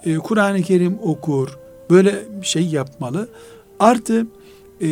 E, 0.05 0.17
Kur'an-ı 0.17 0.63
Kerim 0.63 0.99
okur. 1.03 1.59
Böyle 1.91 2.15
bir 2.41 2.47
şey 2.47 2.67
yapmalı. 2.67 3.29
Artı 3.81 4.27
e, 4.83 4.87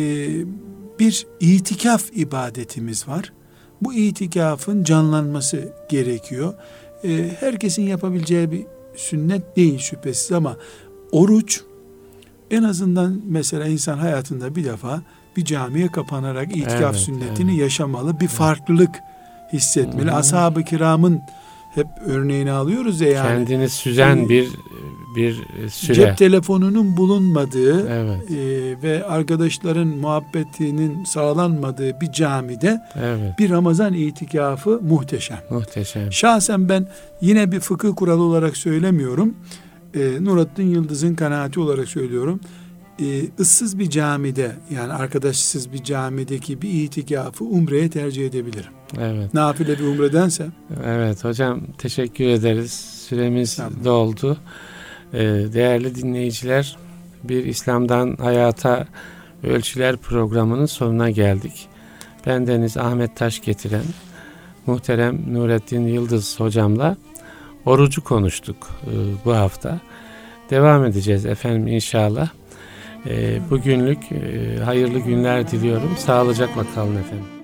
bir 0.99 1.27
itikaf 1.39 2.03
ibadetimiz 2.15 3.07
var. 3.07 3.33
Bu 3.81 3.93
itikafın 3.93 4.83
canlanması 4.83 5.69
gerekiyor. 5.89 6.53
E, 7.03 7.31
herkesin 7.39 7.83
yapabileceği 7.83 8.51
bir 8.51 8.65
sünnet 8.95 9.55
değil 9.55 9.79
şüphesiz 9.79 10.31
ama 10.31 10.57
oruç 11.11 11.61
en 12.51 12.63
azından 12.63 13.21
mesela 13.27 13.67
insan 13.67 13.97
hayatında 13.97 14.55
bir 14.55 14.63
defa 14.65 15.01
bir 15.37 15.45
camiye 15.45 15.87
kapanarak 15.87 16.57
itikaf 16.57 16.81
evet, 16.81 16.95
sünnetini 16.95 17.51
evet. 17.51 17.61
yaşamalı. 17.61 18.19
Bir 18.19 18.27
farklılık 18.27 18.95
hissetmeli. 19.53 20.11
hı 20.11 20.15
Ashab-ı 20.15 20.63
kiramın 20.63 21.21
hep 21.75 21.87
örneğini 22.05 22.51
alıyoruz 22.51 23.01
ya 23.01 23.07
yani. 23.09 23.27
Kendini 23.27 23.69
süzen 23.69 24.07
yani, 24.07 24.29
bir 24.29 24.47
bir 25.15 25.35
süre. 25.69 25.93
Cep 25.93 26.17
telefonunun 26.17 26.97
bulunmadığı 26.97 27.89
evet. 27.89 28.31
e, 28.31 28.81
ve 28.83 29.05
arkadaşların 29.05 29.87
muhabbetinin 29.87 31.03
sağlanmadığı 31.03 32.01
bir 32.01 32.11
camide 32.11 32.81
evet. 32.95 33.39
bir 33.39 33.49
Ramazan 33.49 33.93
itikafı 33.93 34.81
muhteşem. 34.81 35.39
Muhteşem. 35.49 36.13
Şahsen 36.13 36.69
ben 36.69 36.87
yine 37.21 37.51
bir 37.51 37.59
fıkıh 37.59 37.95
kuralı 37.95 38.23
olarak 38.23 38.57
söylemiyorum. 38.57 39.35
E, 39.93 40.23
Nurattin 40.23 40.67
Yıldız'ın 40.67 41.15
kanaati 41.15 41.59
olarak 41.59 41.87
söylüyorum. 41.87 42.39
E, 43.01 43.29
ıssız 43.39 43.79
bir 43.79 43.89
camide 43.89 44.51
yani 44.75 44.93
arkadaşsız 44.93 45.73
bir 45.73 45.83
camideki 45.83 46.61
bir 46.61 46.69
itikafı 46.69 47.45
umreye 47.45 47.89
tercih 47.89 48.27
edebilirim. 48.27 48.71
Evet. 48.99 49.33
Nafile 49.33 49.79
bir 49.79 49.83
umredense. 49.83 50.47
Evet 50.85 51.23
hocam 51.23 51.61
teşekkür 51.77 52.25
ederiz. 52.25 52.71
Süremiz 53.07 53.55
tamam. 53.55 53.73
doldu. 53.85 54.37
Ee, 55.13 55.19
değerli 55.53 55.95
dinleyiciler 55.95 56.77
bir 57.23 57.45
İslam'dan 57.45 58.15
Hayata 58.15 58.87
Ölçüler 59.43 59.97
programının 59.97 60.65
sonuna 60.65 61.09
geldik. 61.09 61.67
Ben 62.25 62.47
Deniz 62.47 62.77
Ahmet 62.77 63.15
Taş 63.15 63.41
getiren 63.41 63.83
muhterem 64.67 65.33
Nurettin 65.33 65.87
Yıldız 65.87 66.39
hocamla 66.39 66.97
orucu 67.65 68.03
konuştuk 68.03 68.69
e, 68.83 68.93
bu 69.25 69.35
hafta. 69.35 69.79
Devam 70.49 70.85
edeceğiz 70.85 71.25
efendim 71.25 71.67
inşallah. 71.67 72.29
E, 73.09 73.39
bugünlük 73.49 74.11
e, 74.11 74.57
hayırlı 74.63 74.99
günler 74.99 75.51
diliyorum. 75.51 75.97
Sağlıcakla 75.97 76.63
kalın 76.75 76.95
efendim. 76.97 77.40